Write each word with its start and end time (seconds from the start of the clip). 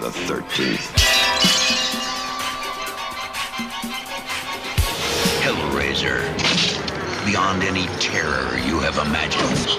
the 0.00 0.08
13th. 0.08 0.86
Hellraiser. 5.44 6.20
Beyond 7.26 7.62
any 7.62 7.86
terror 7.98 8.58
you 8.66 8.80
have 8.80 8.98
imagined. 9.06 9.78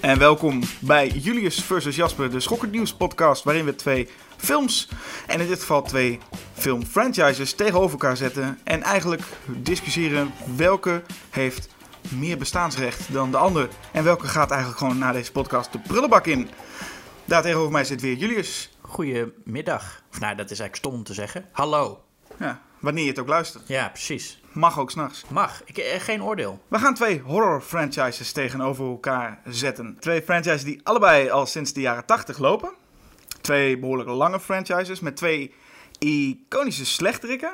En 0.00 0.18
welkom 0.18 0.62
bij 0.80 1.08
Julius 1.08 1.62
versus 1.62 1.96
Jasper, 1.96 2.30
de 2.30 2.40
Schokkend 2.40 2.72
Nieuws 2.72 2.94
podcast, 2.94 3.44
waarin 3.44 3.64
we 3.64 3.74
twee 3.74 4.08
films, 4.36 4.88
en 5.26 5.40
in 5.40 5.46
dit 5.46 5.60
geval 5.60 5.82
twee 5.82 6.18
filmfranchises, 6.52 7.52
tegenover 7.52 7.90
elkaar 7.90 8.16
zetten. 8.16 8.58
En 8.64 8.82
eigenlijk 8.82 9.22
discussiëren 9.46 10.32
welke 10.56 11.02
heeft 11.30 11.68
meer 12.10 12.38
bestaansrecht 12.38 13.12
dan 13.12 13.30
de 13.30 13.36
ander. 13.36 13.68
En 13.92 14.04
welke 14.04 14.26
gaat 14.26 14.50
eigenlijk 14.50 14.80
gewoon 14.80 14.98
na 14.98 15.12
deze 15.12 15.32
podcast 15.32 15.72
de 15.72 15.78
prullenbak 15.78 16.26
in. 16.26 16.48
Daar 17.24 17.42
tegenover 17.42 17.72
mij 17.72 17.84
zit 17.84 18.00
weer 18.00 18.14
Julius. 18.14 18.76
Goedemiddag. 18.80 20.02
Of 20.12 20.20
nou, 20.20 20.36
dat 20.36 20.50
is 20.50 20.58
eigenlijk 20.58 20.76
stom 20.76 20.94
om 20.94 21.04
te 21.04 21.14
zeggen. 21.14 21.44
Hallo. 21.52 22.04
Ja, 22.38 22.60
wanneer 22.78 23.02
je 23.02 23.10
het 23.10 23.18
ook 23.18 23.28
luistert. 23.28 23.68
Ja, 23.68 23.88
precies. 23.88 24.40
Mag 24.52 24.78
ook 24.78 24.90
s'nachts. 24.90 25.24
Mag. 25.28 25.62
Ik, 25.64 25.78
eh, 25.78 26.00
geen 26.00 26.22
oordeel. 26.22 26.62
We 26.68 26.78
gaan 26.78 26.94
twee 26.94 27.20
horror 27.20 27.60
franchises 27.60 28.32
tegenover 28.32 28.84
elkaar 28.84 29.40
zetten. 29.44 29.96
Twee 30.00 30.22
franchises 30.22 30.64
die 30.64 30.80
allebei 30.82 31.30
al 31.30 31.46
sinds 31.46 31.72
de 31.72 31.80
jaren 31.80 32.04
80 32.04 32.38
lopen. 32.38 32.70
Twee 33.40 33.78
behoorlijk 33.78 34.08
lange 34.08 34.40
franchises 34.40 35.00
met 35.00 35.16
twee 35.16 35.54
iconische 35.98 36.86
slechterikken. 36.86 37.52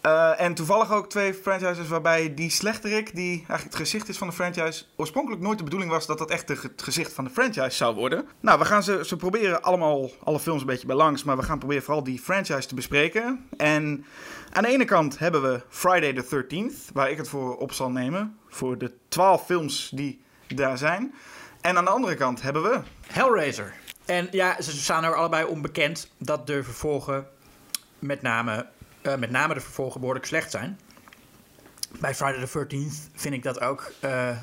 Eh, 0.00 0.40
en 0.40 0.54
toevallig 0.54 0.92
ook 0.92 1.08
twee 1.08 1.34
franchises 1.34 1.88
waarbij 1.88 2.34
die 2.34 2.50
slechterik, 2.50 3.14
die 3.14 3.36
eigenlijk 3.36 3.62
het 3.62 3.74
gezicht 3.74 4.08
is 4.08 4.18
van 4.18 4.26
de 4.26 4.32
franchise, 4.32 4.84
oorspronkelijk 4.96 5.42
nooit 5.42 5.58
de 5.58 5.64
bedoeling 5.64 5.90
was 5.90 6.06
dat 6.06 6.18
dat 6.18 6.30
echt 6.30 6.48
het 6.48 6.82
gezicht 6.82 7.12
van 7.12 7.24
de 7.24 7.30
franchise 7.30 7.76
zou 7.76 7.94
worden. 7.94 8.28
Nou, 8.40 8.58
we 8.58 8.64
gaan 8.64 8.82
ze, 8.82 9.00
ze 9.04 9.16
proberen 9.16 9.62
allemaal, 9.62 10.10
alle 10.24 10.40
films 10.40 10.60
een 10.60 10.66
beetje 10.66 10.86
bij 10.86 10.96
langs, 10.96 11.24
maar 11.24 11.36
we 11.36 11.42
gaan 11.42 11.58
proberen 11.58 11.82
vooral 11.82 12.04
die 12.04 12.18
franchise 12.18 12.68
te 12.68 12.74
bespreken. 12.74 13.46
En 13.56 14.04
aan 14.52 14.62
de 14.62 14.68
ene 14.68 14.84
kant 14.84 15.18
hebben 15.18 15.42
we 15.42 15.62
Friday 15.68 16.12
the 16.12 16.44
13th, 16.44 16.92
waar 16.92 17.10
ik 17.10 17.16
het 17.16 17.28
voor 17.28 17.56
op 17.56 17.72
zal 17.72 17.90
nemen, 17.90 18.38
voor 18.48 18.78
de 18.78 18.92
12 19.08 19.46
films 19.46 19.90
die 19.94 20.22
daar 20.46 20.78
zijn. 20.78 21.14
En 21.60 21.76
aan 21.76 21.84
de 21.84 21.90
andere 21.90 22.14
kant 22.14 22.42
hebben 22.42 22.62
we 22.62 22.80
Hellraiser. 23.06 23.74
En 24.04 24.28
ja, 24.30 24.62
ze 24.62 24.70
staan 24.70 25.04
er 25.04 25.14
allebei 25.14 25.44
onbekend 25.44 26.10
dat 26.18 26.46
de 26.46 26.62
vervolgen 26.62 27.26
met 27.98 28.22
name, 28.22 28.66
eh, 29.02 29.16
met 29.16 29.30
name 29.30 29.54
de 29.54 29.60
vervolgen 29.60 30.00
behoorlijk 30.00 30.26
slecht 30.26 30.50
zijn. 30.50 30.78
Bij 31.98 32.14
Friday 32.14 32.46
the 32.46 32.66
13th 32.66 33.10
vind 33.14 33.34
ik 33.34 33.42
dat 33.42 33.60
ook 33.60 33.92
eh, 34.00 34.36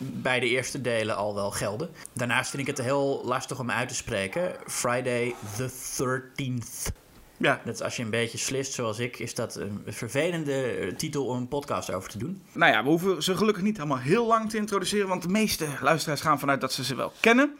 bij 0.00 0.40
de 0.40 0.48
eerste 0.48 0.80
delen 0.80 1.16
al 1.16 1.34
wel 1.34 1.50
gelden. 1.50 1.90
Daarnaast 2.12 2.50
vind 2.50 2.68
ik 2.68 2.76
het 2.76 2.86
heel 2.86 3.22
lastig 3.24 3.58
om 3.58 3.70
uit 3.70 3.88
te 3.88 3.94
spreken. 3.94 4.52
Friday 4.66 5.34
the 5.56 5.70
13th. 5.70 6.92
ja, 7.36 7.60
Dat 7.64 7.74
is 7.74 7.82
als 7.82 7.96
je 7.96 8.02
een 8.02 8.10
beetje 8.10 8.38
slist 8.38 8.72
zoals 8.72 8.98
ik, 8.98 9.18
is 9.18 9.34
dat 9.34 9.56
een 9.56 9.82
vervelende 9.86 10.62
eh, 10.62 10.94
titel 10.94 11.26
om 11.26 11.36
een 11.36 11.48
podcast 11.48 11.92
over 11.92 12.10
te 12.10 12.18
doen. 12.18 12.42
Nou 12.52 12.72
ja, 12.72 12.82
we 12.82 12.88
hoeven 12.88 13.22
ze 13.22 13.36
gelukkig 13.36 13.62
niet 13.62 13.78
allemaal 13.78 13.98
heel 13.98 14.26
lang 14.26 14.50
te 14.50 14.56
introduceren, 14.56 15.08
want 15.08 15.22
de 15.22 15.28
meeste 15.28 15.66
luisteraars 15.80 16.20
gaan 16.20 16.38
vanuit 16.38 16.60
dat 16.60 16.72
ze 16.72 16.84
ze 16.84 16.94
wel 16.94 17.12
kennen. 17.20 17.56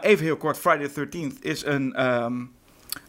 Even 0.00 0.24
heel 0.24 0.36
kort, 0.36 0.58
Friday 0.58 0.88
the 0.88 1.06
13th 1.06 1.38
is 1.40 1.64
een, 1.64 1.94
ehm, 1.94 2.44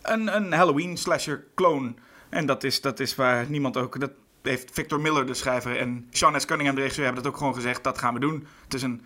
een, 0.01 0.35
een 0.35 0.51
Halloween 0.53 0.97
slasher 0.97 1.43
clone. 1.55 1.93
En 2.29 2.45
dat 2.45 2.63
is, 2.63 2.81
dat 2.81 2.99
is 2.99 3.15
waar 3.15 3.45
niemand 3.49 3.77
ook... 3.77 3.99
Dat 3.99 4.11
heeft 4.43 4.69
Victor 4.73 4.99
Miller, 4.99 5.25
de 5.25 5.33
schrijver, 5.33 5.77
en 5.77 6.07
Sean 6.11 6.41
S. 6.41 6.45
Cunningham, 6.45 6.75
de 6.75 6.81
regisseur, 6.81 7.05
hebben 7.05 7.23
dat 7.23 7.31
ook 7.31 7.37
gewoon 7.37 7.53
gezegd. 7.55 7.83
Dat 7.83 7.97
gaan 7.97 8.13
we 8.13 8.19
doen. 8.19 8.47
Het 8.63 8.73
is 8.73 8.81
een... 8.81 9.01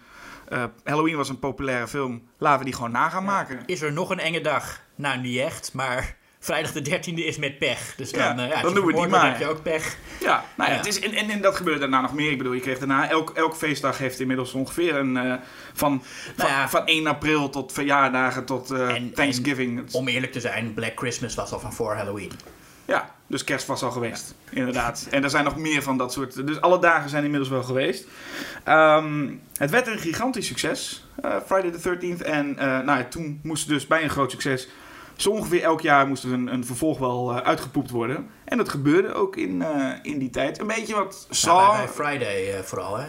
eh, 0.47 0.63
Halloween 0.83 1.15
was 1.15 1.29
een 1.29 1.39
populaire 1.39 1.87
film. 1.87 2.21
Laten 2.37 2.59
we 2.59 2.65
die 2.65 2.73
gewoon 2.73 2.91
na 2.91 3.09
gaan 3.09 3.23
maken. 3.23 3.59
Is 3.65 3.81
er 3.81 3.93
nog 3.93 4.09
een 4.09 4.19
enge 4.19 4.41
dag? 4.41 4.81
Nou, 4.95 5.19
niet 5.19 5.37
echt, 5.39 5.73
maar 5.73 6.15
vrijdag 6.39 6.71
de 6.71 6.99
13e 6.99 7.13
is 7.13 7.37
met 7.37 7.59
pech. 7.59 7.93
Dus 7.95 8.11
dan, 8.11 8.21
Ja, 8.21 8.29
eh, 8.43 8.49
ja, 8.49 8.61
dan 8.61 8.69
je 8.69 8.75
doen 8.75 8.85
we 8.85 8.93
die 8.93 9.07
maar. 9.07 9.29
heb 9.29 9.39
je 9.39 9.47
ook 9.47 9.61
pech. 9.63 9.97
Ja, 10.19 10.43
nou 10.57 10.69
ja, 10.69 10.75
Ja. 10.75 10.81
Het 10.81 10.87
is, 10.87 10.99
en, 10.99 11.13
en, 11.13 11.29
en 11.29 11.41
dat 11.41 11.55
gebeurde 11.55 11.79
daarna 11.79 12.01
nog 12.01 12.13
meer. 12.13 12.31
Ik 12.31 12.37
bedoel, 12.37 12.53
je 12.53 12.59
kreeg 12.61 12.77
daarna... 12.79 13.09
Elk, 13.09 13.29
elk 13.29 13.55
feestdag 13.55 13.97
heeft 13.97 14.19
inmiddels 14.19 14.53
ongeveer 14.53 14.95
een... 14.95 15.17
eh, 15.17 15.33
van, 15.73 16.03
Nou 16.37 16.49
ja. 16.49 16.69
van 16.69 16.85
1 16.85 17.07
april 17.07 17.49
tot 17.49 17.71
verjaardagen 17.71 18.45
tot 18.45 18.71
eh, 18.71 18.95
En- 18.95 19.13
Thanksgiving. 19.13 19.91
Om 19.93 20.07
eerlijk 20.07 20.31
te 20.31 20.39
zijn, 20.39 20.73
Black 20.73 20.97
Christmas 20.99 21.35
was 21.35 21.51
al 21.51 21.59
van 21.59 21.73
voor 21.73 21.93
Halloween. 21.95 22.31
Ja, 22.85 23.12
dus 23.27 23.43
kerst 23.43 23.67
was 23.67 23.83
al 23.83 23.91
geweest. 23.91 24.35
Inderdaad. 24.49 25.07
En 25.11 25.23
er 25.23 25.29
zijn 25.29 25.43
nog 25.43 25.57
meer 25.57 25.83
van 25.83 25.97
dat 25.97 26.13
soort... 26.13 26.47
Dus 26.47 26.61
alle 26.61 26.79
dagen 26.79 27.09
zijn 27.09 27.23
inmiddels 27.23 27.51
wel 27.51 27.63
geweest. 27.63 28.07
Ehm, 28.63 29.29
het 29.57 29.69
werd 29.69 29.87
een 29.87 29.99
gigantisch 29.99 30.47
succes. 30.47 31.05
eh, 31.21 31.35
Friday 31.45 31.71
the 31.71 31.89
13th. 31.89 32.25
En 32.25 32.57
eh, 32.57 32.65
nou 32.65 32.99
ja, 32.99 33.03
toen 33.03 33.39
moest 33.43 33.67
dus 33.67 33.87
bij 33.87 34.03
een 34.03 34.09
groot 34.09 34.31
succes... 34.31 34.67
Zo 35.15 35.29
ongeveer 35.29 35.63
elk 35.63 35.81
jaar 35.81 36.07
moest 36.07 36.23
er 36.23 36.33
een, 36.33 36.53
een 36.53 36.65
vervolg 36.65 36.99
wel 36.99 37.31
eh, 37.31 37.37
uitgepoept 37.37 37.89
worden. 37.89 38.29
En 38.45 38.57
dat 38.57 38.69
gebeurde 38.69 39.13
ook 39.13 39.35
in, 39.35 39.63
in 40.01 40.19
die 40.19 40.29
tijd. 40.29 40.59
Een 40.59 40.67
beetje 40.67 40.95
wat 40.95 41.27
Saw... 41.29 41.69
Bij, 41.69 41.77
bij 41.77 41.87
Friday 41.87 42.63
vooral, 42.63 42.97
hè. 42.97 43.07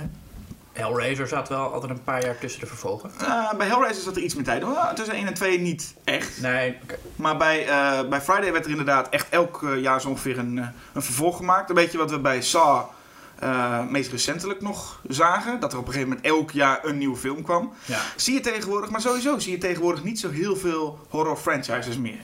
Hellraiser 0.74 1.28
zat 1.28 1.48
wel 1.48 1.72
altijd 1.72 1.92
een 1.92 2.02
paar 2.02 2.24
jaar 2.24 2.38
tussen 2.38 2.60
de 2.60 2.66
vervolgen. 2.66 3.10
Eh, 3.20 3.52
bij 3.52 3.66
Hellraiser 3.66 4.02
zat 4.02 4.16
er 4.16 4.22
iets 4.22 4.34
meer 4.34 4.44
tijd. 4.44 4.64
Oh, 4.64 4.92
tussen 4.92 5.14
1 5.14 5.26
en 5.26 5.34
2 5.34 5.60
niet 5.60 5.94
echt. 6.04 6.40
Nee. 6.40 6.78
Maar 7.16 7.36
bij, 7.36 7.68
eh, 7.68 8.08
bij 8.08 8.20
Friday 8.20 8.52
werd 8.52 8.64
er 8.64 8.70
inderdaad 8.70 9.08
echt 9.08 9.28
elk 9.28 9.62
eh, 9.62 9.80
jaar 9.80 10.00
zo 10.00 10.08
ongeveer 10.08 10.38
een, 10.38 10.56
een 10.92 11.02
vervolg 11.02 11.36
gemaakt. 11.36 11.68
Een 11.68 11.74
beetje 11.74 11.98
wat 11.98 12.10
we 12.10 12.18
bij 12.18 12.42
Saw 12.42 12.84
eh, 13.38 13.86
meest 13.88 14.10
recentelijk 14.10 14.60
nog 14.60 15.00
zagen. 15.08 15.60
Dat 15.60 15.72
er 15.72 15.78
op 15.78 15.86
een 15.86 15.92
gegeven 15.92 16.12
moment 16.14 16.26
elk 16.28 16.50
jaar 16.50 16.84
een 16.84 16.98
nieuwe 16.98 17.16
film 17.16 17.42
kwam. 17.42 17.72
ja. 17.84 18.00
Zie 18.16 18.34
je 18.34 18.40
tegenwoordig, 18.40 18.90
maar 18.90 19.00
sowieso 19.00 19.38
zie 19.38 19.52
je 19.52 19.58
tegenwoordig 19.58 20.04
niet 20.04 20.20
zo 20.20 20.30
heel 20.30 20.56
veel 20.56 20.98
horror 21.08 21.36
franchises 21.36 21.98
meer. 21.98 22.18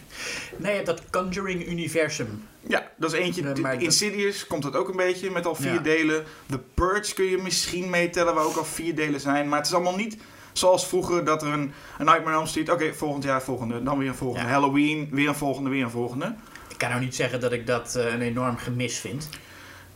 Nee, 0.56 0.70
je 0.70 0.76
hebt 0.76 0.86
dat 0.86 1.02
Conjuring-universum. 1.10 2.42
Ja, 2.66 2.90
dat 2.96 3.12
is 3.12 3.18
eentje. 3.18 3.42
Maar 3.42 3.54
dat- 3.72 3.82
Insidious 3.82 4.46
komt 4.46 4.62
dat 4.62 4.76
ook 4.76 4.88
een 4.88 4.96
beetje 4.96 5.30
met 5.30 5.46
al 5.46 5.54
vier 5.54 5.72
Ja. 5.72 5.78
delen. 5.78 6.24
The 6.48 6.58
Purge 6.74 7.14
kun 7.14 7.24
je 7.24 7.38
misschien 7.38 7.90
meetellen, 7.90 8.34
waar 8.34 8.44
ook 8.44 8.56
al 8.56 8.64
vier 8.64 8.94
delen 8.94 9.20
zijn. 9.20 9.48
Maar 9.48 9.58
het 9.58 9.66
is 9.66 9.74
allemaal 9.74 9.96
niet 9.96 10.16
zoals 10.52 10.86
vroeger 10.86 11.24
dat 11.24 11.42
er 11.42 11.48
een, 11.48 11.72
een 11.98 12.04
Nightmare 12.04 12.26
on 12.26 12.32
Elm 12.32 12.46
Street... 12.46 12.70
Oké, 12.70 12.94
volgend 12.94 13.24
jaar 13.24 13.42
volgende, 13.42 13.82
dan 13.82 13.98
weer 13.98 14.08
een 14.08 14.14
volgende. 14.14 14.46
Ja. 14.46 14.52
Halloween, 14.52 15.08
weer 15.10 15.28
een 15.28 15.34
volgende, 15.34 15.70
weer 15.70 15.82
een 15.84 15.90
volgende. 15.90 16.34
Ik 16.68 16.78
kan 16.78 16.88
nou 16.88 17.00
niet 17.00 17.14
zeggen 17.14 17.40
dat 17.40 17.52
ik 17.52 17.66
dat 17.66 17.94
eh, 17.96 18.12
een 18.12 18.20
enorm 18.22 18.56
gemis 18.56 18.98
vind. 18.98 19.28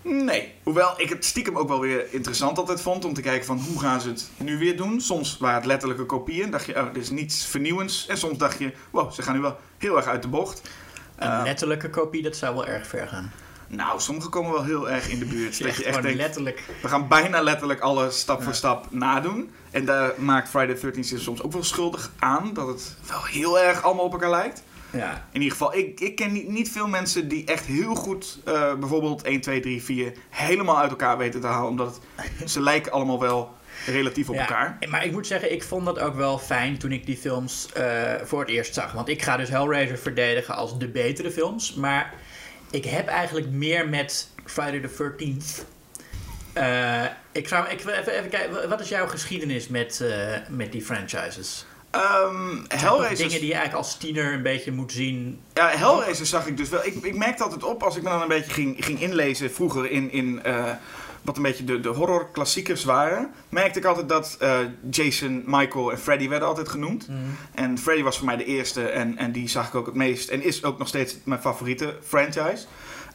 Nee. 0.05 0.53
Hoewel 0.63 0.95
ik 1.01 1.09
het 1.09 1.25
stiekem 1.25 1.59
ook 1.59 1.69
wel 1.69 1.81
weer 1.81 2.07
interessant 2.13 2.59
altijd 2.59 2.81
vond 2.81 3.05
om 3.05 3.15
te 3.15 3.21
kijken 3.21 3.47
van 3.47 3.59
hoe 3.59 3.81
gaan 3.81 4.01
ze 4.01 4.09
het 4.09 4.31
nu 4.37 4.59
weer 4.59 4.77
doen. 4.77 5.01
Soms 5.01 5.37
waren 5.39 5.57
het 5.57 5.67
letterlijke 5.67 6.05
kopieën. 6.05 6.51
dacht 6.51 6.65
je, 6.67 6.75
oh, 6.77 6.93
dit 6.93 7.03
is 7.03 7.11
niets 7.11 7.47
vernieuwends. 7.47 8.07
En 8.07 8.17
soms 8.19 8.39
dacht 8.39 8.59
je, 8.59 8.73
wow, 8.91 9.13
ze 9.13 9.23
gaan 9.23 9.35
nu 9.35 9.41
wel 9.41 9.57
heel 9.79 9.97
erg 9.97 10.07
uit 10.07 10.23
de 10.23 10.29
bocht. 10.29 10.63
Een 11.17 11.29
Eh, 11.31 11.41
letterlijke 11.45 11.91
kopie, 11.91 12.23
dat 12.23 12.37
zou 12.37 12.55
wel 12.55 12.67
erg 12.67 12.87
ver 12.87 13.09
gaan. 13.09 13.33
nou, 13.69 14.01
sommige 14.01 14.29
komen 14.29 14.53
wel 14.53 14.65
heel 14.65 14.91
erg 14.91 15.09
in 15.09 15.19
de 15.19 15.25
buurt. 15.25 15.59
Dat 15.63 15.77
je 15.77 15.85
echt 15.85 16.03
denkt, 16.03 16.19
letterlijk. 16.19 16.63
we 16.83 16.89
gaan 16.89 17.09
bijna 17.09 17.41
letterlijk 17.43 17.81
alles 17.81 18.19
stap 18.19 18.39
Ja. 18.39 18.45
voor 18.45 18.55
stap 18.55 18.87
nadoen. 18.91 19.51
En 19.71 19.85
daar 19.85 20.13
maakt 20.19 20.49
Friday 20.49 20.75
the 20.75 20.87
13th 20.93 21.01
zich 21.07 21.21
soms 21.21 21.43
ook 21.43 21.53
wel 21.53 21.65
schuldig 21.65 22.11
aan. 22.19 22.51
Dat 22.55 22.67
het 22.69 22.97
wel 23.09 23.25
heel 23.25 23.59
erg 23.61 23.83
allemaal 23.83 24.05
op 24.05 24.13
elkaar 24.13 24.31
lijkt. 24.31 24.63
Ja. 24.97 25.27
In 25.33 25.41
ieder 25.41 25.57
geval, 25.57 25.77
ik, 25.77 26.01
ik 26.01 26.17
ken 26.17 26.33
niet, 26.33 26.49
niet 26.49 26.71
veel 26.71 26.89
mensen 26.89 27.29
die 27.29 27.45
echt 27.45 27.67
heel 27.67 27.95
goed 27.95 28.39
eh, 28.45 28.75
bijvoorbeeld 28.75 29.23
1, 29.23 29.41
2, 29.41 29.61
3, 29.61 29.83
4 29.83 30.13
helemaal 30.31 30.79
uit 30.79 30.91
elkaar 30.91 31.19
weten 31.19 31.41
te 31.41 31.47
halen. 31.47 31.69
Omdat 31.69 32.01
het, 32.15 32.51
ze 32.51 32.61
lijken 32.61 32.93
allemaal 32.93 33.21
wel 33.21 33.55
relatief 33.87 34.29
op 34.29 34.35
Ja, 34.35 34.41
elkaar. 34.41 34.79
Maar 34.89 35.05
ik 35.05 35.13
moet 35.13 35.27
zeggen, 35.27 35.53
ik 35.53 35.63
vond 35.63 35.85
dat 35.85 35.99
ook 35.99 36.15
wel 36.15 36.39
fijn 36.39 36.79
toen 36.79 36.93
ik 36.93 37.07
die 37.07 37.17
films 37.17 37.73
eh, 37.73 38.13
voor 38.23 38.41
het 38.41 38.49
eerst 38.49 38.75
zag. 38.75 38.93
Want 38.93 39.09
ik 39.09 39.23
ga 39.23 39.37
dus 39.37 39.49
Hellraiser 39.49 39.99
verdedigen 39.99 40.55
als 40.55 40.79
de 40.79 40.89
betere 40.89 41.31
films. 41.31 41.75
Maar 41.75 42.15
ik 42.71 42.85
heb 42.85 43.07
eigenlijk 43.07 43.51
meer 43.51 43.89
met 43.89 44.31
Friday 44.45 44.81
the 44.81 45.13
13th. 45.13 45.65
Eh, 46.53 47.05
ik 47.33 47.49
zou 47.49 47.69
ik, 47.69 47.81
wil 47.81 47.95
even, 47.95 48.13
even 48.13 48.31
kijken, 48.31 48.69
wat 48.69 48.81
is 48.81 48.89
jouw 48.89 49.07
geschiedenis 49.07 49.69
met, 49.69 50.05
met 50.49 50.73
die 50.73 50.83
franchises? 50.83 51.67
Toch 52.69 52.81
Hellraiser, 52.81 53.17
dingen 53.17 53.39
die 53.41 53.49
je 53.49 53.55
eigenlijk 53.55 53.85
als 53.85 53.97
tiener 53.97 54.33
een 54.33 54.43
beetje 54.43 54.73
moet 54.73 54.93
zien. 54.93 55.41
ja, 55.55 55.69
Hellraiser 55.69 56.27
zag 56.27 56.47
ik 56.47 56.57
dus 56.57 56.69
wel. 56.69 56.85
Ik, 56.85 56.95
ik 56.95 57.17
merkte 57.17 57.43
altijd 57.43 57.63
op 57.63 57.83
als 57.83 57.97
ik 57.97 58.03
me 58.03 58.09
dan 58.09 58.23
een 58.23 58.29
beetje 58.29 58.53
ging, 58.53 58.85
ging 58.85 59.01
inlezen 59.01 59.53
vroeger 59.53 59.91
in, 59.91 60.11
in 60.13 60.43
eh, 60.43 60.71
wat 61.23 61.37
een 61.37 61.43
beetje 61.43 61.65
de, 61.65 61.81
de 61.81 61.89
horror 61.89 62.31
klassiekers 62.31 62.85
waren. 62.85 63.31
Merkte 63.49 63.79
ik 63.79 63.85
altijd 63.85 64.09
dat 64.09 64.37
eh, 64.41 64.59
Jason, 64.91 65.43
Michael 65.47 65.91
en 65.91 65.99
Freddy 65.99 66.29
werden 66.29 66.49
altijd 66.49 66.69
genoemd. 66.69 67.09
En 67.55 67.79
Freddy 67.79 68.03
was 68.03 68.17
voor 68.17 68.27
mij 68.27 68.37
de 68.37 68.45
eerste 68.45 68.89
en, 68.89 69.19
en 69.19 69.33
die 69.33 69.49
zag 69.49 69.69
ik 69.69 69.75
ook 69.75 69.87
het 69.87 69.95
meest. 69.95 70.29
En 70.29 70.43
is 70.43 70.65
ook 70.65 70.79
nog 70.79 70.89
steeds 70.89 71.17
mijn 71.25 71.41
favoriete 71.41 71.95
franchise. 72.07 72.65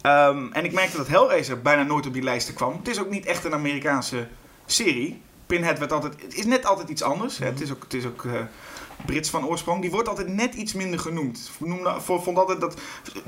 Ehm, 0.02 0.48
en 0.52 0.66
ik 0.66 0.74
merkte 0.74 0.98
dat 0.98 1.08
Hellraiser 1.08 1.62
bijna 1.62 1.84
nooit 1.84 2.06
op 2.08 2.14
die 2.14 2.24
lijsten 2.24 2.54
kwam. 2.54 2.78
Het 2.78 2.88
is 2.88 3.00
ook 3.00 3.10
niet 3.10 3.26
echt 3.26 3.44
een 3.44 3.54
Amerikaanse 3.54 4.28
serie. 4.66 5.22
Pinhead 5.46 5.80
werd 5.80 5.92
altijd, 5.92 6.22
het 6.22 6.34
is 6.36 6.46
net 6.46 6.66
altijd 6.66 6.90
iets 6.90 7.02
anders. 7.02 7.38
hè. 7.38 7.46
Het 7.46 7.62
is 7.62 7.72
ook, 7.72 7.84
het 7.84 7.94
is 7.94 8.06
ook 8.06 8.26
eh, 8.26 8.32
Brits 9.06 9.30
van 9.30 9.46
oorsprong. 9.46 9.82
Die 9.82 9.92
wordt 9.92 10.08
altijd 10.10 10.28
net 10.28 10.54
iets 10.54 10.74
minder 10.74 11.00
genoemd. 11.00 11.52
Noemde, 11.60 11.96
vond 12.02 12.38
altijd 12.38 12.62
dat 12.62 12.80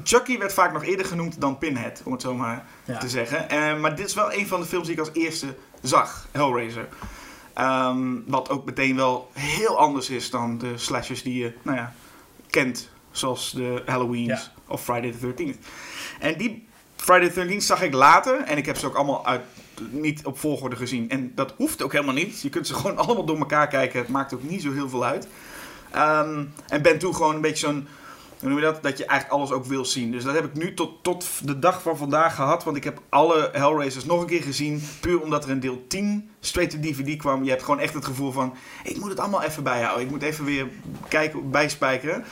Chucky 0.04 0.38
werd 0.38 0.54
vaak 0.54 0.74
nog 0.74 0.84
eerder 0.84 1.06
genoemd 1.06 1.42
dan 1.42 1.58
Pinhead, 1.58 2.02
om 2.06 2.12
het 2.12 2.22
zo 2.22 2.34
maar 2.34 2.66
Ja. 2.86 2.98
te 2.98 3.10
zeggen. 3.10 3.50
Eh, 3.50 3.80
maar 3.80 3.96
dit 3.96 4.06
is 4.08 4.14
wel 4.14 4.34
een 4.34 4.48
van 4.48 4.60
de 4.60 4.66
films 4.66 4.86
die 4.86 4.94
ik 4.94 5.00
als 5.00 5.10
eerste 5.14 5.56
zag, 5.82 6.28
Hellraiser. 6.32 6.88
Ehm, 7.54 8.16
wat 8.28 8.50
ook 8.50 8.66
meteen 8.66 8.96
wel 8.96 9.30
heel 9.34 9.78
anders 9.78 10.10
is 10.10 10.30
dan 10.30 10.58
de 10.58 10.78
slashers 10.78 11.24
die 11.24 11.38
je 11.44 11.54
nou 11.62 11.78
ja, 11.78 11.94
kent. 12.50 12.90
Zoals 13.12 13.52
de 13.52 13.84
Halloween's 13.86 14.28
Ja. 14.28 14.52
of 14.68 14.84
Friday 14.84 15.12
the 15.12 15.18
13th. 15.18 15.58
En 16.20 16.38
die 16.38 16.68
Friday 16.96 17.30
the 17.30 17.34
13th 17.34 17.64
zag 17.64 17.82
ik 17.82 17.94
later. 17.94 18.38
En 18.42 18.58
ik 18.58 18.66
heb 18.66 18.78
ze 18.78 18.86
ook 18.86 18.96
allemaal 18.96 19.26
uit, 19.26 19.42
niet 19.90 20.26
op 20.26 20.40
volgorde 20.40 20.76
gezien. 20.76 21.10
En 21.10 21.32
dat 21.36 21.54
hoeft 21.58 21.82
ook 21.82 21.92
helemaal 21.92 22.14
niet. 22.14 22.42
Je 22.42 22.50
kunt 22.50 22.68
ze 22.68 22.74
gewoon 22.74 22.98
allemaal 23.06 23.26
door 23.26 23.38
elkaar 23.38 23.68
kijken. 23.68 24.00
Het 24.00 24.10
maakt 24.10 24.34
ook 24.34 24.44
niet 24.44 24.62
zo 24.62 24.72
heel 24.74 24.90
veel 24.90 25.06
uit. 25.06 25.28
Ehm, 25.92 26.44
en 26.68 26.82
ben 26.82 27.00
toen 27.00 27.16
gewoon 27.16 27.36
een 27.36 27.42
beetje 27.42 27.66
zo'n... 27.68 27.88
Hoe 28.40 28.50
noem 28.50 28.60
je 28.60 28.66
dat? 28.66 28.84
Dat 28.84 28.98
je 28.98 29.06
eigenlijk 29.06 29.40
alles 29.40 29.52
ook 29.52 29.66
wil 29.66 29.86
zien. 29.86 30.12
Dus 30.12 30.24
dat 30.24 30.34
heb 30.34 30.46
ik 30.46 30.54
nu 30.54 30.74
tot, 30.74 31.04
tot 31.04 31.26
de 31.44 31.60
dag 31.60 31.82
van 31.82 31.98
vandaag 31.98 32.36
gehad. 32.36 32.64
Want 32.64 32.78
ik 32.78 32.84
heb 32.84 33.02
alle 33.10 33.50
Hellraisers 33.52 34.06
nog 34.06 34.22
een 34.22 34.28
keer 34.28 34.42
gezien. 34.42 34.84
Puur 35.00 35.22
omdat 35.22 35.44
er 35.44 35.50
een 35.50 35.60
deel 35.60 35.84
10 35.88 36.30
straight 36.40 36.74
to 36.74 36.80
DVD 36.80 37.18
kwam. 37.18 37.44
Je 37.44 37.50
hebt 37.50 37.64
gewoon 37.64 37.80
echt 37.80 37.94
het 37.94 38.06
gevoel 38.06 38.32
van... 38.32 38.56
Ik 38.84 39.00
moet 39.00 39.10
het 39.10 39.20
allemaal 39.20 39.44
even 39.44 39.64
bijhouden. 39.64 40.06
Ik 40.06 40.12
moet 40.12 40.22
even 40.22 40.46
weer 40.46 40.68
kijken, 41.08 41.52
bijspijkeren. 41.52 42.24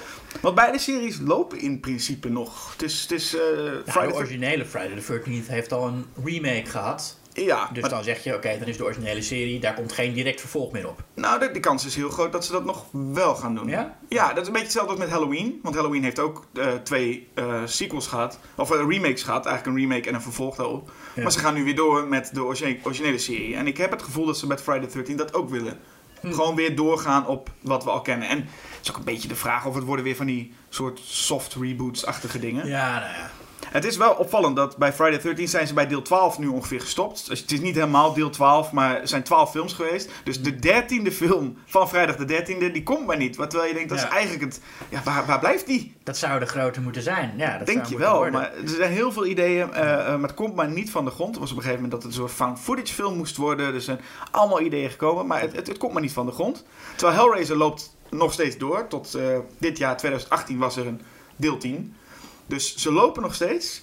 Want 0.41 0.55
beide 0.55 0.79
series 0.79 1.19
lopen 1.19 1.59
in 1.59 1.79
principe 1.79 2.29
nog. 2.29 2.71
Het 2.71 2.81
is... 2.81 3.01
Het 3.01 3.11
is 3.11 3.35
eh, 3.35 3.41
Ja, 3.85 4.07
de 4.07 4.13
originele 4.13 4.65
Friday 4.65 4.99
the 4.99 5.19
13th 5.19 5.47
heeft 5.47 5.73
al 5.73 5.87
een 5.87 6.05
remake 6.23 6.65
gehad. 6.65 7.18
Ja, 7.45 7.69
Dus 7.73 7.81
maar- 7.81 7.89
dan 7.89 8.03
zeg 8.03 8.23
je, 8.23 8.35
oké, 8.35 8.57
dan 8.59 8.67
is 8.67 8.77
de 8.77 8.83
originele 8.83 9.21
serie, 9.21 9.59
daar 9.59 9.73
komt 9.73 9.91
geen 9.91 10.13
direct 10.13 10.39
vervolg 10.39 10.71
meer 10.71 10.87
op. 10.89 11.03
Nou, 11.13 11.39
de, 11.39 11.51
de 11.51 11.59
kans 11.59 11.85
is 11.85 11.95
heel 11.95 12.09
groot 12.09 12.31
dat 12.31 12.45
ze 12.45 12.51
dat 12.51 12.65
nog 12.65 12.85
wel 12.91 13.35
gaan 13.35 13.55
doen. 13.55 13.67
Ja? 13.67 13.97
Ja, 14.09 14.27
dat 14.27 14.37
is 14.41 14.47
een 14.47 14.51
beetje 14.53 14.67
hetzelfde 14.67 14.91
als 14.91 14.99
met 14.99 15.09
Halloween. 15.09 15.59
Want 15.63 15.75
Halloween 15.75 16.03
heeft 16.03 16.19
ook 16.19 16.45
eh, 16.53 16.67
twee 16.83 17.27
eh, 17.33 17.61
sequels 17.65 18.07
gehad. 18.07 18.39
Of 18.55 18.71
eh, 18.71 18.77
remakes 18.87 19.23
gehad. 19.23 19.45
Eigenlijk 19.45 19.77
een 19.77 19.83
remake 19.89 20.07
en 20.09 20.15
een 20.15 20.21
vervolg 20.21 20.55
daarop. 20.55 20.91
Ja. 21.15 21.21
Maar 21.21 21.31
ze 21.31 21.39
gaan 21.39 21.53
nu 21.53 21.63
weer 21.63 21.75
door 21.75 22.07
met 22.07 22.29
de 22.33 22.43
origine- 22.43 22.77
originele 22.83 23.17
serie. 23.17 23.55
En 23.55 23.67
ik 23.67 23.77
heb 23.77 23.91
het 23.91 24.01
gevoel 24.03 24.25
dat 24.25 24.37
ze 24.37 24.47
met 24.47 24.61
Friday 24.61 24.87
the 24.87 24.93
13 24.93 25.17
dat 25.17 25.33
ook 25.33 25.49
willen. 25.49 25.79
Hm. 26.21 26.31
Gewoon 26.31 26.55
weer 26.55 26.75
doorgaan 26.75 27.27
op 27.27 27.49
wat 27.61 27.83
we 27.83 27.89
al 27.89 28.01
kennen. 28.01 28.27
En 28.27 28.37
het 28.37 28.47
is 28.81 28.89
ook 28.89 28.97
een 28.97 29.03
beetje 29.03 29.27
de 29.27 29.35
vraag 29.35 29.65
of 29.65 29.75
het 29.75 29.83
worden 29.83 30.05
weer 30.05 30.15
van 30.15 30.25
die 30.25 30.53
soort 30.69 30.99
soft 31.03 31.55
reboots-achtige 31.59 32.39
dingen. 32.39 32.67
Ja, 32.67 32.99
nou 32.99 33.11
ja. 33.13 33.31
Het 33.65 33.85
is 33.85 33.97
wel 33.97 34.11
opvallend 34.13 34.55
dat 34.55 34.77
bij 34.77 34.93
Friday 34.93 35.17
the 35.17 35.23
13 35.27 35.47
zijn 35.47 35.67
ze 35.67 35.73
bij 35.73 35.87
deel 35.87 36.01
12 36.01 36.37
nu 36.39 36.47
ongeveer 36.47 36.81
gestopt. 36.81 37.27
Dus 37.27 37.39
het 37.39 37.51
is 37.51 37.59
niet 37.59 37.75
helemaal 37.75 38.13
deel 38.13 38.29
12, 38.29 38.71
maar 38.71 39.01
er 39.01 39.07
zijn 39.07 39.23
12 39.23 39.51
films 39.51 39.73
geweest. 39.73 40.09
Dus 40.23 40.41
de 40.41 40.55
dertiende 40.55 41.11
film 41.11 41.57
van 41.65 41.89
vrijdag 41.89 42.15
de 42.15 42.43
13e, 42.43 42.71
die 42.73 42.83
komt 42.83 43.05
maar 43.05 43.17
niet. 43.17 43.35
Wat 43.35 43.49
Terwijl 43.49 43.69
je 43.69 43.75
denkt, 43.77 43.89
dat 43.89 43.99
Ja. 43.99 44.05
is 44.07 44.11
eigenlijk 44.13 44.43
het... 44.43 44.61
Ja, 44.89 45.01
waar, 45.03 45.25
waar 45.25 45.39
blijft 45.39 45.65
die? 45.67 45.95
Dat 46.03 46.17
zou 46.17 46.39
de 46.39 46.45
grote 46.45 46.81
moeten 46.81 47.01
zijn. 47.01 47.33
Ja, 47.37 47.57
dat 47.57 47.67
Denk 47.67 47.85
je 47.85 47.97
wel. 47.97 48.13
worden. 48.15 48.33
Maar 48.33 48.51
er 48.53 48.67
zijn 48.69 48.91
heel 48.91 49.11
veel 49.11 49.25
ideeën, 49.25 49.73
eh, 49.73 49.91
eh, 49.99 50.05
maar 50.19 50.29
het 50.29 50.33
komt 50.33 50.55
maar 50.55 50.69
niet 50.69 50.91
van 50.91 51.05
de 51.05 51.11
grond. 51.11 51.33
Er 51.35 51.41
was 51.41 51.51
op 51.51 51.57
een 51.57 51.63
gegeven 51.63 51.83
moment 51.83 52.01
dat 52.01 52.11
het 52.11 52.21
een 52.21 52.27
soort 52.27 52.37
found 52.37 52.59
footage 52.59 52.93
film 52.93 53.17
moest 53.17 53.37
worden. 53.37 53.73
Er 53.73 53.81
zijn 53.81 53.99
allemaal 54.31 54.61
ideeën 54.61 54.89
gekomen, 54.89 55.27
maar 55.27 55.41
het, 55.41 55.55
het, 55.55 55.67
het 55.67 55.77
komt 55.77 55.93
maar 55.93 56.01
niet 56.01 56.13
van 56.13 56.25
de 56.25 56.31
grond. 56.31 56.65
Terwijl 56.95 57.19
Hellraiser 57.19 57.57
loopt 57.57 57.95
nog 58.09 58.33
steeds 58.33 58.57
door. 58.57 58.87
Tot 58.87 59.13
eh, 59.13 59.23
dit 59.57 59.77
jaar, 59.77 59.97
2018, 59.97 60.57
was 60.57 60.77
er 60.77 60.87
een 60.87 61.01
deel 61.35 61.57
10. 61.57 61.95
Dus 62.49 62.75
ze 62.75 62.91
lopen 62.91 63.21
nog 63.21 63.35
steeds. 63.35 63.81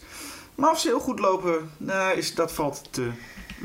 Maar 0.54 0.70
of 0.70 0.80
ze 0.80 0.88
heel 0.88 1.00
goed 1.00 1.18
lopen, 1.18 1.70
nou, 1.76 2.16
is, 2.16 2.34
dat 2.34 2.52
valt 2.52 2.88
te 2.90 3.10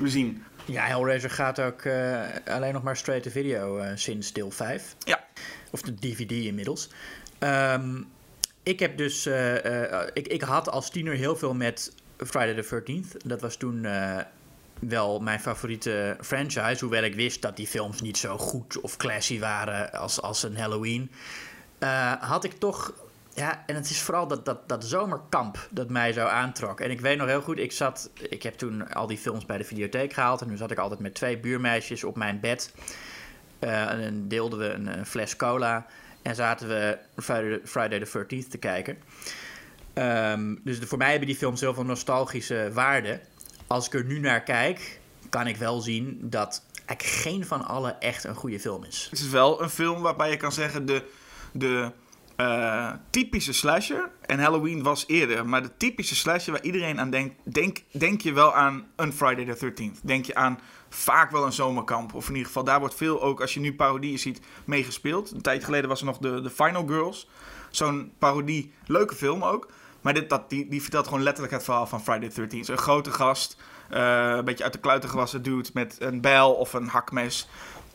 zien. 0.04 0.44
Ja, 0.66 0.84
Hellraiser 0.86 1.30
gaat 1.30 1.60
ook 1.60 1.82
eh, 1.82 2.22
alleen 2.46 2.74
nog 2.74 2.84
maar 2.84 2.98
straight 2.98 3.24
to 3.24 3.32
video 3.32 3.78
eh, 3.78 3.92
sinds 3.96 4.34
deel 4.34 4.52
5. 4.52 4.96
Ja. 5.00 5.24
Of 5.72 5.82
de 5.82 5.96
DVD 5.96 6.32
inmiddels. 6.32 6.90
Ehm, 7.40 8.02
ik 8.64 8.80
heb 8.80 8.98
dus... 8.98 9.26
eh, 9.26 10.02
ik, 10.14 10.28
ik 10.28 10.42
had 10.42 10.70
als 10.70 10.90
tiener 10.90 11.14
heel 11.14 11.36
veel 11.36 11.54
met 11.54 11.94
Friday 12.18 12.64
the 12.64 12.82
13th. 12.84 13.18
Dat 13.26 13.42
was 13.42 13.56
toen 13.56 13.88
wel 14.80 15.20
mijn 15.20 15.40
favoriete 15.40 16.18
franchise. 16.22 16.78
Hoewel 16.80 17.04
ik 17.04 17.16
wist 17.16 17.42
dat 17.42 17.56
die 17.56 17.68
films 17.68 18.02
niet 18.02 18.18
zo 18.18 18.38
goed 18.38 18.80
of 18.82 18.98
classy 18.98 19.40
waren 19.40 19.92
als, 19.92 20.22
als 20.22 20.44
een 20.44 20.58
Halloween. 20.58 21.12
had 22.20 22.44
ik 22.44 22.54
toch... 22.54 22.94
Ja, 23.42 23.64
en 23.66 23.76
het 23.76 23.90
is 23.90 24.02
vooral 24.02 24.28
dat, 24.28 24.46
dat, 24.46 24.70
dat 24.70 24.86
zomerkamp 24.86 25.68
dat 25.70 25.90
mij 25.90 26.14
zo 26.14 26.26
aantrok. 26.26 26.80
En 26.80 26.92
ik 26.92 27.02
weet 27.02 27.18
nog 27.18 27.28
heel 27.28 27.42
goed, 27.42 27.60
ik 27.60 27.72
zat... 27.72 28.10
Ik 28.30 28.44
heb 28.44 28.54
toen 28.54 28.94
al 28.94 29.08
die 29.08 29.18
films 29.18 29.46
bij 29.46 29.58
de 29.58 29.64
videotheek 29.64 30.14
gehaald. 30.14 30.42
En 30.42 30.48
toen 30.48 30.58
zat 30.58 30.72
ik 30.72 30.78
altijd 30.78 31.00
met 31.00 31.14
twee 31.14 31.40
buurmeisjes 31.40 32.04
op 32.04 32.16
mijn 32.16 32.40
bed. 32.40 32.74
Eh, 33.60 33.90
en 33.90 34.28
deelden 34.28 34.60
we 34.60 34.70
een, 34.70 35.06
fles 35.06 35.36
cola. 35.36 35.86
En 36.22 36.36
zaten 36.36 36.68
we 36.68 36.98
Friday, 37.64 38.00
the 38.00 38.20
13th 38.20 38.50
te 38.50 38.58
kijken. 38.58 38.98
Ehm, 39.94 40.56
dus 40.64 40.78
voor 40.80 40.98
mij 40.98 41.10
hebben 41.10 41.28
die 41.28 41.38
films 41.38 41.62
heel 41.62 41.74
veel 41.74 41.86
nostalgische 41.86 42.70
waarde. 42.74 43.20
Als 43.68 43.86
ik 43.86 43.94
er 43.94 44.06
nu 44.06 44.20
naar 44.20 44.44
kijk, 44.44 45.00
kan 45.30 45.48
ik 45.48 45.58
wel 45.58 45.82
zien 45.82 46.18
dat 46.22 46.64
eigenlijk 46.86 47.22
geen 47.22 47.46
van 47.46 47.66
alle 47.66 47.92
echt 47.92 48.24
een 48.24 48.36
goede 48.36 48.60
film 48.60 48.84
is. 48.84 49.08
Het 49.10 49.20
is 49.20 49.30
wel 49.30 49.62
een 49.62 49.70
film 49.70 50.02
waarbij 50.02 50.30
je 50.30 50.38
kan 50.38 50.52
zeggen 50.52 50.86
de, 50.86 51.04
de 51.52 51.92
eh, 52.42 52.92
typische 53.10 53.54
slasher. 53.54 54.10
En 54.26 54.40
Halloween 54.40 54.84
was 54.84 55.04
eerder. 55.08 55.46
Maar 55.46 55.62
de 55.62 55.78
typische 55.78 56.16
slasher 56.16 56.52
waar 56.54 56.64
iedereen 56.64 57.00
aan 57.00 57.10
denkt. 57.10 57.36
Denk, 57.44 57.78
denk 57.92 58.22
je 58.22 58.34
wel 58.34 58.54
aan 58.56 58.86
een 58.96 59.14
Friday 59.14 59.46
the 59.56 59.72
13th. 59.72 60.02
Denk 60.04 60.26
je 60.26 60.36
aan 60.36 60.60
vaak 60.90 61.32
wel 61.32 61.46
een 61.46 61.54
zomerkamp. 61.54 62.14
Of 62.14 62.24
in 62.28 62.32
ieder 62.32 62.48
geval 62.48 62.64
daar 62.64 62.80
wordt 62.80 62.96
veel 62.96 63.22
ook 63.22 63.42
als 63.42 63.54
je 63.54 63.60
nu 63.60 63.76
parodieën 63.76 64.20
ziet 64.20 64.42
meegespeeld. 64.66 65.32
Een 65.32 65.42
tijd 65.42 65.64
geleden 65.64 65.90
was 65.90 66.00
er 66.00 66.06
nog 66.06 66.18
de, 66.18 66.42
de 66.42 66.50
Final 66.50 66.88
Girls. 66.88 67.28
Zo'n 67.70 68.12
parodie. 68.20 68.74
Leuke 68.86 69.16
film 69.16 69.44
ook. 69.44 69.72
Maar 70.02 70.14
dit, 70.14 70.30
dat, 70.30 70.50
die, 70.50 70.70
die 70.70 70.82
vertelt 70.82 71.08
gewoon 71.08 71.24
letterlijk 71.24 71.54
het 71.54 71.64
verhaal 71.64 71.88
van 71.88 72.02
Friday 72.02 72.30
the 72.30 72.42
13th. 72.48 72.70
Een 72.70 72.78
grote 72.78 73.12
gast. 73.12 73.58
eh, 73.90 74.34
een 74.38 74.46
beetje 74.46 74.64
uit 74.64 74.74
de 74.74 74.80
kluiten 74.80 75.10
gewassen 75.10 75.44
dude 75.44 75.70
met 75.74 75.96
een 76.00 76.22
bijl 76.22 76.54
of 76.54 76.74
een 76.74 76.88
hakmes. 76.88 77.48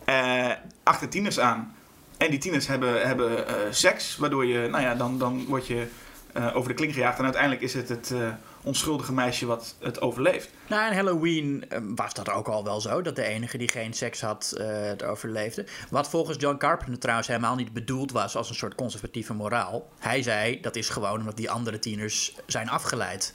eh 0.04 0.50
achter 0.82 1.08
tieners 1.08 1.40
aan. 1.40 1.75
En 2.16 2.30
die 2.30 2.38
tieners 2.38 2.66
hebben, 2.66 3.06
hebben 3.06 3.48
eh, 3.48 3.54
seks, 3.70 4.16
waardoor 4.16 4.46
je, 4.46 4.68
nou 4.68 4.82
ja, 4.82 4.94
dan, 4.94 5.18
dan 5.18 5.44
word 5.46 5.66
je 5.66 5.86
eh, 6.32 6.56
over 6.56 6.68
de 6.68 6.74
kling 6.74 6.92
gejaagd. 6.92 7.18
En 7.18 7.24
uiteindelijk 7.24 7.62
is 7.62 7.74
het 7.74 7.88
het 7.88 8.10
eh, 8.10 8.28
onschuldige 8.62 9.12
meisje 9.12 9.46
wat 9.46 9.76
het 9.80 10.00
overleeft. 10.00 10.50
Nou, 10.68 10.90
in 10.90 10.96
Halloween 10.96 11.64
was 11.94 12.14
dat 12.14 12.30
ook 12.30 12.48
al 12.48 12.64
wel 12.64 12.80
zo. 12.80 13.02
Dat 13.02 13.16
de 13.16 13.24
enige 13.24 13.58
die 13.58 13.68
geen 13.68 13.92
seks 13.92 14.20
had, 14.20 14.54
het 14.58 15.04
overleefde. 15.04 15.66
Wat 15.90 16.08
volgens 16.08 16.36
John 16.40 16.56
Carpenter 16.56 16.98
trouwens 16.98 17.28
helemaal 17.28 17.54
niet 17.54 17.72
bedoeld 17.72 18.12
was 18.12 18.36
als 18.36 18.48
een 18.48 18.54
soort 18.54 18.74
conservatieve 18.74 19.34
moraal. 19.34 19.88
Hij 19.98 20.22
zei 20.22 20.60
dat 20.60 20.76
is 20.76 20.88
gewoon 20.88 21.18
omdat 21.18 21.36
die 21.36 21.50
andere 21.50 21.78
tieners 21.78 22.34
zijn 22.46 22.68
afgeleid. 22.68 23.34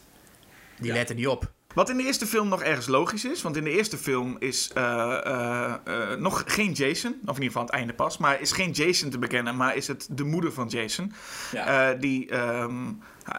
Die 0.80 0.92
letten 0.92 1.16
niet 1.16 1.28
op. 1.28 1.52
Wat 1.74 1.90
in 1.90 1.98
de 1.98 2.04
eerste 2.04 2.26
film 2.28 2.48
nog 2.48 2.62
ergens 2.62 2.88
logisch 2.88 3.26
is, 3.26 3.42
want 3.42 3.58
in 3.58 3.64
de 3.64 3.70
eerste 3.70 3.98
film 3.98 4.36
is 4.40 4.72
eh, 4.74 5.26
eh, 5.26 5.74
eh, 5.84 6.20
nog 6.20 6.44
geen 6.46 6.72
Jason, 6.72 7.12
of 7.12 7.36
in 7.38 7.42
ieder 7.44 7.44
geval 7.44 7.62
aan 7.62 7.66
het 7.68 7.76
einde 7.76 7.94
pas, 7.94 8.18
maar 8.18 8.42
is 8.42 8.52
geen 8.52 8.72
Jason 8.72 9.10
te 9.10 9.18
bekennen, 9.20 9.56
maar 9.56 9.76
is 9.76 9.88
het 9.88 10.08
de 10.12 10.24
moeder 10.24 10.54
van 10.54 10.68
Jason, 10.68 11.14
Ja. 11.52 11.94
die 11.94 12.30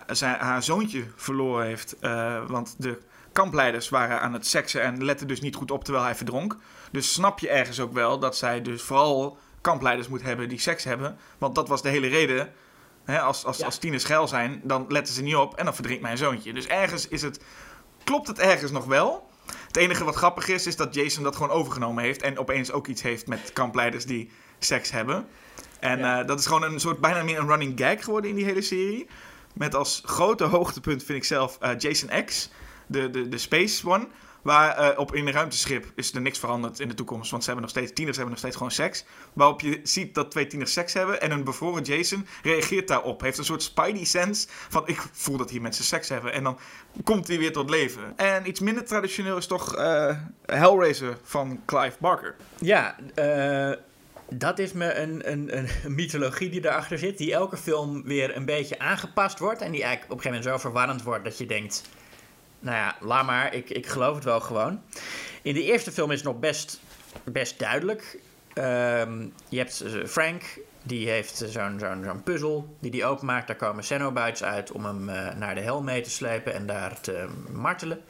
zijn, 0.06 0.38
haar 0.38 0.62
zoontje 0.62 1.04
verloren 1.16 1.66
heeft, 1.66 1.96
want 2.46 2.74
de 2.78 2.98
kampleiders 3.32 3.88
waren 3.88 4.20
aan 4.20 4.32
het 4.32 4.46
seksen 4.46 4.82
en 4.82 5.04
letten 5.04 5.28
dus 5.28 5.40
niet 5.40 5.54
goed 5.56 5.70
op 5.70 5.84
terwijl 5.84 6.04
hij 6.04 6.14
verdronk. 6.14 6.56
Dus 6.90 7.12
snap 7.12 7.38
je 7.38 7.48
ergens 7.48 7.80
ook 7.80 7.92
wel 7.92 8.18
dat 8.18 8.36
zij 8.36 8.62
dus 8.62 8.82
vooral 8.82 9.38
kampleiders 9.60 10.08
moet 10.08 10.22
hebben 10.22 10.48
die 10.48 10.58
seks 10.60 10.84
hebben, 10.84 11.16
want 11.38 11.54
dat 11.54 11.68
was 11.68 11.82
de 11.82 11.88
hele 11.88 12.08
reden. 12.08 12.52
Hè, 13.04 13.20
als, 13.20 13.44
als, 13.44 13.58
Ja. 13.58 13.64
als 13.64 13.78
tieners 13.78 14.04
geil 14.04 14.28
zijn, 14.28 14.60
dan 14.64 14.84
letten 14.88 15.14
ze 15.14 15.22
niet 15.22 15.36
op 15.36 15.56
en 15.56 15.64
dan 15.64 15.74
verdrinkt 15.74 16.02
mijn 16.02 16.18
zoontje. 16.18 16.52
Dus 16.52 16.66
ergens 16.66 17.08
is 17.08 17.22
het 17.22 17.40
klopt 18.04 18.26
het 18.28 18.38
ergens 18.38 18.70
nog 18.70 18.84
wel. 18.84 19.30
Het 19.66 19.76
enige 19.76 20.04
wat 20.04 20.14
grappig 20.14 20.48
is, 20.48 20.66
is 20.66 20.76
dat 20.76 20.94
Jason 20.94 21.22
dat 21.22 21.36
gewoon 21.36 21.50
overgenomen 21.50 22.04
heeft. 22.04 22.22
En 22.22 22.38
opeens 22.38 22.72
ook 22.72 22.86
iets 22.86 23.02
heeft 23.02 23.26
met 23.26 23.52
kampleiders 23.52 24.04
die 24.04 24.30
seks 24.58 24.90
hebben. 24.90 25.26
En 25.80 25.98
Ja. 25.98 26.20
eh, 26.20 26.26
dat 26.26 26.38
is 26.38 26.46
gewoon 26.46 26.62
een 26.62 26.80
soort 26.80 27.00
bijna 27.00 27.22
meer 27.22 27.38
een 27.38 27.48
running 27.48 27.80
gag 27.80 28.04
geworden 28.04 28.30
in 28.30 28.36
die 28.36 28.44
hele 28.44 28.62
serie. 28.62 29.06
Met 29.54 29.74
als 29.74 30.02
grote 30.04 30.44
hoogtepunt 30.44 31.04
vind 31.04 31.18
ik 31.18 31.24
zelf 31.24 31.56
eh, 31.60 31.70
Jason 31.78 32.24
X, 32.24 32.50
de, 32.86 33.10
de, 33.10 33.28
de 33.28 33.38
Space 33.38 33.88
One. 33.88 34.06
Waar 34.42 34.76
eh, 34.76 34.98
op 34.98 35.14
in 35.14 35.26
een 35.26 35.32
ruimteschip 35.32 35.92
is 35.94 36.14
er 36.14 36.20
niks 36.20 36.38
veranderd 36.38 36.80
in 36.80 36.88
de 36.88 36.94
toekomst. 36.94 37.30
Want 37.30 37.44
ze 37.44 37.50
hebben 37.50 37.68
nog 37.68 37.76
steeds, 37.76 37.92
tieners 37.92 38.16
hebben 38.16 38.34
nog 38.34 38.42
steeds 38.42 38.56
gewoon 38.56 38.72
seks. 38.72 39.04
Waarop 39.32 39.60
je 39.60 39.80
ziet 39.82 40.14
dat 40.14 40.30
twee 40.30 40.46
tieners 40.46 40.72
seks 40.72 40.92
hebben. 40.92 41.20
En 41.20 41.30
een 41.30 41.44
bevroren 41.44 41.82
Jason 41.82 42.26
reageert 42.42 42.88
daarop. 42.88 43.20
Heeft 43.20 43.38
een 43.38 43.44
soort 43.44 43.62
spidey 43.62 44.04
sense 44.04 44.46
van 44.68 44.88
ik 44.88 45.02
voel 45.12 45.36
dat 45.36 45.50
hier 45.50 45.60
mensen 45.60 45.84
seks 45.84 46.08
hebben. 46.08 46.32
En 46.32 46.42
dan 46.42 46.58
komt 47.04 47.28
hij 47.28 47.38
weer 47.38 47.52
tot 47.52 47.70
leven. 47.70 48.16
En 48.16 48.48
iets 48.48 48.60
minder 48.60 48.84
traditioneel 48.84 49.36
is 49.36 49.46
toch 49.46 49.76
eh, 49.76 50.16
Hellraiser 50.46 51.18
van 51.22 51.60
Clive 51.66 51.96
Barker. 51.98 52.36
Ja, 52.58 52.96
eh, 53.14 53.72
dat 54.28 54.58
is 54.58 54.72
me 54.72 54.94
een, 54.94 55.32
een, 55.32 55.58
een 55.58 55.68
mythologie 55.94 56.50
die 56.50 56.64
erachter 56.64 56.98
zit. 56.98 57.18
Die 57.18 57.32
elke 57.32 57.56
film 57.56 58.02
weer 58.02 58.36
een 58.36 58.44
beetje 58.44 58.78
aangepast 58.78 59.38
wordt. 59.38 59.60
En 59.60 59.72
die 59.72 59.82
eigenlijk 59.82 60.12
op 60.12 60.16
een 60.18 60.22
gegeven 60.22 60.44
moment 60.44 60.62
zo 60.62 60.68
verwarrend 60.68 61.02
wordt 61.02 61.24
dat 61.24 61.38
je 61.38 61.46
denkt... 61.46 61.82
Nou 62.62 62.76
ja, 62.76 62.96
laat 63.00 63.26
maar, 63.26 63.54
ik, 63.54 63.70
ik 63.70 63.86
geloof 63.86 64.14
het 64.14 64.24
wel 64.24 64.40
gewoon. 64.40 64.80
In 65.42 65.54
de 65.54 65.62
eerste 65.62 65.92
film 65.92 66.10
is 66.10 66.16
het 66.16 66.26
nog 66.26 66.38
best, 66.38 66.80
best 67.24 67.58
duidelijk. 67.58 68.18
Ehm, 68.54 69.26
je 69.48 69.58
hebt 69.58 69.80
eh, 69.80 70.04
Frank, 70.06 70.60
die 70.82 71.08
heeft 71.08 71.40
eh, 71.40 71.48
zo'n 71.48 71.78
zo'n 71.78 72.04
zo'n 72.04 72.22
puzzel 72.22 72.76
die 72.80 72.90
die 72.90 73.04
openmaakt. 73.04 73.46
Daar 73.46 73.56
komen 73.56 73.84
Cenobites 73.84 74.42
uit 74.42 74.72
om 74.72 74.84
hem 74.84 75.08
eh, 75.08 75.34
naar 75.34 75.54
de 75.54 75.60
hel 75.60 75.82
mee 75.82 76.00
te 76.00 76.10
slepen 76.10 76.54
en 76.54 76.66
daar 76.66 77.00
te 77.00 77.26
martelen. 77.52 78.00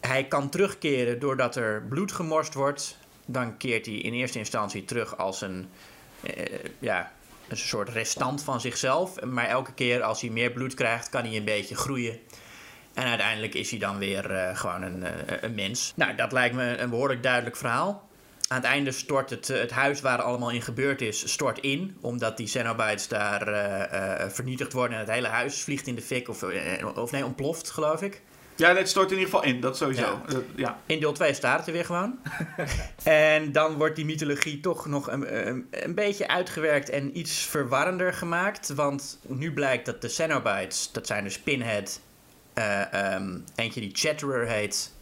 Hij 0.00 0.24
kan 0.24 0.48
terugkeren 0.48 1.18
doordat 1.18 1.56
er 1.56 1.82
bloed 1.88 2.12
gemorst 2.12 2.54
wordt. 2.54 2.98
dan 3.26 3.56
keert 3.56 3.86
hij 3.86 3.94
in 3.94 4.12
eerste 4.12 4.38
instantie 4.38 4.84
terug 4.84 5.16
als 5.16 5.40
een, 5.40 5.68
ja, 6.78 7.12
een 7.48 7.56
soort 7.56 7.88
restant 7.88 8.42
van 8.42 8.60
zichzelf. 8.60 9.24
Maar 9.24 9.46
elke 9.46 9.72
keer 9.72 10.02
als 10.02 10.20
hij 10.20 10.30
meer 10.30 10.50
bloed 10.50 10.74
krijgt, 10.74 11.08
kan 11.08 11.24
hij 11.24 11.36
een 11.36 11.44
beetje 11.44 11.76
groeien. 11.76 12.18
En 12.94 13.04
uiteindelijk 13.06 13.54
is 13.54 13.70
hij 13.70 13.78
dan 13.78 13.98
weer 13.98 14.30
eh, 14.30 14.56
gewoon 14.56 14.82
een, 14.82 15.02
eh, 15.04 15.36
een 15.40 15.54
mens. 15.54 15.92
Nou, 15.96 16.14
dat 16.14 16.32
lijkt 16.32 16.54
me 16.54 16.76
een 16.76 16.90
behoorlijk 16.90 17.22
duidelijk 17.22 17.56
verhaal. 17.56 18.08
Aan 18.48 18.56
het 18.56 18.66
einde 18.66 18.92
stort 18.92 19.30
het, 19.30 19.50
eh, 19.50 19.60
het 19.60 19.70
huis 19.70 20.00
waar 20.00 20.16
het 20.16 20.26
allemaal 20.26 20.50
in 20.50 20.62
gebeurd 20.62 21.00
is, 21.00 21.32
stort 21.32 21.58
in. 21.58 21.96
Omdat 22.00 22.36
die 22.36 22.46
Cenobites 22.46 23.08
daar 23.08 23.40
vernietigd 24.30 24.72
worden 24.72 24.98
en 24.98 25.04
het 25.04 25.12
hele 25.12 25.28
huis 25.28 25.62
vliegt 25.62 25.86
in 25.86 25.94
de 25.94 26.02
fik. 26.02 26.28
Of, 26.28 26.44
of 26.94 27.10
nee, 27.10 27.24
ontploft, 27.24 27.70
geloof 27.70 28.02
ik. 28.02 28.22
Ja, 28.56 28.74
dit 28.74 28.88
stort 28.88 29.10
in 29.10 29.18
ieder 29.18 29.30
geval 29.32 29.44
in, 29.48 29.60
dat 29.60 29.76
sowieso. 29.76 30.02
Ja. 30.26 30.32
Dat- 30.32 30.42
ja. 30.54 30.78
In 30.86 31.00
deel 31.00 31.12
2 31.12 31.34
staat 31.34 31.58
het 31.58 31.66
er 31.66 31.72
weer 31.72 31.84
gewoon. 31.84 32.18
en 33.02 33.52
dan 33.52 33.74
wordt 33.76 33.96
die 33.96 34.04
mythologie 34.04 34.60
toch 34.60 34.86
nog 34.86 35.10
een, 35.10 35.46
een, 35.48 35.66
een 35.70 35.94
beetje 35.94 36.28
uitgewerkt 36.28 36.88
en 36.88 37.18
iets 37.18 37.38
verwarrender 37.38 38.12
gemaakt. 38.12 38.68
Want 38.74 39.18
nu 39.26 39.52
blijkt 39.52 39.86
dat 39.86 40.00
de 40.00 40.08
Cenobites, 40.08 40.92
dat 40.92 41.06
zijn 41.06 41.24
dus 41.24 41.38
Pinhead, 41.38 42.00
eh, 42.54 43.12
ehm, 43.14 43.38
eentje 43.54 43.80
die 43.80 43.90
Chatterer 43.92 44.46
heet. 44.48 44.92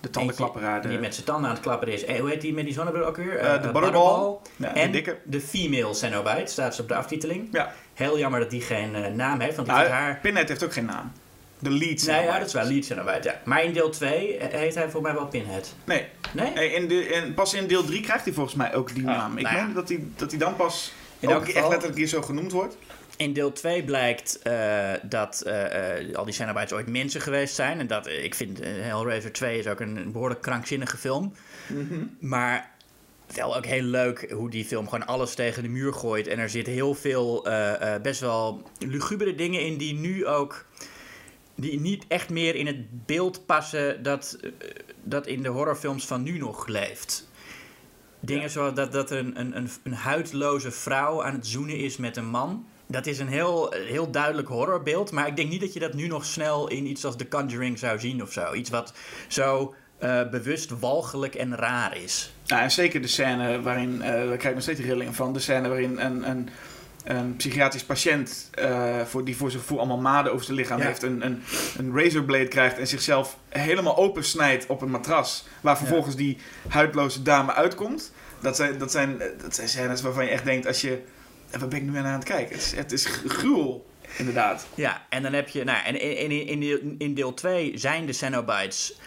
De 0.00 0.10
tandenklapperaar. 0.12 0.82
Die 0.82 0.90
De, 0.90 0.98
met 0.98 1.14
zijn 1.14 1.26
tanden 1.26 1.48
aan 1.48 1.54
het 1.54 1.62
klapperen 1.64 1.94
is. 1.94 2.04
En 2.04 2.18
hoe 2.18 2.30
heet 2.30 2.40
die 2.40 2.52
met 2.54 2.64
die 2.64 2.74
zonnebril 2.74 3.04
ook 3.04 3.16
weer? 3.16 3.36
Eh, 3.38 3.54
Eh, 3.54 3.62
de 3.62 3.68
eh, 3.68 3.74
Butterball. 3.74 4.36
Ja, 4.56 4.72
de 4.72 4.80
en 4.80 4.90
dikke. 4.92 5.16
de 5.24 5.40
female 5.40 5.94
Cenobite 5.94 6.52
staat 6.52 6.74
ze 6.74 6.82
op 6.82 6.88
de 6.88 6.94
aftiteling. 6.94 7.48
ja. 7.52 7.72
Heel 7.94 8.18
jammer 8.18 8.40
dat 8.40 8.50
die 8.50 8.60
geen 8.60 8.94
eh, 8.94 9.12
naam 9.12 9.40
heeft, 9.40 9.56
want 9.56 9.68
die 9.68 9.76
Nou, 9.76 9.88
haar... 9.88 10.18
Pinhead 10.22 10.48
heeft 10.48 10.64
ook 10.64 10.72
geen 10.72 10.84
naam. 10.84 11.12
De 11.58 11.70
lead. 11.70 11.80
Nee, 11.80 11.96
Cenobite. 11.98 12.26
ja, 12.32 12.38
dat 12.38 12.46
is 12.46 12.52
wel 12.52 12.64
lead 12.64 12.84
Cenobite, 12.84 13.28
ja. 13.28 13.40
Maar 13.44 13.64
in 13.64 13.72
deel 13.72 13.90
2 13.90 14.36
heet 14.40 14.74
hij 14.74 14.90
voor 14.90 15.02
mij 15.02 15.14
wel 15.14 15.26
Pinhead. 15.26 15.74
Nee, 15.84 16.06
Nee? 16.34 16.52
nee 16.54 16.72
in 16.72 16.88
de, 16.88 17.08
in, 17.08 17.34
pas 17.34 17.54
in 17.54 17.66
deel 17.66 17.84
3 17.84 18.00
krijgt 18.00 18.24
hij 18.24 18.32
volgens 18.32 18.54
mij 18.56 18.74
ook 18.74 18.94
die 18.94 19.04
naam. 19.04 19.36
Ik 19.36 19.42
nou 19.44 19.56
ja. 19.56 19.62
meen 19.64 19.74
dat 19.74 19.88
hij, 19.88 20.04
dat 20.16 20.30
hij 20.30 20.38
dan 20.38 20.56
pas 20.56 20.92
In 21.18 21.34
ook 21.34 21.48
echt 21.48 21.68
letterlijk 21.68 21.98
hier 21.98 22.06
zo 22.06 22.22
genoemd 22.22 22.52
wordt. 22.52 22.76
In 23.16 23.32
deel 23.32 23.52
2 23.52 23.84
blijkt 23.84 24.38
eh, 24.42 24.92
dat 25.02 25.40
eh, 25.40 26.08
eh, 26.08 26.14
al 26.14 26.24
die 26.24 26.34
Cenobites 26.34 26.72
ooit 26.72 26.86
mensen 26.86 27.20
geweest 27.20 27.54
zijn. 27.54 27.78
En 27.78 27.86
dat, 27.86 28.06
ik 28.06 28.34
vind 28.34 28.58
Hellraiser 28.62 29.32
2 29.32 29.58
is 29.58 29.66
ook 29.66 29.80
een, 29.80 29.96
een 29.96 30.12
behoorlijk 30.12 30.42
krankzinnige 30.42 30.96
film. 30.96 31.32
Maar 32.20 32.70
wel 33.34 33.56
ook 33.56 33.66
heel 33.66 33.82
leuk 33.82 34.30
hoe 34.30 34.50
die 34.50 34.64
film 34.64 34.88
gewoon 34.88 35.06
alles 35.06 35.34
tegen 35.34 35.62
de 35.62 35.68
muur 35.68 35.92
gooit. 35.92 36.26
En 36.26 36.38
er 36.38 36.50
zit 36.50 36.66
heel 36.66 36.94
veel 36.94 37.46
best 38.02 38.20
wel 38.20 38.62
lugubere 38.78 39.34
dingen 39.34 39.60
in 39.60 39.76
die 39.76 39.94
nu 39.94 40.26
ook... 40.26 40.66
Die 41.58 41.80
niet 41.80 42.04
echt 42.08 42.30
meer 42.30 42.54
in 42.54 42.66
het 42.66 43.06
beeld 43.06 43.46
passen 43.46 44.02
dat, 44.02 44.38
dat 45.02 45.26
in 45.26 45.42
de 45.42 45.48
horrorfilms 45.48 46.06
van 46.06 46.22
nu 46.22 46.38
nog 46.38 46.66
leeft. 46.66 47.28
Dingen 48.20 48.50
zoals 48.50 48.74
dat, 48.74 48.92
dat 48.92 49.10
er 49.10 49.18
een, 49.18 49.40
een, 49.40 49.56
een, 49.56 49.68
een 49.82 49.94
huidloze 49.94 50.70
vrouw 50.70 51.22
aan 51.22 51.34
het 51.34 51.46
zoenen 51.46 51.76
is 51.78 51.96
met 51.96 52.16
een 52.16 52.26
man. 52.26 52.66
Dat 52.86 53.06
is 53.06 53.18
een 53.18 53.28
heel, 53.28 53.72
heel 53.72 54.10
duidelijk 54.10 54.48
horrorbeeld. 54.48 55.10
Maar 55.10 55.26
ik 55.26 55.36
denk 55.36 55.50
niet 55.50 55.60
dat 55.60 55.72
je 55.72 55.80
dat 55.80 55.94
nu 55.94 56.06
nog 56.06 56.24
snel 56.24 56.68
in 56.68 56.86
iets 56.86 57.04
als 57.04 57.16
The 57.16 57.28
Conjuring 57.28 57.78
zou 57.78 57.98
zien 57.98 58.22
of 58.22 58.32
zo. 58.32 58.52
Iets 58.52 58.70
wat 58.70 58.92
zo 59.28 59.74
eh, 59.98 60.28
bewust 60.30 60.78
walgelijk 60.78 61.34
en 61.34 61.56
raar 61.56 61.96
is. 61.96 62.32
Nou, 62.46 62.62
en 62.62 62.70
zeker 62.70 63.00
de 63.02 63.08
scène 63.08 63.62
waarin, 63.62 64.02
eh 64.02 64.10
daar 64.10 64.24
krijg 64.26 64.42
ik 64.44 64.54
nog 64.54 64.62
steeds 64.62 64.80
rillingen 64.80 65.14
van, 65.14 65.32
de 65.32 65.38
scène 65.40 65.68
waarin 65.68 65.98
een, 65.98 66.30
een, 66.30 66.48
een 67.04 67.36
psychiatrisch 67.36 67.84
patiënt 67.84 68.50
eh, 68.54 69.00
voor, 69.04 69.24
die 69.24 69.36
voor 69.36 69.50
zijn 69.50 69.62
gevoel 69.62 69.78
allemaal 69.78 69.98
maden 69.98 70.32
over 70.32 70.44
zijn 70.44 70.56
lichaam 70.56 70.78
Ja. 70.78 70.86
heeft, 70.86 71.02
een, 71.02 71.24
een, 71.24 71.42
een 71.78 71.98
razorblade 71.98 72.48
krijgt 72.48 72.78
en 72.78 72.86
zichzelf 72.86 73.38
helemaal 73.48 73.96
opensnijdt 73.96 74.66
op 74.66 74.82
een 74.82 74.90
matras, 74.90 75.46
waar 75.60 75.76
vervolgens 75.78 76.16
die 76.16 76.38
huidloze 76.68 77.22
dame 77.22 77.52
uitkomt. 77.52 78.12
Dat 78.40 78.56
zijn, 78.56 78.78
dat, 78.78 78.90
zijn, 78.90 79.18
dat 79.42 79.54
zijn 79.54 79.68
scènes 79.68 80.02
waarvan 80.02 80.24
je 80.24 80.30
echt 80.30 80.44
denkt, 80.44 80.66
als 80.66 80.80
je, 80.80 81.02
eh, 81.50 81.60
waar 81.60 81.68
ben 81.68 81.78
ik 81.78 81.84
nu 81.84 81.96
aan 81.96 82.04
het 82.04 82.24
kijken? 82.24 82.54
Het 82.54 82.64
is, 82.64 82.72
het 82.72 82.92
is 82.92 83.06
gruwel, 83.26 83.86
inderdaad. 84.16 84.66
Ja, 84.74 85.06
en 85.08 85.22
dan 85.22 85.32
heb 85.32 85.48
je... 85.48 85.64
Nou, 85.64 85.84
en 85.84 86.00
in, 86.00 86.30
in, 86.30 86.94
in 86.98 87.14
deel 87.14 87.34
2 87.34 87.78
zijn 87.78 88.06
de 88.06 88.12
Cenobites 88.12 88.98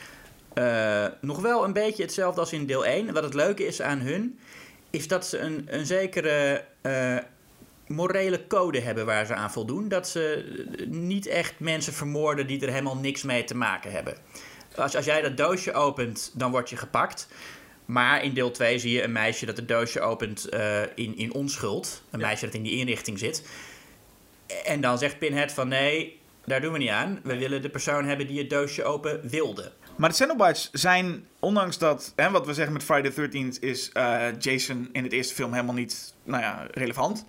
eh, 0.53 1.05
nog 1.22 1.41
wel 1.41 1.63
een 1.63 1.74
beetje 1.74 2.03
hetzelfde 2.03 2.39
als 2.39 2.53
in 2.53 2.65
deel 2.65 2.86
1. 2.86 3.13
Wat 3.13 3.24
het 3.24 3.34
leuke 3.34 3.65
is 3.65 3.81
aan 3.81 4.00
hun, 4.00 4.39
is 4.89 5.08
dat 5.08 5.27
ze 5.27 5.38
een, 5.38 5.67
een 5.67 5.86
zekere 5.86 6.65
eh, 6.81 7.17
morele 7.88 8.48
code 8.48 8.79
hebben 8.79 9.05
waar 9.05 9.25
ze 9.25 9.34
aan 9.34 9.51
voldoen. 9.51 9.88
Dat 9.88 10.08
ze 10.08 10.46
niet 10.88 11.27
echt 11.27 11.60
mensen 11.60 11.93
vermoorden 11.93 12.48
die 12.48 12.62
er 12.62 12.69
helemaal 12.69 12.98
niks 12.98 13.24
mee 13.24 13.43
te 13.43 13.55
maken 13.55 13.91
hebben. 13.91 14.17
Als, 14.75 14.96
als 14.96 15.05
jij 15.05 15.22
dat 15.22 15.38
doosje 15.38 15.74
opent, 15.74 16.31
dan 16.34 16.51
word 16.51 16.69
je 16.69 16.77
gepakt. 16.77 17.27
Maar 17.89 18.24
in 18.24 18.34
deel 18.34 18.51
2 18.51 18.79
zie 18.79 18.91
je 18.91 19.03
een 19.03 19.12
meisje 19.12 19.46
dat 19.46 19.58
het 19.58 19.67
doosje 19.67 20.00
opent 20.01 20.50
eh, 20.50 20.81
in, 20.96 21.17
in 21.17 21.34
onschuld. 21.34 22.03
Een 22.10 22.19
meisje 22.19 22.46
dat 22.46 22.53
in 22.53 22.63
die 22.63 22.77
inrichting 22.77 23.19
zit. 23.19 23.43
En 24.65 24.81
dan 24.81 24.98
zegt 24.98 25.19
Pinhead 25.19 25.51
van 25.51 25.67
nee, 25.67 26.19
daar 26.46 26.62
doen 26.62 26.72
we 26.72 26.77
niet 26.77 26.89
aan. 26.89 27.19
We 27.24 27.38
willen 27.38 27.62
de 27.62 27.69
persoon 27.69 28.05
hebben 28.05 28.27
die 28.27 28.39
het 28.39 28.50
doosje 28.50 28.84
open 28.84 29.19
wilde. 29.29 29.72
Maar 29.96 30.10
de 30.10 30.15
Cenobites 30.15 30.69
zijn, 30.72 31.25
ondanks 31.39 31.77
dat, 31.77 32.13
hè, 32.15 32.29
wat 32.29 32.46
we 32.46 32.53
zeggen 32.53 32.74
met 32.74 32.84
Friday 32.84 33.12
the 33.12 33.29
13th, 33.29 33.60
is 33.60 33.91
eh, 33.91 34.25
Jason 34.39 34.89
in 34.91 35.03
het 35.03 35.13
eerste 35.13 35.34
film 35.34 35.53
helemaal 35.53 35.75
niet, 35.75 36.13
nou 36.24 36.41
ja, 36.43 36.67
relevant. 36.72 37.25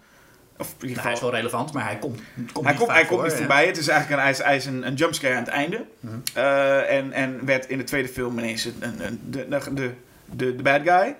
Of 0.59 0.75
in 0.81 0.89
ieder 0.89 0.89
Nou, 0.89 1.01
hij 1.03 1.13
is 1.13 1.19
geval, 1.19 1.31
wel 1.31 1.41
relevant, 1.41 1.73
maar 1.73 1.85
hij 1.85 1.99
komt, 1.99 2.21
komt 2.53 2.67
hij 2.67 2.75
niet 2.75 2.83
komt, 2.83 2.93
hij 2.93 3.07
komt 3.07 3.23
niet 3.23 3.33
voorbij. 3.33 3.67
Het 3.67 3.77
is 3.77 3.89
eigenlijk 3.89 4.21
een, 4.21 4.27
hij 4.27 4.37
is, 4.37 4.43
hij 4.43 4.57
is 4.57 4.67
een, 4.67 4.87
een 4.87 4.95
jumpscare 4.95 5.35
aan 5.35 5.43
het 5.45 5.53
einde. 5.53 5.85
Mhm. 6.01 6.15
Eh, 6.35 6.97
en, 6.97 7.13
en 7.13 7.45
werd 7.45 7.69
in 7.69 7.79
de 7.79 7.85
tweede 7.85 8.09
film 8.09 8.39
ineens 8.39 8.65
een, 8.65 8.75
een, 8.81 9.07
een- 9.07 9.21
de, 9.31 9.49
de, 9.49 9.75
de, 9.75 9.91
de, 10.37 10.57
de 10.57 10.63
bad 10.63 10.81
guy. 10.85 11.17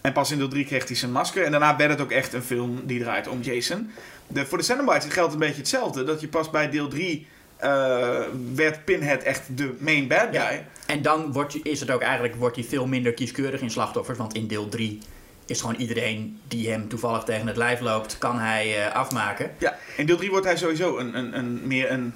En 0.00 0.12
pas 0.12 0.30
in 0.30 0.38
deel 0.38 0.48
3 0.48 0.64
kreeg 0.64 0.86
hij 0.86 0.96
zijn 0.96 1.12
masker. 1.12 1.44
En 1.44 1.50
daarna 1.50 1.76
werd 1.76 1.90
het 1.90 2.00
ook 2.00 2.10
echt 2.10 2.32
een 2.32 2.42
film 2.42 2.80
die 2.84 3.00
draait 3.00 3.28
om 3.28 3.40
Jason. 3.40 3.90
De, 4.26 4.46
voor 4.46 4.58
de 4.58 4.64
Cenobites 4.64 5.12
geldt 5.12 5.32
een 5.32 5.38
beetje 5.38 5.56
hetzelfde. 5.56 6.04
Dat 6.04 6.20
je 6.20 6.28
pas 6.28 6.50
bij 6.50 6.70
deel 6.70 6.88
3 6.88 7.26
eh, 7.56 8.20
werd 8.54 8.84
Pinhead 8.84 9.22
echt 9.22 9.56
de 9.56 9.76
main 9.78 10.08
bad 10.08 10.28
guy. 10.30 10.38
Ja. 10.38 10.64
En 10.86 11.02
dan 11.02 11.32
wordt, 11.32 11.64
is 11.64 11.80
het 11.80 11.90
ook 11.90 12.00
eigenlijk 12.00 12.34
wordt 12.34 12.56
hij 12.56 12.64
veel 12.64 12.86
minder 12.86 13.12
kieskeurig 13.12 13.60
in 13.60 13.70
slachtoffers. 13.70 14.18
Want 14.18 14.34
in 14.34 14.46
deel 14.46 14.68
3 14.68 14.98
is 15.46 15.60
gewoon 15.60 15.76
iedereen 15.76 16.40
die 16.48 16.70
hem 16.70 16.88
toevallig 16.88 17.22
tegen 17.22 17.46
het 17.46 17.56
lijf 17.56 17.80
loopt, 17.80 18.18
kan 18.18 18.38
hij 18.38 18.86
eh, 18.86 18.94
afmaken. 18.94 19.50
Ja, 19.58 19.78
in 19.96 20.06
deel 20.06 20.16
3 20.16 20.30
wordt 20.30 20.46
hij 20.46 20.56
sowieso 20.56 20.98
een, 20.98 21.18
een, 21.18 21.38
een, 21.38 21.66
meer 21.66 21.90
een 21.90 22.14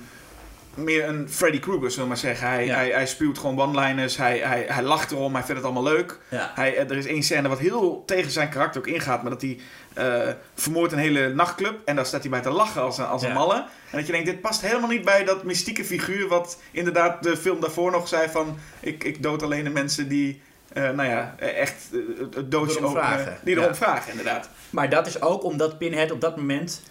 meer 0.75 1.09
een 1.09 1.29
Freddy 1.31 1.59
Krueger, 1.59 1.89
zullen 1.91 2.03
we 2.05 2.09
maar 2.09 2.17
zeggen. 2.23 2.49
Hij, 2.49 2.67
Ja. 2.67 2.75
hij, 2.75 2.91
hij 2.91 3.07
spuwt 3.07 3.39
gewoon 3.39 3.61
one-liners, 3.61 4.17
hij, 4.17 4.39
hij, 4.39 4.65
hij 4.69 4.83
lacht 4.83 5.11
erom, 5.11 5.33
hij 5.35 5.43
vindt 5.43 5.63
het 5.63 5.71
allemaal 5.73 5.93
leuk. 5.93 6.19
Ja. 6.29 6.51
Hij, 6.55 6.77
er 6.79 6.97
is 6.97 7.07
één 7.07 7.23
scène 7.23 7.49
wat 7.49 7.59
heel 7.59 8.03
tegen 8.07 8.31
zijn 8.31 8.49
karakter 8.49 8.81
ook 8.81 8.87
ingaat, 8.87 9.23
maar 9.23 9.31
dat 9.31 9.43
hij 9.43 9.59
eh, 9.95 10.35
vermoordt 10.55 10.93
een 10.93 10.99
hele 10.99 11.29
nachtclub 11.35 11.75
en 11.85 11.97
daar 11.97 12.07
staat 12.07 12.21
hij 12.21 12.31
bij 12.31 12.41
te 12.41 12.51
lachen 12.51 12.83
als 12.83 12.99
een, 12.99 13.07
als 13.07 13.23
een 13.23 13.29
Ja. 13.29 13.35
malle. 13.35 13.55
En 13.91 13.99
dat 13.99 14.07
je 14.07 14.13
denkt, 14.13 14.27
dit 14.27 14.41
past 14.41 14.61
helemaal 14.61 14.89
niet 14.89 15.05
bij 15.05 15.25
dat 15.25 15.45
mystieke 15.45 15.85
figuur 15.85 16.29
wat 16.29 16.61
inderdaad 16.71 17.23
de 17.23 17.37
film 17.37 17.61
daarvoor 17.61 17.91
nog 17.91 18.09
zei 18.09 18.29
van, 18.29 18.59
ik, 18.81 19.05
ik 19.05 19.23
dood 19.23 19.43
alleen 19.43 19.65
de 19.65 19.71
mensen 19.71 20.09
die, 20.09 20.43
eh, 20.73 20.83
nou 20.91 21.09
ja, 21.09 21.35
echt 21.39 21.75
eh, 21.93 21.99
het- 22.35 22.55
openen. 22.55 22.91
vragen. 22.91 23.39
Die 23.45 23.57
erom 23.57 23.75
vragen, 23.75 24.11
inderdaad. 24.11 24.49
Maar 24.71 24.89
dat 24.91 25.07
is 25.07 25.21
ook 25.23 25.45
omdat 25.45 25.79
Pinhead 25.79 26.11
op 26.11 26.21
dat 26.21 26.37
moment 26.37 26.83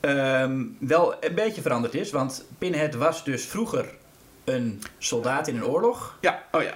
ehm, 0.00 0.64
wel 0.78 1.14
een 1.20 1.34
beetje 1.34 1.62
veranderd 1.62 1.94
is. 1.94 2.10
Want 2.10 2.44
Pinhead 2.58 2.94
was 2.94 3.24
dus 3.24 3.44
vroeger 3.44 3.94
een 4.44 4.82
soldaat 4.98 5.48
in 5.48 5.56
een 5.56 5.64
oorlog. 5.64 6.18
Ja, 6.20 6.42
oh 6.52 6.62
ja. 6.62 6.74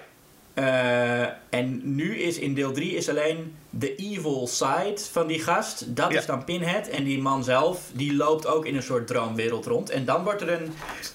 Eh, 0.55 1.23
en 1.51 1.81
nu 1.95 2.17
is 2.19 2.39
in 2.39 2.55
deel 2.55 2.73
3 2.73 2.95
is 2.95 3.09
alleen 3.09 3.55
de 3.71 3.95
evil 3.97 4.47
side 4.47 4.95
van 5.13 5.27
die 5.27 5.41
gast. 5.43 5.97
Dat 5.97 6.13
Ja. 6.13 6.19
is 6.19 6.27
dan 6.27 6.45
Pinhead. 6.45 6.89
En 6.89 7.05
die 7.05 7.19
man 7.23 7.45
zelf, 7.45 7.81
die 7.93 8.15
loopt 8.15 8.47
ook 8.47 8.67
in 8.67 8.77
een 8.77 8.83
soort 8.83 9.07
droomwereld 9.07 9.67
rond. 9.67 9.91
En 9.91 10.05
dan 10.05 10.25
wordt 10.25 10.41
er 10.43 10.53
een 10.53 10.73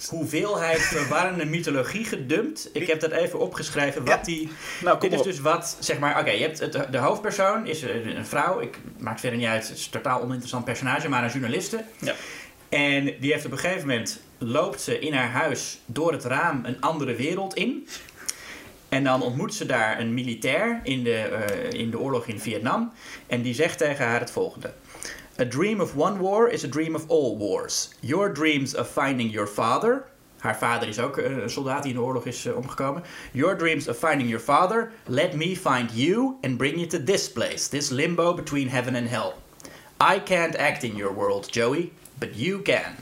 hoeveelheid 0.10 0.80
verwarrende 0.96 1.46
mythologie 1.46 2.06
gedumpt. 2.06 2.70
Ik 2.74 2.88
heb 2.88 3.00
dat 3.00 3.12
even 3.12 3.40
opgeschreven. 3.40 4.06
Wat 4.06 4.18
Ja. 4.18 4.24
die... 4.24 4.50
Nou, 4.84 5.00
Dit 5.00 5.12
is 5.14 5.18
op. 5.20 5.24
dus 5.26 5.40
wat, 5.40 5.78
zeg 5.80 6.00
maar, 6.00 6.20
oké, 6.20 6.30
je 6.32 6.42
hebt 6.42 6.60
het, 6.60 6.88
de 6.92 6.98
hoofdpersoon 6.98 7.68
is 7.68 7.82
een 7.82 8.18
een 8.18 8.26
vrouw. 8.26 8.60
Ik 8.60 8.80
maakt 8.98 9.20
verder 9.20 9.40
niet 9.40 9.48
uit, 9.48 9.68
het 9.68 9.78
is 9.78 9.86
een 9.86 9.92
totaal 9.92 10.22
oninteressant 10.22 10.66
personage, 10.66 11.10
maar 11.10 11.24
een 11.24 11.30
journaliste. 11.32 11.84
Ja. 12.00 12.14
En 12.70 13.04
die 13.20 13.32
heeft 13.32 13.46
op 13.46 13.52
een 13.52 13.58
gegeven 13.58 13.88
moment, 13.88 14.20
loopt 14.38 14.82
ze 14.82 15.00
in 15.00 15.14
haar 15.14 15.30
huis 15.32 15.80
door 15.86 16.12
het 16.12 16.24
raam 16.24 16.66
een 16.66 16.82
andere 16.82 17.16
wereld 17.16 17.54
in. 17.54 17.88
En 18.98 19.04
dan 19.04 19.22
ontmoet 19.22 19.54
ze 19.54 19.66
daar 19.66 20.00
een 20.00 20.14
militair 20.14 20.80
in 20.84 21.04
de, 21.04 21.18
eh, 21.18 21.80
in 21.80 21.92
de 21.92 22.00
oorlog 22.00 22.26
in 22.26 22.40
Vietnam. 22.40 22.92
En 23.28 23.42
die 23.42 23.54
zegt 23.54 23.78
tegen 23.78 24.06
haar 24.06 24.20
het 24.20 24.32
volgende. 24.32 24.74
A 25.40 25.48
dream 25.48 25.82
of 25.82 25.96
one 25.96 26.22
war 26.22 26.50
is 26.50 26.64
a 26.64 26.68
dream 26.70 26.96
of 26.96 27.10
all 27.10 27.38
wars. 27.38 27.90
Your 28.00 28.34
dreams 28.34 28.76
of 28.76 28.92
finding 28.92 29.32
your 29.32 29.48
father. 29.48 30.06
Haar 30.38 30.58
vader 30.58 30.88
is 30.88 31.00
ook 31.00 31.18
eh, 31.18 31.38
een 31.38 31.50
soldaat 31.50 31.84
die 31.84 31.92
in 31.92 31.98
de 31.98 32.04
oorlog 32.04 32.26
is 32.26 32.46
eh, 32.46 32.56
omgekomen. 32.56 33.04
Your 33.32 33.58
dreams 33.58 33.88
of 33.88 33.98
finding 33.98 34.30
your 34.30 34.44
father. 34.44 34.92
Let 35.06 35.34
me 35.34 35.56
find 35.56 35.92
you 35.94 36.38
and 36.42 36.58
bring 36.58 36.76
you 36.76 36.88
to 36.88 37.04
this 37.04 37.32
place. 37.32 37.70
This 37.70 37.90
limbo 37.90 38.34
between 38.34 38.70
heaven 38.70 38.96
and 38.96 39.10
hell. 39.10 39.34
I 40.16 40.20
can't 40.24 40.58
act 40.58 40.84
in 40.84 40.96
your 40.96 41.14
world, 41.14 41.54
Joey, 41.54 41.92
but 42.14 42.30
you 42.34 42.62
can. 42.62 42.96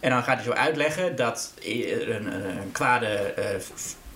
En 0.00 0.10
dan 0.10 0.22
gaat 0.22 0.36
hij 0.36 0.44
zo 0.44 0.52
uitleggen 0.52 1.16
dat 1.16 1.54
een, 1.62 2.26
een, 2.26 2.72
kwade 2.72 3.34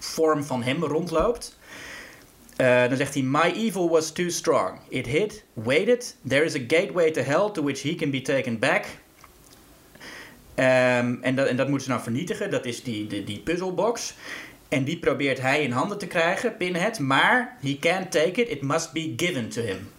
vorm 0.00 0.44
van 0.44 0.62
hem 0.62 0.84
rondloopt. 0.84 1.58
Eh, 2.56 2.88
dan 2.88 2.96
zegt 2.96 3.14
hij: 3.14 3.22
My 3.22 3.52
evil 3.54 3.88
was 3.88 4.12
too 4.12 4.28
strong. 4.28 4.78
It 4.88 5.06
hid, 5.06 5.44
waited. 5.52 6.16
There 6.28 6.44
is 6.44 6.54
a 6.54 6.64
gateway 6.66 7.10
to 7.10 7.20
hell 7.20 7.50
to 7.52 7.62
which 7.62 7.82
he 7.82 7.94
can 7.94 8.10
be 8.10 8.22
taken 8.22 8.58
back. 8.58 8.84
Ehm, 10.54 11.14
en, 11.20 11.34
dat, 11.34 11.46
en 11.46 11.56
dat 11.56 11.68
moeten 11.68 11.86
ze 11.86 11.90
nou 11.92 12.02
vernietigen. 12.02 12.50
Dat 12.50 12.64
is 12.64 12.82
die, 12.82 13.06
die, 13.06 13.24
die 13.24 13.38
puzzelbox. 13.38 14.14
En 14.68 14.84
die 14.84 14.98
probeert 14.98 15.40
hij 15.40 15.62
in 15.62 15.72
handen 15.72 15.98
te 15.98 16.06
krijgen, 16.06 16.56
Pinhead. 16.56 16.98
Maar 16.98 17.56
he 17.60 17.76
can't 17.80 18.10
take 18.10 18.40
it. 18.40 18.48
It 18.48 18.62
must 18.62 18.92
be 18.92 19.12
given 19.16 19.48
to 19.48 19.62
him. 19.62 19.90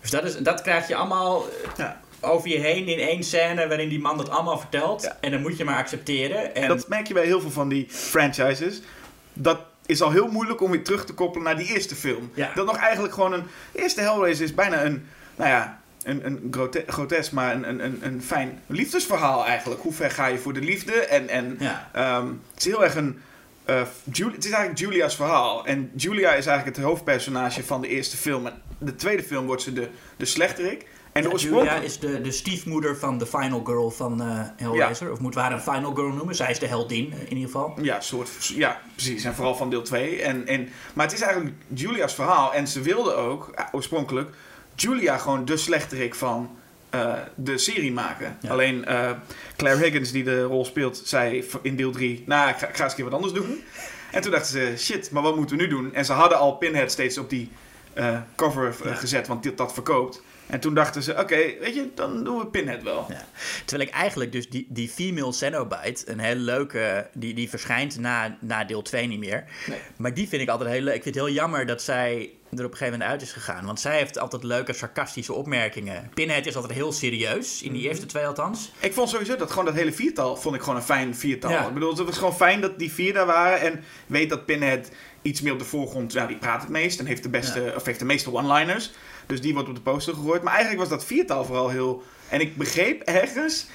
Dus 0.00 0.10
dat, 0.10 0.24
is, 0.24 0.36
dat 0.36 0.62
krijg 0.62 0.88
je 0.88 0.94
allemaal 0.94 1.44
eh, 1.48 1.70
Ja. 1.76 2.00
Over 2.20 2.48
je 2.48 2.58
heen 2.58 2.86
in 2.86 2.98
één 2.98 3.22
scène 3.22 3.68
waarin 3.68 3.88
die 3.88 4.00
man 4.00 4.16
dat 4.16 4.28
allemaal 4.30 4.58
vertelt. 4.58 5.02
Ja. 5.02 5.16
En 5.20 5.30
dan 5.30 5.40
moet 5.40 5.56
je 5.56 5.64
maar 5.64 5.76
accepteren. 5.76 6.54
En 6.54 6.68
Dat 6.68 6.88
merk 6.88 7.06
je 7.08 7.14
bij 7.14 7.24
heel 7.24 7.40
veel 7.40 7.50
van 7.50 7.68
die 7.68 7.86
franchises. 7.90 8.80
Dat 9.32 9.60
is 9.86 10.02
al 10.02 10.10
heel 10.10 10.28
moeilijk 10.28 10.60
om 10.60 10.70
weer 10.70 10.84
terug 10.84 11.04
te 11.04 11.14
koppelen 11.14 11.44
naar 11.44 11.56
die 11.56 11.66
eerste 11.74 11.94
film. 11.94 12.30
Ja. 12.34 12.50
Dat 12.54 12.66
nog 12.66 12.76
eigenlijk 12.76 13.14
gewoon 13.14 13.32
een... 13.32 13.42
Eerste 13.72 14.00
Hellraiser 14.00 14.44
is 14.44 14.54
bijna 14.54 14.84
een... 14.84 15.06
Nou 15.36 15.50
ja, 15.50 15.80
een, 16.02 16.26
een 16.26 16.48
grote, 16.50 16.84
grotesk, 16.86 17.32
maar 17.32 17.54
een, 17.54 17.68
een, 17.84 17.98
een, 18.02 18.22
fijn 18.22 18.62
liefdesverhaal 18.66 19.46
eigenlijk. 19.46 19.80
Hoe 19.82 19.92
ver 19.92 20.10
ga 20.10 20.26
je 20.26 20.38
voor 20.38 20.52
de 20.52 20.60
liefde? 20.60 20.92
En, 20.92 21.28
en 21.28 21.56
Ja. 21.60 21.88
ehm, 21.92 22.26
het 22.26 22.58
is 22.58 22.64
heel 22.64 22.84
erg 22.84 22.94
een... 22.94 23.20
eh, 23.64 23.82
het 24.04 24.44
is 24.44 24.50
eigenlijk 24.50 24.78
Julia's 24.78 25.16
verhaal. 25.16 25.66
En 25.66 25.90
Julia 25.96 26.28
is 26.34 26.46
eigenlijk 26.46 26.76
het 26.76 26.86
hoofdpersonage 26.86 27.64
van 27.64 27.80
de 27.80 27.88
eerste 27.88 28.16
film. 28.16 28.46
En 28.46 28.52
de 28.78 28.94
tweede 28.94 29.22
film 29.22 29.46
wordt 29.46 29.62
ze 29.62 29.72
de, 29.72 29.88
de 30.16 30.24
slechterik. 30.24 30.86
En 31.24 31.30
de 31.30 31.36
Julia 31.36 31.74
is 31.74 31.98
de, 31.98 32.20
de 32.20 32.32
stiefmoeder 32.32 32.96
van 32.96 33.18
de 33.18 33.26
final 33.26 33.64
girl 33.64 33.90
van 33.90 34.22
eh, 34.22 34.40
Hellraiser. 34.56 35.12
Of 35.12 35.20
moeten 35.20 35.40
we 35.40 35.46
haar 35.46 35.56
een 35.56 35.74
final 35.74 35.94
girl 35.94 36.12
noemen? 36.12 36.34
Zij 36.34 36.50
is 36.50 36.58
de 36.58 36.66
heldin 36.66 37.12
eh, 37.12 37.20
in 37.20 37.28
ieder 37.36 37.44
geval. 37.44 37.74
Ja, 37.82 38.00
soort, 38.00 38.46
ja, 38.46 38.80
precies. 38.94 39.24
En 39.24 39.34
vooral 39.34 39.54
van 39.54 39.70
deel 39.70 39.82
2. 39.82 40.22
En, 40.22 40.46
en, 40.46 40.68
maar 40.94 41.04
het 41.06 41.14
is 41.14 41.20
eigenlijk 41.20 41.54
Julia's 41.74 42.14
verhaal. 42.14 42.54
En 42.54 42.68
ze 42.68 42.80
wilde 42.80 43.14
ook, 43.14 43.50
eh, 43.54 43.64
oorspronkelijk, 43.72 44.30
Julia 44.74 45.18
gewoon 45.18 45.44
de 45.44 45.56
slechterik 45.56 46.14
van 46.14 46.50
de 47.34 47.58
serie 47.58 47.92
maken. 47.92 48.36
Ja. 48.40 48.50
Alleen 48.50 48.86
Claire 49.56 49.82
Higgins, 49.82 50.12
die 50.12 50.24
de 50.24 50.42
rol 50.42 50.64
speelt, 50.64 51.02
zei 51.04 51.44
in 51.62 51.76
deel 51.76 51.90
3... 51.90 52.24
Nou, 52.26 52.48
ik 52.48 52.56
ga, 52.56 52.66
ik 52.68 52.76
ga 52.76 52.82
eens 52.82 52.92
een 52.92 52.96
keer 52.98 53.10
wat 53.10 53.14
anders 53.14 53.32
doen. 53.32 53.62
En 54.12 54.20
toen 54.20 54.30
dachten 54.30 54.50
ze, 54.50 54.74
shit, 54.84 55.10
maar 55.10 55.22
wat 55.22 55.36
moeten 55.36 55.56
we 55.56 55.62
nu 55.62 55.68
doen? 55.68 55.94
En 55.94 56.04
ze 56.04 56.12
hadden 56.12 56.38
al 56.38 56.52
Pinhead 56.56 56.90
steeds 56.90 57.18
op 57.18 57.30
die 57.30 57.50
cover 58.34 58.74
Ja. 58.84 58.94
gezet, 58.94 59.26
want 59.26 59.42
dit, 59.42 59.56
dat 59.56 59.72
verkoopt. 59.72 60.22
En 60.48 60.60
toen 60.60 60.74
dachten 60.74 61.02
ze, 61.02 61.12
oké, 61.18 61.36
weet 61.60 61.74
je, 61.74 61.90
dan 61.94 62.24
doen 62.24 62.38
we 62.38 62.46
Pinhead 62.46 62.82
wel. 62.82 63.06
Ja. 63.08 63.24
Terwijl 63.64 63.88
ik 63.88 63.94
eigenlijk 63.94 64.32
dus 64.32 64.48
die, 64.50 64.66
die 64.68 64.88
female 64.88 65.32
Cenobite, 65.32 66.10
een 66.10 66.18
hele 66.18 66.40
leuke, 66.40 67.08
die, 67.14 67.34
die 67.34 67.48
verschijnt 67.48 67.98
na, 67.98 68.36
na 68.40 68.64
deel 68.64 68.82
2 68.82 69.06
niet 69.06 69.18
meer. 69.18 69.44
Nee. 69.66 69.78
Maar 69.96 70.14
die 70.14 70.28
vind 70.28 70.42
ik 70.42 70.48
altijd 70.48 70.70
heel 70.70 70.80
leuk. 70.82 70.94
Ik 70.94 71.02
vind 71.02 71.14
het 71.14 71.24
heel 71.24 71.34
jammer 71.34 71.66
dat 71.66 71.82
zij 71.82 72.30
er 72.50 72.64
op 72.64 72.70
een 72.70 72.76
gegeven 72.76 72.92
moment 72.92 73.10
uit 73.10 73.22
is 73.22 73.32
gegaan. 73.32 73.64
Want 73.66 73.80
zij 73.80 73.96
heeft 73.98 74.18
altijd 74.18 74.42
leuke 74.42 74.72
sarcastische 74.72 75.32
opmerkingen. 75.32 76.10
Pinhead 76.14 76.46
is 76.46 76.56
altijd 76.56 76.72
heel 76.74 76.92
serieus, 76.92 77.62
in 77.62 77.72
die 77.72 77.80
Mhm. 77.80 77.90
eerste 77.90 78.06
twee 78.06 78.26
althans. 78.26 78.72
Ik 78.78 78.92
vond 78.92 79.08
sowieso 79.08 79.36
dat 79.36 79.50
gewoon 79.50 79.64
dat 79.64 79.74
hele 79.74 79.92
viertal 79.92 80.36
vond 80.36 80.54
ik 80.54 80.60
gewoon 80.60 80.76
een 80.76 80.82
fijn 80.84 81.14
viertal. 81.16 81.50
Ja. 81.50 81.66
Ik 81.66 81.74
bedoel, 81.74 81.88
het 81.96 82.04
was 82.04 82.18
gewoon 82.18 82.36
fijn 82.36 82.60
dat 82.60 82.78
die 82.78 82.92
vier 82.92 83.12
daar 83.12 83.26
waren. 83.26 83.60
En 83.60 83.84
weet 84.06 84.28
dat 84.30 84.46
Pinhead 84.46 84.88
iets 85.22 85.40
meer 85.40 85.52
op 85.52 85.58
de 85.58 85.64
voorgrond, 85.64 86.12
ja, 86.12 86.26
die 86.26 86.36
praat 86.36 86.60
het 86.60 86.70
meest 86.70 86.98
en 86.98 87.06
heeft 87.06 87.22
de 87.22 87.28
beste, 87.28 87.72
of 87.76 87.84
heeft 87.84 87.98
de 87.98 88.04
meeste 88.04 88.32
one-liners. 88.34 88.90
Dus 89.28 89.40
die 89.40 89.54
wordt 89.54 89.68
op 89.68 89.74
de 89.74 89.80
poster 89.80 90.14
gegooid. 90.14 90.42
Maar 90.42 90.52
eigenlijk 90.52 90.80
was 90.80 90.98
dat 90.98 91.04
viertal 91.04 91.44
vooral 91.44 91.68
heel. 91.68 92.02
En 92.28 92.40
ik 92.40 92.56
begreep 92.56 93.02
ergens 93.02 93.66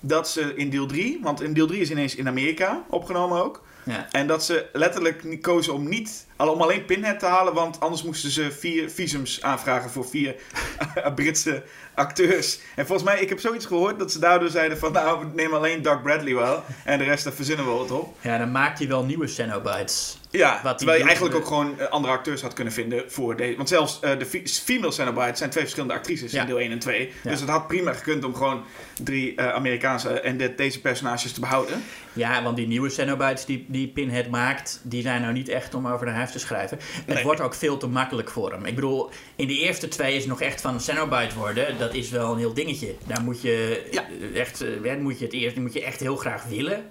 dat 0.00 0.28
ze 0.28 0.54
in 0.56 0.70
deel 0.70 0.86
3, 0.86 1.18
want 1.22 1.42
in 1.42 1.52
deel 1.52 1.66
3 1.66 1.80
is 1.80 1.90
ineens 1.90 2.14
in 2.14 2.28
Amerika 2.28 2.84
opgenomen 2.88 3.44
ook. 3.44 3.62
Ja. 3.84 4.08
En 4.10 4.26
dat 4.26 4.44
ze 4.44 4.66
letterlijk 4.72 5.42
kozen 5.42 5.74
om 5.74 5.88
niet, 5.88 6.26
om 6.36 6.60
alleen 6.60 6.84
Pinhead 6.84 7.18
te 7.18 7.26
halen, 7.26 7.54
want 7.54 7.80
anders 7.80 8.02
moesten 8.02 8.30
ze 8.30 8.50
vier 8.52 8.90
visums 8.90 9.42
aanvragen 9.42 9.90
voor 9.90 10.06
vier 10.08 10.34
Britse 11.14 11.62
acteurs. 11.94 12.58
En 12.76 12.86
volgens 12.86 13.08
mij, 13.08 13.20
ik 13.20 13.28
heb 13.28 13.40
zoiets 13.40 13.66
gehoord 13.66 13.98
dat 13.98 14.12
ze 14.12 14.18
daardoor 14.18 14.48
zeiden 14.48 14.78
van, 14.78 14.92
nou, 14.92 15.26
nemen 15.34 15.56
alleen 15.58 15.82
Doug 15.82 16.02
Bradley 16.02 16.34
wel 16.34 16.62
en 16.84 16.98
de 16.98 17.04
rest 17.04 17.24
daar 17.24 17.32
verzinnen 17.32 17.64
we 17.66 17.70
wat 17.70 17.90
op. 17.90 18.16
ja, 18.20 18.38
dan 18.38 18.52
maakt 18.52 18.78
hij 18.78 18.88
wel 18.88 19.04
nieuwe 19.04 19.26
Cenobites. 19.26 20.18
Ja, 20.30 20.60
Wat 20.62 20.76
terwijl 20.78 20.98
je 20.98 21.04
eigenlijk 21.04 21.36
ook 21.36 21.46
gewoon 21.46 21.78
eh, 21.78 21.86
andere 21.86 22.12
acteurs 22.14 22.42
had 22.42 22.52
kunnen 22.52 22.72
vinden 22.72 23.02
voor 23.06 23.36
deze. 23.36 23.56
Want 23.56 23.68
zelfs 23.68 24.00
eh, 24.00 24.18
de 24.18 24.26
fe- 24.26 24.42
female 24.46 24.92
Cenobites 24.92 25.38
zijn 25.38 25.50
twee 25.50 25.62
verschillende 25.62 25.94
actrices 25.94 26.32
Ja. 26.32 26.40
in 26.40 26.46
deel 26.46 26.58
1 26.60 26.70
en 26.70 26.78
2. 26.78 27.12
Ja. 27.22 27.30
Dus 27.30 27.40
het 27.40 27.48
had 27.48 27.66
prima 27.66 27.92
gekund 27.92 28.24
om 28.24 28.34
gewoon 28.34 28.64
drie 29.02 29.34
eh, 29.34 29.52
Amerikaanse 29.52 30.20
en 30.20 30.36
de- 30.36 30.54
deze 30.54 30.80
personages 30.80 31.32
te 31.32 31.40
behouden. 31.40 31.82
Ja, 32.12 32.42
want 32.42 32.56
die 32.56 32.66
nieuwe 32.66 32.88
Cenobites 32.90 33.44
die, 33.44 33.64
die 33.68 33.88
Pinhead 33.88 34.28
maakt, 34.28 34.80
die 34.82 35.02
zijn 35.02 35.20
nou 35.20 35.32
niet 35.32 35.48
echt 35.48 35.74
om 35.74 35.86
over 35.88 36.06
naar 36.06 36.14
huis 36.24 36.32
te 36.32 36.46
schrijven. 36.46 36.78
Het 37.06 37.14
Nee. 37.14 37.24
wordt 37.24 37.40
ook 37.40 37.54
veel 37.54 37.76
te 37.76 37.86
makkelijk 37.86 38.30
voor 38.30 38.52
hem. 38.52 38.64
Ik 38.64 38.74
bedoel, 38.74 39.10
in 39.36 39.46
de 39.46 39.58
eerste 39.58 39.88
twee 39.88 40.16
is 40.16 40.26
nog 40.26 40.40
echt 40.40 40.60
van 40.60 40.74
een 40.74 40.80
Cenobite 40.80 41.34
worden. 41.38 41.78
Dat 41.78 41.94
is 41.94 42.10
wel 42.10 42.32
een 42.32 42.38
heel 42.38 42.54
dingetje. 42.54 42.94
Daar 43.06 43.22
moet 43.22 43.40
je 43.42 43.86
Ja. 43.90 44.04
eh, 44.32 44.40
echt, 44.40 44.60
eh, 44.84 44.96
moet 44.96 45.18
je 45.18 45.24
het 45.24 45.34
eerst, 45.34 45.56
moet 45.56 45.72
je 45.72 45.82
echt 45.84 46.00
heel 46.00 46.16
graag 46.16 46.44
willen. 46.44 46.82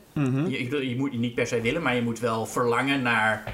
je, 0.48 0.58
ik 0.58 0.70
bedoel, 0.70 0.86
je 0.86 0.96
moet 0.96 1.12
je 1.12 1.18
niet 1.20 1.36
per 1.36 1.48
se 1.48 1.62
willen, 1.62 1.82
maar 1.82 1.96
je 1.96 2.02
moet 2.02 2.20
wel 2.20 2.46
verlangen 2.46 3.02
naar 3.02 3.54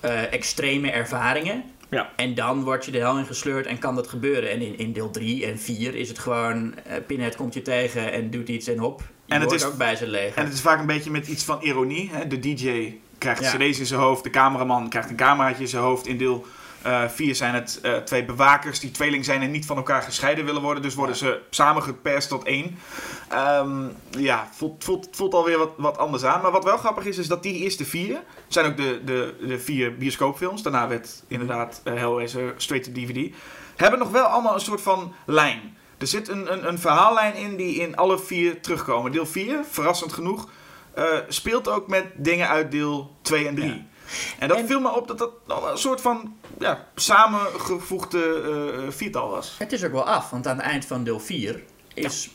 eh, 0.00 0.32
extreme 0.32 0.90
ervaringen. 0.90 1.62
Ja. 1.90 2.10
En 2.16 2.34
dan 2.34 2.64
word 2.64 2.84
je 2.84 2.90
de 2.90 2.98
hel 2.98 3.18
in 3.18 3.26
gesleurd 3.26 3.66
en 3.66 3.78
kan 3.78 3.94
dat 3.94 4.08
gebeuren. 4.08 4.50
En 4.50 4.60
in, 4.62 4.78
in 4.78 4.92
deel 4.92 5.10
3 5.10 5.46
en 5.46 5.58
4 5.58 5.94
is 5.94 6.08
het 6.08 6.18
gewoon... 6.18 6.74
eh, 6.84 6.96
Pinhead 7.06 7.36
komt 7.36 7.54
je 7.54 7.62
tegen 7.62 8.12
en 8.12 8.30
doet 8.30 8.48
iets 8.48 8.66
en 8.68 8.78
hop. 8.78 9.02
Je 9.24 9.34
En 9.34 9.40
het 9.40 9.52
is- 9.52 9.64
ook 9.64 9.76
bij 9.76 9.96
zijn 9.96 10.10
leger. 10.10 10.36
En 10.38 10.44
het 10.44 10.52
is 10.52 10.60
vaak 10.60 10.80
een 10.80 10.86
beetje 10.86 11.10
met 11.10 11.28
iets 11.28 11.44
van 11.44 11.58
ironie. 11.62 12.10
Hè? 12.12 12.26
De 12.26 12.38
DJ 12.38 12.92
krijgt 13.18 13.42
Ja. 13.42 13.56
cd's 13.56 13.78
in 13.78 13.86
zijn 13.86 14.00
hoofd, 14.00 14.24
de 14.24 14.30
cameraman 14.30 14.88
krijgt 14.88 15.10
een 15.10 15.16
cameraatje 15.16 15.62
in 15.62 15.68
zijn 15.68 15.82
hoofd. 15.82 16.06
In 16.06 16.18
deel 16.18 16.46
4 17.08 17.34
zijn 17.34 17.54
het 17.54 17.78
eh, 17.82 17.96
twee 17.96 18.24
bewakers 18.24 18.80
die 18.80 18.90
tweeling 18.90 19.24
zijn 19.24 19.42
en 19.42 19.50
niet 19.50 19.66
van 19.66 19.76
elkaar 19.76 20.02
gescheiden 20.02 20.44
willen 20.44 20.62
worden. 20.62 20.82
Dus 20.82 20.94
worden 20.94 21.16
ze 21.16 21.40
samengeperst 21.50 22.28
tot 22.28 22.44
één. 22.44 22.78
Ehm, 23.28 23.86
ja, 24.10 24.48
voelt, 24.52 24.84
voelt, 24.84 25.08
voelt 25.10 25.34
alweer 25.34 25.58
wat, 25.58 25.70
wat 25.76 25.98
anders 25.98 26.24
aan. 26.24 26.42
Maar 26.42 26.50
wat 26.50 26.64
wel 26.64 26.76
grappig 26.76 27.04
is, 27.04 27.18
is 27.18 27.28
dat 27.28 27.42
die 27.42 27.54
eerste 27.54 27.84
vier 27.84 28.20
zijn 28.48 28.66
ook 28.66 28.76
de, 28.76 29.00
de, 29.04 29.34
de 29.46 29.58
vier 29.58 29.96
bioscoopfilms. 29.96 30.62
Daarna 30.62 30.88
werd 30.88 31.22
inderdaad 31.28 31.80
eh, 31.84 31.94
Hellraiser 31.94 32.54
straight 32.56 32.94
to 32.94 33.00
DVD. 33.00 33.34
Hebben 33.76 33.98
nog 33.98 34.10
wel 34.10 34.24
allemaal 34.24 34.54
een 34.54 34.60
soort 34.60 34.80
van 34.80 35.14
lijn. 35.26 35.76
Er 35.98 36.06
zit 36.06 36.28
een, 36.28 36.52
een, 36.52 36.68
een 36.68 36.78
verhaallijn 36.78 37.34
in 37.34 37.56
die 37.56 37.74
in 37.80 37.96
alle 37.96 38.18
vier 38.18 38.60
terugkomen. 38.60 39.12
Deel 39.12 39.26
4, 39.26 39.60
verrassend 39.70 40.12
genoeg, 40.12 40.48
eh, 40.98 41.18
speelt 41.28 41.68
ook 41.68 41.88
met 41.88 42.04
dingen 42.16 42.48
uit 42.48 42.70
deel 42.70 43.16
2 43.22 43.46
en 43.48 43.54
3. 43.54 43.68
Ja. 43.68 43.86
En 44.38 44.48
dat 44.48 44.56
En- 44.58 44.66
viel 44.66 44.80
me 44.80 44.94
op 44.96 45.08
dat 45.08 45.18
dat 45.18 45.30
een 45.70 45.78
soort 45.78 46.00
van 46.00 46.36
ja, 46.58 46.86
samengevoegde 46.94 48.42
eh, 48.84 48.92
viertal 48.92 49.30
was. 49.30 49.54
Het 49.58 49.72
is 49.72 49.84
ook 49.84 49.92
wel 49.92 50.06
af, 50.06 50.30
want 50.30 50.46
aan 50.46 50.56
het 50.56 50.64
eind 50.66 50.84
van 50.86 51.04
deel 51.04 51.20
4 51.20 51.62
is, 51.94 52.30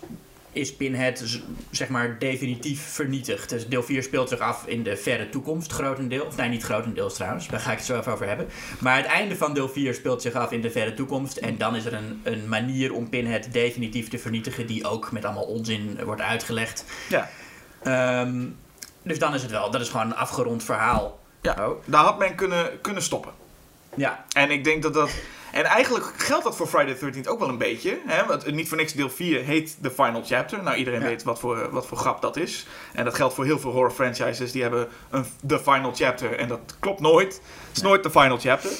is 0.51 0.75
Pinhead 0.75 1.23
zeg 1.71 1.89
maar 1.89 2.19
definitief 2.19 2.81
vernietigd. 2.93 3.49
Dus 3.49 3.67
deel 3.67 3.83
4 3.83 4.03
speelt 4.03 4.29
zich 4.29 4.39
af 4.39 4.63
in 4.67 4.83
de 4.83 4.97
verre 4.97 5.29
toekomst, 5.29 5.71
grotendeels. 5.71 6.35
Nee, 6.35 6.49
niet 6.49 6.63
grotendeels 6.63 7.13
trouwens, 7.13 7.47
daar 7.47 7.59
ga 7.59 7.71
ik 7.71 7.77
het 7.77 7.85
zo 7.85 7.99
even 7.99 8.11
over 8.13 8.27
hebben. 8.27 8.47
Maar 8.79 8.97
het 8.97 9.05
einde 9.05 9.35
van 9.35 9.53
deel 9.53 9.69
4 9.69 9.93
speelt 9.93 10.21
zich 10.21 10.33
af 10.33 10.51
in 10.51 10.61
de 10.61 10.71
verre 10.71 10.93
toekomst. 10.93 11.37
En 11.37 11.57
dan 11.57 11.75
is 11.75 11.85
er 11.85 11.93
een, 11.93 12.21
een 12.23 12.49
manier 12.49 12.93
om 12.93 13.09
Pinhead 13.09 13.47
definitief 13.51 14.09
te 14.09 14.17
vernietigen, 14.19 14.67
die 14.67 14.87
ook 14.87 15.11
met 15.11 15.25
allemaal 15.25 15.43
onzin 15.43 15.99
wordt 16.05 16.21
uitgelegd. 16.21 16.85
Ja. 17.09 17.29
Ehm, 17.83 18.45
dus 19.03 19.19
dan 19.19 19.33
is 19.33 19.41
het 19.41 19.51
wel, 19.51 19.71
dat 19.71 19.81
is 19.81 19.89
gewoon 19.89 20.05
een 20.05 20.15
afgerond 20.15 20.63
verhaal. 20.63 21.19
Ja, 21.41 21.55
Oh. 21.67 21.81
daar 21.85 22.03
had 22.03 22.17
men 22.17 22.35
kunnen, 22.35 22.81
kunnen 22.81 23.03
stoppen. 23.03 23.31
Ja, 23.95 24.25
En 24.33 24.51
ik 24.51 24.63
denk 24.63 24.83
dat 24.83 24.93
dat... 24.93 25.09
En 25.51 25.63
eigenlijk 25.65 26.05
geldt 26.17 26.43
dat 26.43 26.55
voor 26.55 26.67
Friday 26.67 26.93
the 26.93 27.11
13th 27.11 27.27
ook 27.27 27.39
wel 27.39 27.49
een 27.49 27.57
beetje. 27.57 27.99
Hè? 28.07 28.25
Want 28.25 28.51
niet 28.51 28.67
voor 28.67 28.77
niks 28.77 28.93
deel 28.93 29.09
4 29.09 29.41
heet 29.43 29.77
The 29.81 29.91
Final 29.91 30.21
Chapter. 30.25 30.63
Nou, 30.63 30.77
iedereen 30.77 30.99
Ja. 30.99 31.05
weet 31.05 31.23
wat 31.23 31.39
voor, 31.39 31.69
wat 31.71 31.85
voor 31.85 31.97
grap 31.97 32.21
dat 32.21 32.35
is. 32.37 32.65
En 32.93 33.05
dat 33.05 33.13
geldt 33.15 33.33
voor 33.33 33.45
heel 33.45 33.59
veel 33.59 33.71
horror 33.71 33.91
franchises. 33.91 34.51
Die 34.51 34.61
hebben 34.61 34.87
een 35.09 35.25
The 35.47 35.59
Final 35.59 35.91
Chapter. 35.95 36.37
En 36.39 36.47
dat 36.47 36.75
klopt 36.79 36.99
nooit. 36.99 37.33
Het 37.67 37.77
is 37.77 37.81
nooit 37.81 38.03
The 38.03 38.09
Final 38.11 38.37
Chapter. 38.39 38.71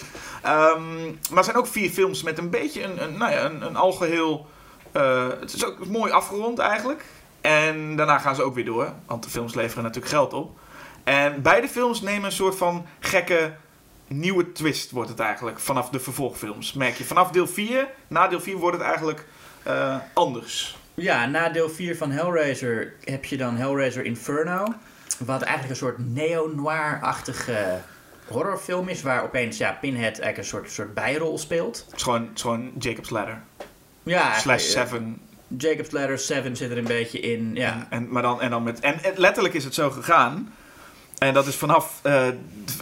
Ehm, 0.42 1.04
maar 1.06 1.38
er 1.38 1.44
zijn 1.44 1.56
ook 1.58 1.68
vier 1.68 1.90
films 1.90 2.24
met 2.24 2.38
een 2.38 2.50
beetje 2.50 2.84
een, 2.84 3.04
een, 3.04 3.18
nou 3.18 3.32
ja, 3.32 3.46
een, 3.46 3.62
een 3.62 3.76
algeheel... 3.76 4.48
eh, 4.92 5.28
het 5.40 5.54
is 5.54 5.66
ook 5.66 5.88
mooi 5.88 6.12
afgerond 6.12 6.60
eigenlijk. 6.60 7.06
En 7.44 7.96
daarna 7.96 8.18
gaan 8.18 8.36
ze 8.36 8.44
ook 8.44 8.56
weer 8.56 8.66
door. 8.66 8.94
Want 9.06 9.24
de 9.24 9.30
films 9.30 9.54
leveren 9.54 9.84
natuurlijk 9.84 10.14
geld 10.14 10.34
op. 10.34 10.60
En 11.04 11.42
beide 11.42 11.68
films 11.68 12.02
nemen 12.02 12.24
een 12.24 12.32
soort 12.32 12.56
van 12.56 12.86
gekke 13.00 13.54
nieuwe 14.08 14.52
twist 14.52 14.92
wordt 14.92 15.10
het 15.10 15.20
eigenlijk 15.20 15.60
vanaf 15.60 15.90
de 15.90 16.00
vervolgfilms. 16.00 16.74
Merk 16.74 16.96
je, 16.96 17.04
vanaf 17.04 17.32
deel 17.32 17.48
4, 17.48 17.88
na 18.08 18.28
deel 18.28 18.42
4 18.42 18.58
wordt 18.58 18.78
het 18.78 18.86
eigenlijk 18.86 19.26
eh, 19.64 19.98
anders. 20.14 20.78
Ja, 20.94 21.26
na 21.26 21.50
deel 21.50 21.70
4 21.70 21.98
van 21.98 22.12
Hellraiser 22.12 22.94
heb 23.04 23.26
je 23.26 23.38
dan 23.38 23.56
Hellraiser 23.56 24.06
Inferno. 24.06 24.66
Wat 25.26 25.42
eigenlijk 25.42 25.70
een 25.70 25.88
soort 25.88 26.14
neo-noir-achtige 26.14 27.82
horrorfilm 28.28 28.88
is. 28.88 29.02
Waar 29.02 29.24
opeens 29.24 29.58
ja, 29.58 29.72
Pinhead 29.72 30.04
eigenlijk 30.04 30.38
een 30.38 30.44
soort, 30.44 30.72
soort 30.72 30.94
bijrol 30.94 31.38
speelt. 31.38 31.84
Het 31.86 31.96
is 31.96 32.04
gewoon, 32.04 32.22
het 32.22 32.36
is 32.36 32.42
gewoon 32.42 32.72
Jacob's 32.80 33.10
Ladder. 33.10 33.42
Ja, 34.04 34.40
Slash 34.40 34.76
eh, 34.76 34.82
7. 34.82 35.22
Jacob's 35.58 35.92
Ladder 35.92 36.20
7 36.20 36.56
zit 36.56 36.72
er 36.72 36.78
een 36.78 36.84
beetje 36.84 37.20
in. 37.20 37.52
Ja, 37.56 37.74
En, 37.74 37.88
en, 37.90 38.12
maar 38.12 38.22
dan, 38.22 38.42
en, 38.42 38.50
dan 38.50 38.64
met, 38.64 38.80
en 38.80 39.00
letterlijk 39.16 39.54
is 39.54 39.64
het 39.64 39.74
zo 39.74 39.90
gegaan. 39.90 40.54
En 41.18 41.34
dat 41.34 41.48
is 41.48 41.56
vanaf. 41.56 42.00
eh, 42.02 42.28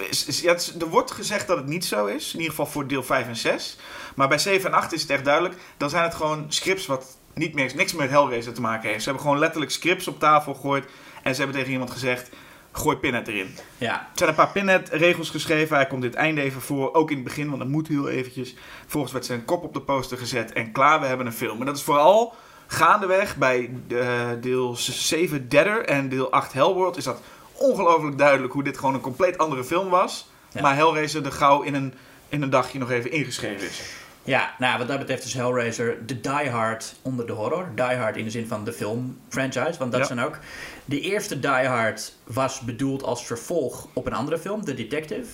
is- 0.10 0.25
is- 0.25 0.41
ja, 0.41 0.53
is- 0.53 0.75
er 0.79 0.88
wordt 0.89 1.12
gezegd 1.12 1.47
dat 1.47 1.57
het 1.57 1.67
niet 1.67 1.86
zo 1.86 2.05
is. 2.05 2.27
In 2.34 2.36
ieder 2.39 2.49
geval 2.49 2.65
voor 2.71 2.88
deel 2.88 3.03
5 3.03 3.27
en 3.27 3.36
6. 3.36 3.77
Maar 4.15 4.27
bij 4.27 4.38
7 4.39 4.69
en 4.71 4.75
8 4.77 4.93
is 4.93 5.01
het 5.01 5.10
echt 5.12 5.25
duidelijk. 5.25 5.55
Dan 5.77 5.89
zijn 5.89 6.03
het 6.03 6.13
gewoon 6.15 6.45
scripts 6.47 6.86
wat 6.86 7.17
niet 7.34 7.53
meer, 7.53 7.71
niks 7.75 7.91
meer 7.91 8.01
met 8.01 8.10
Hellraiser 8.12 8.53
te 8.53 8.62
maken 8.62 8.88
heeft. 8.89 8.99
Ze 9.03 9.05
hebben 9.10 9.23
gewoon 9.23 9.39
letterlijk 9.39 9.71
scripts 9.71 10.07
op 10.07 10.19
tafel 10.19 10.53
gegooid. 10.53 10.86
En 11.23 11.31
ze 11.36 11.41
hebben 11.41 11.57
tegen 11.60 11.71
iemand 11.71 11.91
gezegd: 11.91 12.29
gooi 12.71 12.97
Pinhead 12.97 13.27
erin. 13.27 13.55
Ja, 13.77 13.93
Er 13.99 14.07
zijn 14.13 14.29
een 14.29 14.36
paar 14.36 14.51
Pinhead-regels 14.51 15.29
geschreven. 15.29 15.75
Hij 15.75 15.88
komt 15.88 16.03
het 16.03 16.13
einde 16.15 16.41
even 16.41 16.62
voor. 16.62 16.93
Ook 16.93 17.10
in 17.10 17.15
het 17.15 17.25
begin, 17.25 17.47
want 17.47 17.60
dat 17.60 17.67
moet 17.67 17.88
heel 17.88 18.10
eventjes. 18.10 18.55
Vervolgens 18.81 19.13
werd 19.13 19.25
zijn 19.25 19.45
kop 19.45 19.63
op 19.63 19.73
de 19.73 19.81
poster 19.81 20.17
gezet. 20.17 20.53
En 20.53 20.71
klaar, 20.71 20.99
we 20.99 21.05
hebben 21.05 21.25
een 21.25 21.34
film. 21.34 21.60
En 21.60 21.65
dat 21.65 21.77
is 21.77 21.84
vooral 21.84 22.34
gaandeweg 22.71 23.36
bij 23.38 23.69
eh, 23.89 24.27
deel 24.41 24.75
7 24.77 25.49
Deader 25.49 25.86
en 25.86 26.10
deel 26.10 26.31
8 26.31 26.53
Hellworld. 26.53 26.97
Is 26.97 27.03
dat 27.03 27.21
ongelooflijk 27.53 28.17
duidelijk 28.17 28.53
hoe 28.53 28.63
dit 28.63 28.77
gewoon 28.77 28.93
een 28.93 29.01
compleet 29.01 29.38
andere 29.38 29.63
film 29.63 29.89
was. 29.89 30.29
Ja. 30.51 30.62
Maar 30.62 30.75
Hellraiser 30.75 31.25
er 31.25 31.31
gauw 31.31 31.62
in 31.62 31.73
een, 31.73 31.93
in 32.29 32.41
een 32.41 32.49
dagje 32.49 32.79
nog 32.79 32.91
even 32.91 33.12
ingeschreven 33.12 33.67
is. 33.67 33.81
Ja, 34.23 34.55
nou, 34.60 34.77
wat 34.77 34.88
dat 34.88 34.99
betreft 34.99 35.23
is 35.23 35.34
Hellraiser 35.34 36.05
de 36.05 36.21
Die 36.21 36.49
Hard 36.49 36.95
onder 37.01 37.27
de 37.27 37.34
horror. 37.34 37.67
Die 37.75 37.86
Hard 37.86 38.17
in 38.17 38.23
de 38.23 38.29
zin 38.29 38.47
van 38.47 38.63
de 38.63 38.73
film 38.73 39.17
franchise, 39.29 39.79
want 39.79 39.91
dat 39.91 39.99
Ja. 40.01 40.05
zijn 40.07 40.19
ook... 40.19 40.38
De 40.86 40.99
eerste 40.99 41.39
Die 41.39 41.49
Hard 41.67 42.13
was 42.23 42.60
bedoeld 42.60 43.03
als 43.03 43.25
vervolg 43.25 43.88
op 43.93 44.05
een 44.05 44.13
andere 44.13 44.38
film, 44.39 44.65
The 44.65 44.73
Detective. 44.73 45.25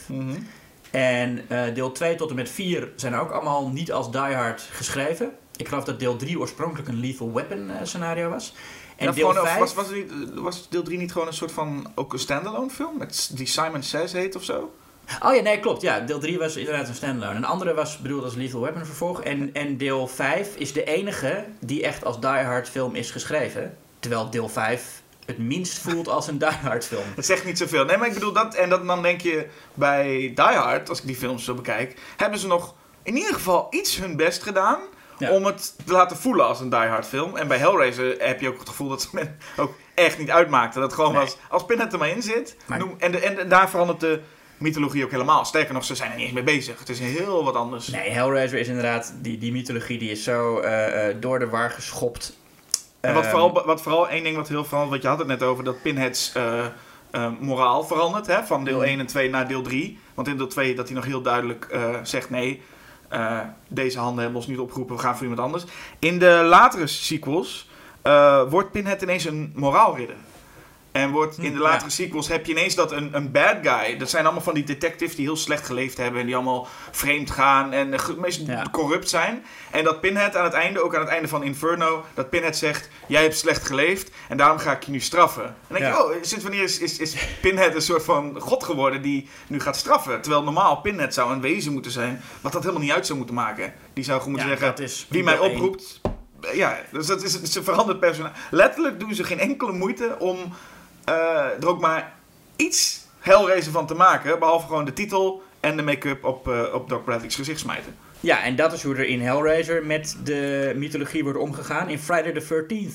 En 0.92 1.42
eh, 1.48 1.74
deel 1.74 1.92
2 1.92 2.16
tot 2.16 2.30
en 2.30 2.36
met 2.36 2.50
4 2.50 2.90
zijn 2.96 3.16
ook 3.16 3.32
allemaal 3.32 3.70
niet 3.70 3.92
als 3.92 4.12
Die 4.12 4.22
Hard 4.22 4.62
geschreven. 4.72 5.32
Ik 5.58 5.68
geloof 5.68 5.84
dat 5.84 6.00
deel 6.00 6.16
3 6.16 6.40
oorspronkelijk 6.40 6.90
een 6.90 7.00
Lethal 7.00 7.34
Weapon 7.34 7.70
eh, 7.70 7.76
scenario 7.84 8.30
was. 8.30 8.54
En 8.96 9.06
Ja, 9.06 9.12
deel 9.12 9.28
gewoon, 9.30 9.44
of 9.44 9.50
5... 9.50 9.60
was, 9.60 9.74
was, 9.74 9.88
was 10.34 10.70
deel 10.70 10.84
3 10.84 10.98
niet 10.98 11.12
gewoon 11.12 11.28
een 11.28 11.34
soort 11.34 11.52
van 11.52 11.92
ook 11.96 12.14
een 12.14 12.20
standalone 12.20 12.70
film? 12.70 12.98
Met, 12.98 13.32
die 13.34 13.48
Simon 13.48 13.84
Says 13.84 14.12
heet 14.12 14.36
of 14.36 14.44
zo? 14.44 14.74
Oh 15.24 15.36
ja, 15.36 15.42
nee, 15.42 15.60
klopt. 15.60 15.82
Ja, 15.82 16.00
deel 16.00 16.20
3 16.20 16.38
was 16.38 16.56
inderdaad 16.56 16.88
een 16.88 16.96
standalone. 16.96 17.36
Een 17.36 17.46
andere 17.46 17.74
was 17.74 17.98
bedoeld 17.98 18.24
als 18.24 18.36
Lethal 18.36 18.62
Weapon 18.62 18.86
vervolg. 18.86 19.22
En, 19.22 19.54
en 19.54 19.78
deel 19.78 20.08
5 20.08 20.56
is 20.56 20.74
de 20.74 20.84
enige 20.84 21.46
die 21.60 21.84
echt 21.84 22.06
als 22.06 22.20
Die 22.20 22.30
Hard 22.30 22.70
film 22.70 22.96
is 22.96 23.12
geschreven. 23.12 23.78
Terwijl 24.00 24.30
deel 24.30 24.50
5 24.50 25.02
het 25.26 25.38
minst 25.38 25.78
voelt 25.78 26.08
als 26.08 26.28
een 26.28 26.38
Die 26.38 26.48
Hard 26.48 26.86
film. 26.86 27.04
Dat 27.16 27.26
zegt 27.26 27.46
niet 27.46 27.58
zoveel. 27.58 27.86
Nee, 27.86 27.98
maar 27.98 28.08
ik 28.08 28.14
bedoel 28.14 28.34
dat. 28.34 28.56
En 28.56 28.70
dat, 28.70 28.86
dan 28.86 29.02
denk 29.02 29.22
je 29.22 29.48
bij 29.74 30.08
Die 30.36 30.46
Hard, 30.46 30.90
als 30.90 31.00
ik 31.00 31.06
die 31.06 31.16
films 31.16 31.44
zo 31.44 31.54
bekijk, 31.54 32.00
hebben 32.18 32.40
ze 32.40 32.48
nog 32.48 32.74
in 33.04 33.16
ieder 33.16 33.34
geval 33.34 33.68
iets 33.70 33.98
hun 33.98 34.16
best 34.16 34.44
gedaan. 34.44 34.80
Ja. 35.18 35.32
Om 35.32 35.46
het 35.46 35.74
te 35.86 35.92
laten 35.94 36.18
voelen 36.18 36.46
als 36.48 36.60
een 36.60 36.70
Die 36.70 36.80
Hard 36.80 37.06
film. 37.06 37.36
En 37.38 37.48
bij 37.48 37.58
Hellraiser 37.58 38.16
heb 38.20 38.42
je 38.42 38.48
ook 38.48 38.60
het 38.60 38.70
gevoel 38.70 38.90
dat 38.90 39.02
ze 39.02 39.08
men 39.12 39.38
ook 39.58 39.74
echt 39.94 40.18
niet 40.18 40.30
uitmaakten. 40.32 40.82
Dat 40.82 40.94
gewoon 40.94 41.12
Nee. 41.14 41.22
was, 41.22 41.38
als 41.50 41.66
Pinhead 41.66 41.94
er 41.94 42.00
maar 42.00 42.10
in 42.10 42.22
zit. 42.22 42.56
Maar- 42.66 42.80
noem- 42.80 42.96
en, 42.98 43.12
de, 43.12 43.20
en 43.20 43.50
daar 43.50 43.70
verandert 43.70 44.00
de 44.00 44.22
mythologie 44.58 45.04
ook 45.04 45.12
helemaal. 45.12 45.46
Sterker 45.46 45.74
nog, 45.74 45.84
ze 45.86 45.96
zijn 45.96 46.10
er 46.12 46.16
niet 46.18 46.26
eens 46.26 46.34
mee 46.36 46.44
bezig. 46.44 46.80
Het 46.80 46.90
is 46.90 47.00
heel 47.00 47.44
wat 47.44 47.56
anders. 47.56 47.88
Nee, 47.88 48.10
Hellraiser 48.10 48.60
is 48.60 48.68
inderdaad, 48.68 49.14
die, 49.22 49.38
die 49.38 49.52
mythologie 49.52 49.98
die 49.98 50.12
is 50.12 50.24
zo 50.24 50.60
eh, 50.60 51.10
eh, 51.10 51.16
door 51.20 51.40
de 51.40 51.48
war 51.50 51.70
geschopt. 51.70 52.38
En 53.00 53.14
wat 53.14 53.24
Ehm, 53.24 53.32
vooral, 53.32 53.66
wat 53.66 53.82
vooral 53.82 54.10
één 54.10 54.24
ding 54.24 54.36
wat 54.36 54.48
heel 54.48 54.66
verandert, 54.66 54.92
wat 54.94 55.02
je 55.02 55.08
had 55.08 55.18
het 55.18 55.28
net 55.28 55.44
over, 55.44 55.64
dat 55.64 55.82
Pinheads 55.82 56.32
eh, 56.34 56.66
moraal 57.40 57.84
verandert. 57.84 58.28
Hè, 58.28 58.44
van 58.44 58.64
deel 58.64 58.78
Mm. 58.78 58.84
1 58.84 59.00
en 59.00 59.06
2 59.08 59.30
naar 59.30 59.48
deel 59.48 59.62
3. 59.62 60.00
Want 60.14 60.28
in 60.28 60.38
deel 60.38 60.48
2 60.48 60.76
dat 60.76 60.86
hij 60.88 60.96
nog 60.96 61.06
heel 61.06 61.22
duidelijk 61.22 61.78
zegt 62.04 62.30
nee, 62.30 62.62
eh, 63.08 63.40
deze 63.68 64.00
handen 64.00 64.20
hebben 64.20 64.40
ons 64.40 64.48
niet 64.48 64.60
opgeroepen, 64.60 64.96
we 64.96 65.02
gaan 65.02 65.14
voor 65.14 65.28
iemand 65.28 65.42
anders. 65.42 65.66
In 66.00 66.20
de 66.20 66.46
latere 66.50 66.88
sequels 66.88 67.70
eh, 68.02 68.42
wordt 68.50 68.72
Pinhead 68.72 69.02
ineens 69.02 69.26
een 69.26 69.52
moraalridder. 69.56 70.16
En 70.98 71.12
wordt, 71.12 71.38
in 71.38 71.44
de 71.52 71.58
Hm, 71.58 71.62
latere 71.64 71.84
ja. 71.84 71.90
sequels 71.90 72.28
heb 72.28 72.46
je 72.46 72.52
ineens 72.52 72.76
dat 72.76 72.92
een, 72.92 73.10
een 73.16 73.32
bad 73.32 73.56
guy. 73.62 73.98
Dat 73.98 74.10
zijn 74.10 74.24
allemaal 74.26 74.44
van 74.44 74.54
die 74.54 74.64
detectives 74.64 75.16
die 75.16 75.26
heel 75.26 75.36
slecht 75.36 75.66
geleefd 75.66 75.98
hebben. 75.98 76.20
En 76.20 76.26
die 76.26 76.36
allemaal 76.36 76.68
vreemd 76.92 77.32
gaan 77.32 77.74
en 77.74 78.00
ge- 78.00 78.16
meest 78.20 78.42
Ja. 78.48 78.66
corrupt 78.72 79.10
zijn. 79.10 79.46
En 79.72 79.84
dat 79.84 80.02
Pinhead 80.02 80.36
aan 80.36 80.44
het 80.44 80.54
einde, 80.54 80.84
ook 80.84 80.96
aan 80.96 81.02
het 81.02 81.10
einde 81.10 81.28
van 81.28 81.44
Inferno, 81.44 82.06
dat 82.14 82.30
Pinhead 82.30 82.56
zegt: 82.58 82.90
Jij 83.08 83.22
hebt 83.22 83.38
slecht 83.38 83.66
geleefd 83.68 84.12
en 84.30 84.38
daarom 84.38 84.58
ga 84.58 84.72
ik 84.72 84.84
je 84.84 84.92
nu 84.92 85.00
straffen. 85.00 85.44
En 85.46 85.54
dan 85.68 85.78
denk 85.78 85.92
Ja. 85.94 85.98
je: 85.98 86.06
Oh, 86.06 86.16
sinds 86.22 86.44
wanneer 86.44 86.64
is, 86.64 86.80
is, 86.80 86.98
is 87.00 87.16
Pinhead 87.42 87.76
een 87.76 87.82
soort 87.82 88.04
van 88.04 88.40
god 88.40 88.64
geworden 88.64 89.02
die 89.02 89.30
nu 89.48 89.60
gaat 89.60 89.76
straffen? 89.78 90.22
Terwijl 90.22 90.44
normaal 90.44 90.76
Pinhead 90.82 91.14
zou 91.14 91.32
een 91.32 91.42
wezen 91.42 91.74
moeten 91.74 91.92
zijn, 91.92 92.22
wat 92.42 92.52
dat 92.52 92.62
helemaal 92.62 92.84
niet 92.84 92.92
uit 92.94 93.06
zou 93.06 93.18
moeten 93.18 93.36
maken. 93.36 93.74
Die 93.94 94.04
zou 94.04 94.18
gewoon 94.18 94.34
moeten 94.34 94.52
Ja, 94.52 94.58
zeggen: 94.76 95.06
Wie 95.10 95.24
mij 95.24 95.40
oproept. 95.40 96.02
Ja, 96.54 96.78
dus 96.92 97.08
dat 97.08 97.24
is 97.24 97.56
een 97.56 97.64
veranderd 97.64 98.00
personage. 98.00 98.34
Letterlijk 98.52 99.00
doen 99.00 99.14
ze 99.16 99.24
geen 99.24 99.40
enkele 99.40 99.72
moeite 99.72 100.16
om 100.20 100.54
er 101.14 101.68
ook 101.68 101.80
maar 101.80 102.14
iets 102.56 103.06
Hellraiser 103.20 103.72
van 103.72 103.88
te 103.88 103.94
maken. 103.94 104.40
Behalve 104.40 104.68
gewoon 104.68 104.86
de 104.86 104.94
titel 104.94 105.42
en 105.60 105.78
de 105.78 105.84
make-up 105.84 106.24
op, 106.24 106.48
eh, 106.48 106.74
op 106.74 106.90
Doc 106.90 107.04
Bradley's 107.04 107.36
gezicht 107.36 107.60
smijten. 107.60 107.96
Ja, 108.20 108.44
en 108.44 108.56
dat 108.56 108.74
is 108.74 108.84
hoe 108.84 108.96
er 108.96 109.06
in 109.06 109.22
Hellraiser 109.22 109.86
met 109.86 110.18
de 110.24 110.74
mythologie 110.76 111.24
wordt 111.24 111.40
omgegaan. 111.40 111.90
In 111.90 112.00
Friday 112.00 112.32
the 112.32 112.42
13th 112.42 112.94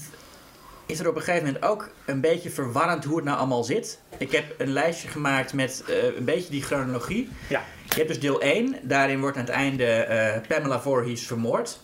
is 0.86 1.00
er 1.00 1.08
op 1.08 1.16
een 1.16 1.22
gegeven 1.22 1.46
moment 1.46 1.64
ook 1.64 1.90
een 2.04 2.20
beetje 2.20 2.50
verwarrend 2.50 3.04
hoe 3.04 3.16
het 3.16 3.24
nou 3.24 3.38
allemaal 3.38 3.64
zit. 3.64 4.00
Ik 4.18 4.32
heb 4.32 4.44
een 4.58 4.72
lijstje 4.72 5.08
gemaakt 5.08 5.52
met 5.52 5.84
eh, 5.88 6.16
een 6.16 6.24
beetje 6.24 6.50
die 6.50 6.62
chronologie. 6.62 7.28
Ja. 7.48 7.62
Je 7.88 7.94
hebt 7.94 8.08
dus 8.08 8.20
deel 8.20 8.40
1, 8.40 8.76
daarin 8.82 9.20
wordt 9.20 9.36
aan 9.36 9.44
het 9.44 9.52
einde 9.52 9.84
eh, 9.84 10.40
Pamela 10.48 10.80
Voorhees 10.80 11.26
vermoord. 11.26 11.80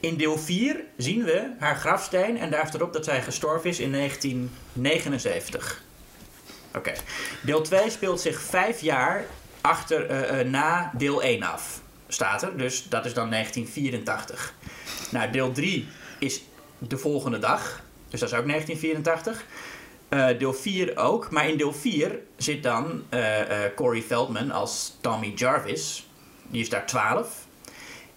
In 0.00 0.16
deel 0.16 0.38
4 0.38 0.84
zien 0.96 1.24
we 1.24 1.50
haar 1.58 1.76
grafsteen 1.76 2.38
en 2.38 2.50
daar 2.50 2.66
staat 2.66 2.74
erop 2.74 2.92
dat 2.92 3.04
zij 3.04 3.22
gestorven 3.22 3.70
is 3.70 3.80
in 3.80 3.92
1979. 3.92 5.82
Oké. 6.74 6.92
Deel 7.42 7.62
2 7.62 7.90
speelt 7.90 8.20
zich 8.20 8.40
vijf 8.40 8.80
jaar 8.80 9.24
achter, 9.60 10.06
eh, 10.06 10.40
eh, 10.40 10.46
na 10.46 10.92
deel 10.96 11.22
1 11.22 11.42
af. 11.42 11.80
Staat 12.08 12.42
er, 12.42 12.56
dus 12.56 12.88
dat 12.88 13.04
is 13.04 13.14
dan 13.14 13.28
1984. 13.28 14.54
Nou, 15.10 15.30
deel 15.30 15.52
3 15.52 15.88
is 16.18 16.42
de 16.78 16.98
volgende 16.98 17.38
dag, 17.38 17.82
dus 18.08 18.20
dat 18.20 18.32
is 18.32 18.38
ook 18.38 18.46
1984. 18.46 19.44
Eh, 20.08 20.38
deel 20.38 20.54
4 20.54 20.96
ook, 20.96 21.30
maar 21.30 21.48
in 21.48 21.56
deel 21.56 21.72
4 21.72 22.18
zit 22.36 22.62
dan 22.62 23.04
Corey 23.74 24.02
Feldman 24.02 24.50
als 24.50 24.96
Tommy 25.00 25.32
Jarvis. 25.34 26.06
Die 26.46 26.60
is 26.60 26.68
daar 26.68 26.86
12. 26.86 27.41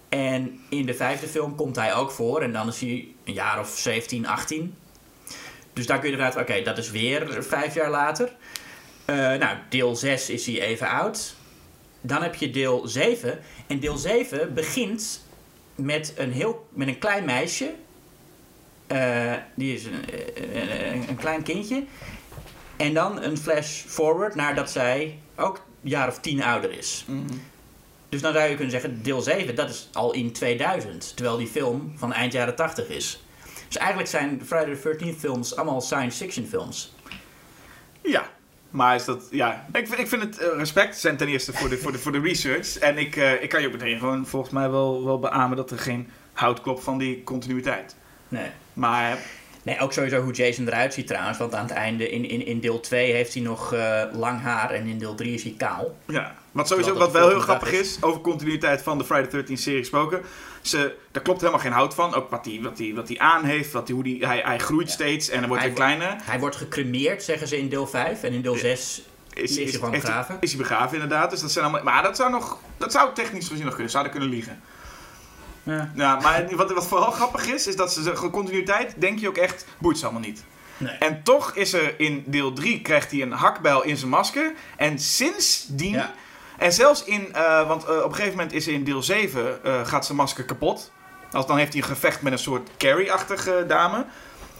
En 0.09 0.59
in 0.69 0.85
de 0.85 0.93
vijfde 0.93 1.27
film 1.27 1.55
komt 1.55 1.75
hij 1.75 1.93
ook 1.93 2.11
voor 2.11 2.41
en 2.41 2.53
dan 2.53 2.67
is 2.67 2.79
hij 2.81 3.07
een 3.23 3.33
jaar 3.33 3.59
of 3.59 3.77
17, 3.77 4.27
18. 4.27 4.75
Dus 5.73 5.85
daar 5.85 5.99
kun 5.99 6.09
je 6.09 6.15
eruit, 6.15 6.35
oké, 6.37 6.61
dat 6.61 6.77
is 6.77 6.91
weer 6.91 7.43
vijf 7.43 7.73
jaar 7.73 7.89
later. 7.89 8.31
Eh, 9.05 9.15
nou, 9.15 9.57
deel 9.69 9.95
6 9.95 10.29
is 10.29 10.45
hij 10.45 10.61
even 10.61 10.89
oud. 10.89 11.35
Dan 12.01 12.21
heb 12.21 12.35
je 12.35 12.49
deel 12.49 12.87
7. 12.87 13.39
En 13.67 13.79
deel 13.79 13.97
7 13.97 14.53
begint 14.53 15.23
met 15.75 16.13
een, 16.17 16.31
heel, 16.31 16.67
met 16.73 16.87
een 16.87 16.99
klein 16.99 17.25
meisje. 17.25 17.73
Eh, 18.87 19.33
die 19.55 19.73
is 19.75 19.85
een, 19.85 20.03
een, 20.93 21.09
een- 21.09 21.15
klein 21.15 21.43
kindje. 21.43 21.83
En 22.77 22.93
dan 22.93 23.21
een 23.23 23.37
flash 23.37 23.81
forward 23.81 24.35
naar 24.35 24.55
dat 24.55 24.71
zij 24.71 25.19
ook 25.35 25.55
een 25.83 25.89
jaar 25.89 26.07
of 26.07 26.19
tien 26.19 26.43
ouder 26.43 26.77
is. 26.77 27.05
Dus 28.09 28.21
dan 28.21 28.33
zou 28.33 28.49
je 28.49 28.55
kunnen 28.55 28.71
zeggen, 28.71 29.03
deel 29.03 29.21
7, 29.21 29.55
dat 29.55 29.69
is 29.69 29.89
al 29.93 30.13
in 30.13 30.31
2000. 30.31 31.15
Terwijl 31.15 31.37
die 31.37 31.47
film 31.47 31.93
van 31.95 32.13
eind 32.13 32.33
jaren 32.33 32.55
80 32.55 32.87
is. 32.87 33.23
Dus 33.67 33.77
eigenlijk 33.77 34.09
zijn 34.09 34.37
de 34.37 34.45
Friday 34.45 34.75
the 34.75 34.97
13th 34.97 35.19
films 35.19 35.55
allemaal 35.55 35.81
science 35.81 36.17
fiction 36.17 36.45
films. 36.45 36.93
Ja, 38.01 38.29
maar 38.69 38.95
is 38.95 39.05
dat, 39.05 39.27
ja, 39.31 39.65
ik 39.71 39.87
vind, 39.87 39.99
ik 39.99 40.07
vind 40.07 40.21
het 40.21 40.37
eh, 40.37 40.57
respect 40.57 40.97
zijn 40.97 41.17
ten 41.17 41.27
eerste 41.27 41.53
voor 41.53 41.69
de, 41.69 41.77
voor 41.77 41.91
de, 41.91 41.97
voor 41.97 42.11
de 42.11 42.19
research. 42.19 42.77
En 42.77 42.97
ik, 42.97 43.15
eh, 43.15 43.43
ik 43.43 43.49
kan 43.49 43.61
je 43.61 43.67
ook 43.67 43.73
meteen 43.73 43.99
gewoon 43.99 44.25
volgens 44.25 44.53
mij 44.53 44.69
wel, 44.69 45.05
wel 45.05 45.19
beamen 45.19 45.57
dat 45.57 45.71
er 45.71 45.79
geen 45.79 46.09
hout 46.33 46.61
klopt 46.61 46.83
van 46.83 46.97
die 46.97 47.23
continuïteit. 47.23 47.95
Nee. 48.27 48.49
Maar 48.73 49.17
Nee, 49.65 49.79
ook 49.79 49.93
sowieso 49.93 50.21
hoe 50.21 50.33
Jason 50.33 50.67
eruit 50.67 50.93
ziet 50.93 51.07
trouwens. 51.07 51.37
Want 51.37 51.55
aan 51.55 51.65
het 51.65 51.73
einde, 51.73 52.09
in, 52.09 52.29
in, 52.29 52.45
in 52.45 52.59
deel 52.59 52.79
2 52.79 53.11
heeft 53.11 53.33
hij 53.33 53.43
nog 53.43 53.73
eh, 53.73 54.03
lang 54.13 54.41
haar 54.41 54.71
en 54.71 54.87
in 54.87 54.97
deel 54.97 55.15
3 55.15 55.33
is 55.33 55.43
hij 55.43 55.53
kaal. 55.57 55.97
ja, 56.07 56.35
wat 56.51 56.67
sowieso 56.67 56.93
wat 56.93 57.11
wel 57.11 57.29
heel 57.29 57.39
grappig 57.39 57.71
is, 57.71 57.97
over 58.01 58.21
continuïteit 58.21 58.81
van 58.81 58.97
de 58.97 59.03
Friday 59.03 59.29
13 59.29 59.57
serie 59.57 59.79
gesproken. 59.79 60.21
Ze, 60.61 60.95
daar 61.11 61.23
klopt 61.23 61.39
helemaal 61.39 61.61
geen 61.61 61.71
hout 61.71 61.93
van. 61.93 62.13
Ook 62.13 62.29
wat 62.29 62.45
hij 62.45 62.59
wat 62.61 62.77
die, 62.77 62.95
wat 62.95 63.07
die 63.07 63.21
aan 63.21 63.43
heeft, 63.43 63.71
wat 63.71 63.85
die, 63.85 63.95
hoe 63.95 64.03
die, 64.03 64.25
hij, 64.25 64.41
hij 64.43 64.59
groeit 64.59 64.89
steeds 64.89 65.29
en 65.29 65.39
dan 65.39 65.47
wordt 65.47 65.63
Hij 65.63 65.71
hij 65.71 65.81
kleiner. 65.81 66.15
Hij 66.23 66.39
wordt 66.39 66.55
gecremeerd, 66.55 67.23
zeggen 67.23 67.47
ze 67.47 67.57
in 67.57 67.69
deel 67.69 67.87
5. 67.87 68.23
En 68.23 68.33
in 68.33 68.41
deel 68.41 68.55
6 68.55 69.01
is, 69.33 69.55
hij 69.55 69.65
gewoon 69.65 69.91
begraven. 69.91 70.37
Is 70.39 70.49
hij 70.49 70.59
begraven, 70.59 70.93
inderdaad. 70.93 71.29
Dus 71.29 71.41
dat 71.41 71.51
zijn 71.51 71.65
allemaal, 71.65 71.83
maar 71.83 72.03
dat 72.03 72.15
zou, 72.15 72.31
nog, 72.31 72.59
dat 72.77 72.91
zou 72.91 73.13
technisch 73.13 73.47
gezien 73.47 73.65
nog 73.65 73.73
kunnen. 73.73 73.91
Zouden 73.91 74.11
kunnen 74.11 74.29
liegen. 74.29 74.61
Ja. 75.65 75.91
Ja, 75.95 76.19
maar 76.19 76.55
wat, 76.55 76.71
wat 76.71 76.87
vooral 76.87 77.11
grappig 77.11 77.47
is, 77.47 77.67
is 77.67 77.75
dat 77.75 77.93
ze 77.93 78.01
zeggen, 78.01 78.29
continuïteit, 78.29 78.93
denk 78.97 79.19
je 79.19 79.27
ook 79.27 79.37
echt, 79.37 79.65
boeit 79.77 79.97
ze 79.97 80.03
allemaal 80.03 80.21
niet. 80.21 80.43
Nee. 80.77 80.97
En 80.97 81.23
toch 81.23 81.51
is 81.55 81.73
er 81.73 81.99
in 81.99 82.23
deel 82.27 82.53
3, 82.53 82.81
krijgt 82.81 83.11
hij 83.11 83.21
een 83.21 83.31
hakbijl 83.31 83.83
in 83.83 83.97
zijn 83.97 84.09
masker. 84.09 84.53
En 84.77 84.99
sindsdien, 84.99 85.91
Ja. 85.93 86.13
en 86.57 86.73
zelfs 86.73 87.03
in, 87.03 87.33
eh, 87.33 87.67
want 87.67 87.83
eh, 87.85 87.97
op 87.97 88.03
een 88.03 88.15
gegeven 88.15 88.31
moment 88.37 88.53
is 88.53 88.67
er 88.67 88.73
in 88.73 88.83
deel 88.83 89.03
7, 89.03 89.63
eh, 89.63 89.85
gaat 89.85 90.05
zijn 90.05 90.17
masker 90.17 90.43
kapot. 90.45 90.91
Als 91.31 91.47
dan 91.47 91.57
heeft 91.57 91.73
hij 91.73 91.81
een 91.81 91.87
gevecht 91.87 92.21
met 92.21 92.31
een 92.31 92.39
soort 92.39 92.69
Carrie-achtige 92.77 93.65
dame. 93.67 94.05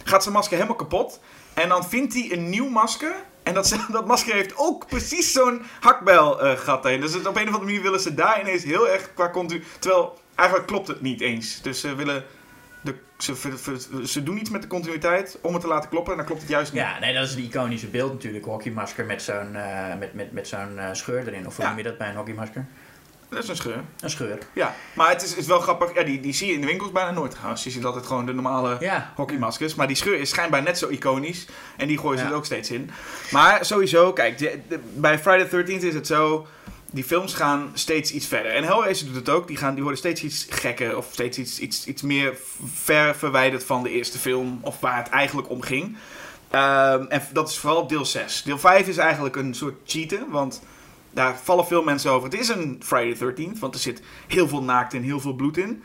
Gaat 0.03 0.21
zijn 0.23 0.35
masker 0.35 0.55
helemaal 0.55 0.77
kapot. 0.77 1.19
En 1.53 1.69
dan 1.69 1.85
vindt 1.85 2.13
hij 2.13 2.31
een 2.31 2.49
nieuw 2.49 2.69
masker 2.69 3.15
En 3.43 3.53
dat, 3.53 3.77
dat 3.91 4.05
masker 4.07 4.33
heeft 4.33 4.53
ook 4.57 4.87
precies 4.87 5.31
zo'n 5.31 5.61
hakbijl 5.79 6.41
eh, 6.41 6.57
gat 6.57 6.85
erin. 6.85 7.01
Dus 7.01 7.13
het, 7.13 7.27
op 7.27 7.35
een 7.35 7.41
of 7.41 7.47
andere 7.47 7.63
manier 7.65 7.81
willen 7.81 7.99
ze 7.99 8.13
daar 8.13 8.39
ineens 8.41 8.63
heel 8.63 8.89
erg 8.89 9.13
qua 9.13 9.29
continu... 9.29 9.63
Terwijl 9.79 10.19
eigenlijk 10.35 10.67
klopt 10.67 10.87
het 10.87 11.01
niet 11.01 11.21
eens. 11.21 11.61
Dus 11.61 11.79
ze 11.79 11.95
willen... 11.95 12.23
De, 12.81 12.95
ze, 13.17 14.03
ze 14.05 14.23
doen 14.23 14.37
iets 14.37 14.49
met 14.49 14.61
de 14.61 14.67
continuïteit 14.67 15.37
om 15.41 15.53
het 15.53 15.61
te 15.61 15.67
laten 15.67 15.89
kloppen 15.89 16.11
en 16.11 16.17
dan 16.17 16.27
klopt 16.27 16.41
het 16.41 16.49
juist 16.51 16.73
niet. 16.73 16.81
Ja, 16.81 16.99
nee, 16.99 17.13
dat 17.13 17.23
is 17.27 17.35
een 17.35 17.43
iconische 17.43 17.87
beeld 17.87 18.13
natuurlijk. 18.13 18.45
Hockeymasker 18.45 19.05
met 19.05 19.21
zo'n 19.21 19.55
eh, 19.55 19.95
met, 19.99 20.13
met, 20.13 20.31
met 20.31 20.47
zo'n 20.47 20.79
eh, 20.79 20.89
scheur 20.91 21.27
erin. 21.27 21.47
Of 21.47 21.55
hoe 21.55 21.63
Ja. 21.63 21.69
noem 21.69 21.77
je 21.79 21.83
dat 21.85 21.97
bij 21.97 22.09
een 22.09 22.15
hockeymasker? 22.15 22.65
Dat 23.29 23.43
is 23.43 23.49
een 23.49 23.55
scheur. 23.55 23.83
Een 23.99 24.09
scheur. 24.09 24.37
Ja, 24.53 24.75
maar 24.93 25.09
het 25.09 25.23
is, 25.23 25.35
is 25.35 25.45
wel 25.47 25.59
grappig. 25.59 25.93
Ja, 25.93 26.03
die, 26.03 26.19
die 26.19 26.33
zie 26.33 26.47
je 26.47 26.53
in 26.53 26.61
de 26.61 26.67
winkels 26.67 26.91
bijna 26.91 27.11
nooit 27.11 27.31
trouwens. 27.31 27.63
Je 27.63 27.69
ziet 27.69 27.85
altijd 27.85 28.05
gewoon 28.05 28.25
de 28.25 28.33
normale 28.33 28.77
Ja. 28.79 29.11
hockeymaskers. 29.15 29.75
Maar 29.75 29.87
die 29.87 29.95
scheur 29.95 30.19
is 30.19 30.29
schijnbaar 30.29 30.63
net 30.63 30.77
zo 30.77 30.87
iconisch. 30.89 31.47
En 31.77 31.87
die 31.87 31.97
gooien 31.97 32.17
ze 32.17 32.23
Ja. 32.23 32.29
er 32.29 32.35
ook 32.35 32.45
steeds 32.45 32.71
in. 32.71 32.89
Maar 33.31 33.65
sowieso, 33.65 34.13
kijk, 34.13 34.37
de- 34.37 34.59
de- 34.67 34.79
bij 34.93 35.19
Friday 35.19 35.45
the 35.45 35.63
13th 35.63 35.83
is 35.83 35.93
het 35.93 36.07
zo... 36.07 36.47
Die 36.95 37.03
films 37.03 37.33
gaan 37.33 37.71
steeds 37.73 38.11
iets 38.11 38.27
verder. 38.27 38.51
En 38.51 38.63
Hellraiser 38.63 39.05
doet 39.05 39.15
het 39.15 39.29
ook. 39.29 39.47
Die, 39.47 39.57
gaan, 39.57 39.73
die 39.73 39.81
worden 39.81 39.99
steeds 39.99 40.23
iets 40.23 40.47
gekker. 40.49 40.97
Of 40.97 41.07
steeds 41.11 41.37
iets, 41.37 41.59
iets, 41.59 41.85
iets 41.85 42.01
meer 42.01 42.37
ver 42.73 43.15
verwijderd 43.15 43.63
van 43.63 43.83
de 43.83 43.89
eerste 43.89 44.17
film. 44.17 44.59
Of 44.61 44.79
waar 44.79 44.97
het 44.97 45.09
eigenlijk 45.09 45.49
om 45.49 45.61
ging. 45.61 45.97
Ehm, 46.49 47.05
en 47.09 47.21
dat 47.33 47.49
is 47.49 47.57
vooral 47.57 47.87
deel 47.87 48.05
6. 48.05 48.43
Deel 48.43 48.57
5 48.57 48.87
is 48.87 48.97
eigenlijk 48.97 49.35
een 49.35 49.53
soort 49.53 49.75
cheaten. 49.85 50.29
Want 50.29 50.61
daar 51.11 51.39
vallen 51.43 51.65
veel 51.65 51.83
mensen 51.83 52.11
over. 52.11 52.29
Het 52.29 52.39
is 52.39 52.47
een 52.47 52.81
Friday 52.83 53.13
the 53.13 53.33
13th. 53.53 53.59
Want 53.59 53.73
er 53.73 53.79
zit 53.79 54.01
heel 54.27 54.47
veel 54.47 54.63
naakt 54.63 54.93
en 54.93 55.01
heel 55.01 55.19
veel 55.19 55.33
bloed 55.33 55.57
in. 55.57 55.83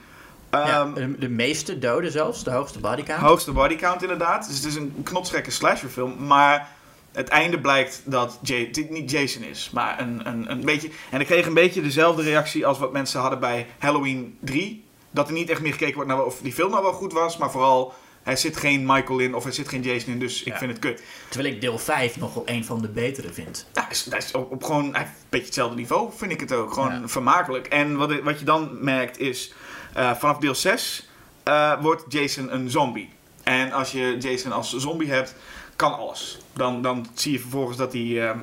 ja, 0.51 0.81
Ehm, 0.81 0.95
de, 0.95 1.19
de 1.19 1.29
meeste 1.29 1.79
doden 1.79 2.13
zelfs, 2.13 2.45
de 2.45 2.51
hoogste 2.51 2.79
bodycount. 2.81 3.21
Hoogste 3.23 3.53
bodycount 3.53 4.03
inderdaad. 4.03 4.47
Dus 4.47 4.57
het 4.57 4.67
is 4.67 4.75
een 4.75 4.95
knotsgekke 5.03 5.51
slasherfilm. 5.51 6.27
Maar 6.27 6.79
het 7.21 7.29
einde 7.29 7.61
blijkt 7.61 8.03
dat 8.05 8.39
Jay, 8.43 8.87
niet 8.89 9.11
Jason 9.11 9.43
is. 9.43 9.71
Maar 9.73 10.01
een, 10.01 10.27
een, 10.29 10.51
een 10.51 10.65
beetje... 10.65 10.91
En 11.11 11.21
ik 11.21 11.27
kreeg 11.27 11.47
een 11.47 11.55
beetje 11.55 11.83
dezelfde 11.83 12.23
reactie 12.23 12.67
als 12.67 12.79
wat 12.79 12.93
mensen 12.93 13.21
hadden 13.21 13.41
bij 13.41 13.67
Halloween 13.79 14.37
3. 14.41 14.85
Dat 15.11 15.27
er 15.27 15.33
niet 15.33 15.51
echt 15.51 15.61
meer 15.61 15.73
gekeken 15.73 15.95
wordt 15.95 16.09
naar 16.11 16.25
of 16.25 16.39
die 16.43 16.53
film 16.53 16.71
nou 16.71 16.83
wel 16.83 16.93
goed 16.93 17.13
was. 17.13 17.37
Maar 17.37 17.51
vooral, 17.51 17.95
er 18.23 18.37
zit 18.37 18.57
geen 18.57 18.87
Michael 18.87 19.19
in 19.19 19.35
of 19.35 19.45
er 19.45 19.53
zit 19.53 19.69
geen 19.69 19.83
Jason 19.83 20.13
in. 20.13 20.19
Dus 20.19 20.41
ik 20.43 20.47
Ja. 20.53 20.59
vind 20.59 20.71
het 20.71 20.81
kut. 20.81 21.03
Terwijl 21.29 21.55
ik 21.55 21.61
deel 21.61 21.79
5 21.79 22.17
nog 22.17 22.35
wel 22.35 22.43
een 22.47 22.65
van 22.65 22.83
de 22.83 22.89
betere 22.89 23.33
vind. 23.33 23.67
Ja, 23.73 23.91
is, 23.91 24.05
dat 24.05 24.23
is 24.23 24.33
op, 24.33 24.51
op 24.53 24.65
gewoon 24.65 24.85
een 24.85 25.07
beetje 25.29 25.47
hetzelfde 25.47 25.77
niveau, 25.77 26.11
vind 26.17 26.33
ik 26.33 26.41
het 26.41 26.53
ook. 26.53 26.73
Gewoon 26.73 26.93
Ja. 27.01 27.09
vermakelijk. 27.09 27.67
En 27.67 27.97
wat, 27.97 28.21
wat 28.21 28.39
je 28.39 28.45
dan 28.45 28.79
merkt 28.81 29.19
is, 29.19 29.53
eh, 29.95 30.15
vanaf 30.15 30.39
deel 30.39 30.55
6 30.55 31.09
eh, 31.43 31.81
wordt 31.83 32.05
Jason 32.09 32.55
een 32.55 32.71
zombie. 32.71 33.09
En 33.43 33.73
als 33.73 33.93
je 33.93 34.17
Jason 34.19 34.53
als 34.53 34.77
zombie 34.77 35.11
hebt, 35.11 35.35
kan 35.81 35.99
alles. 35.99 36.39
Dan, 36.53 36.83
dan 36.83 37.07
zie 37.15 37.33
je 37.33 37.41
vervolgens 37.41 37.77
dat 37.77 37.93
hij... 37.93 38.29
ehm, 38.29 38.39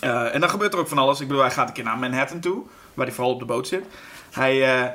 eh, 0.00 0.34
en 0.34 0.40
dan 0.40 0.50
gebeurt 0.50 0.72
er 0.72 0.78
ook 0.78 0.88
van 0.88 0.98
alles. 0.98 1.20
Ik 1.20 1.26
bedoel, 1.26 1.42
hij 1.42 1.50
gaat 1.50 1.68
een 1.68 1.74
keer 1.74 1.84
naar 1.84 1.98
Manhattan 1.98 2.40
toe, 2.40 2.62
waar 2.94 3.06
hij 3.06 3.14
vooral 3.14 3.32
op 3.32 3.38
de 3.38 3.44
boot 3.44 3.68
zit. 3.68 3.84
Hij... 4.30 4.62
eh, 4.62 4.90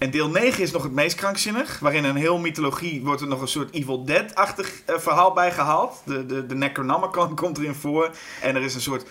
en 0.00 0.10
deel 0.10 0.28
9 0.28 0.62
is 0.62 0.70
nog 0.70 0.82
het 0.82 0.92
meest 0.92 1.16
krankzinnig. 1.16 1.78
Waarin 1.78 2.04
een 2.04 2.16
heel 2.16 2.38
mythologie 2.38 3.04
wordt 3.04 3.20
er 3.20 3.28
nog 3.28 3.40
een 3.40 3.48
soort 3.48 3.74
Evil 3.74 4.04
Dead-achtig 4.04 4.82
eh, 4.86 4.98
verhaal 4.98 5.32
bij 5.32 5.52
gehaald. 5.52 6.02
De, 6.04 6.26
de, 6.26 6.46
de 6.46 6.54
Necronomicon 6.54 7.34
komt 7.40 7.58
erin 7.58 7.74
voor. 7.74 8.10
En 8.42 8.56
er 8.56 8.62
is 8.62 8.74
een 8.74 8.80
soort... 8.80 9.06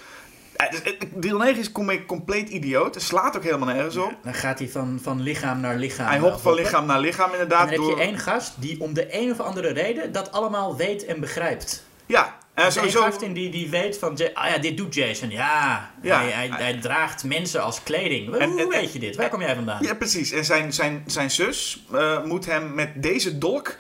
eh, 0.68 0.86
eh, 0.86 0.94
Deel 1.14 1.38
9 1.38 1.58
is 1.60 1.72
com- 1.72 2.06
compleet 2.06 2.50
idioot. 2.50 2.94
Het 2.96 3.04
slaat 3.04 3.36
ook 3.38 3.44
helemaal 3.44 3.74
nergens 3.76 3.96
op. 3.98 4.14
Dan 4.24 4.34
gaat 4.34 4.60
hij 4.60 4.68
van, 4.70 5.00
van 5.04 5.22
lichaam 5.22 5.60
naar 5.60 5.76
lichaam. 5.76 6.08
Hij 6.08 6.16
eh, 6.18 6.22
hopt 6.22 6.42
van 6.42 6.54
lichaam 6.54 6.86
naar 6.86 7.00
lichaam 7.00 7.26
En 7.28 7.32
inderdaad. 7.32 7.60
dan 7.60 7.70
heb 7.70 7.78
door... 7.78 7.98
je 7.98 8.04
één 8.04 8.18
gast 8.18 8.54
die 8.56 8.82
om 8.82 8.94
de 8.94 9.20
een 9.22 9.32
of 9.32 9.40
andere 9.40 9.68
reden 9.74 10.12
dat 10.12 10.32
allemaal 10.32 10.76
weet 10.78 11.06
en 11.06 11.20
begrijpt. 11.20 11.84
Ja, 12.06 12.38
en 12.54 12.72
sowieso... 12.72 13.02
gast 13.02 13.22
in 13.22 13.34
die, 13.34 13.50
die 13.50 13.70
weet 13.70 13.98
van, 13.98 14.18
ah 14.34 14.50
ja, 14.50 14.58
dit 14.58 14.78
doet 14.78 14.94
Jason. 14.94 15.30
Ja, 15.30 15.92
Ja. 16.02 16.20
Hij, 16.20 16.30
hij, 16.30 16.50
hij 16.52 16.74
draagt 16.82 17.24
mensen 17.24 17.64
als 17.64 17.84
kleding. 17.84 18.28
Hoe 18.28 18.38
En- 18.38 18.58
en- 18.58 18.68
weet 18.70 18.94
je 18.94 19.00
dit? 19.00 19.16
Waar 19.16 19.30
kom 19.30 19.42
jij 19.42 19.56
vandaan? 19.56 19.84
Ja, 19.84 19.94
precies. 19.94 20.32
En 20.32 20.46
zijn, 20.46 20.74
zijn, 20.74 21.04
zijn 21.06 21.32
zus 21.32 21.86
eh, 21.94 22.24
moet 22.24 22.46
hem 22.46 22.74
met 22.74 22.90
deze 23.04 23.38
dolk 23.38 23.76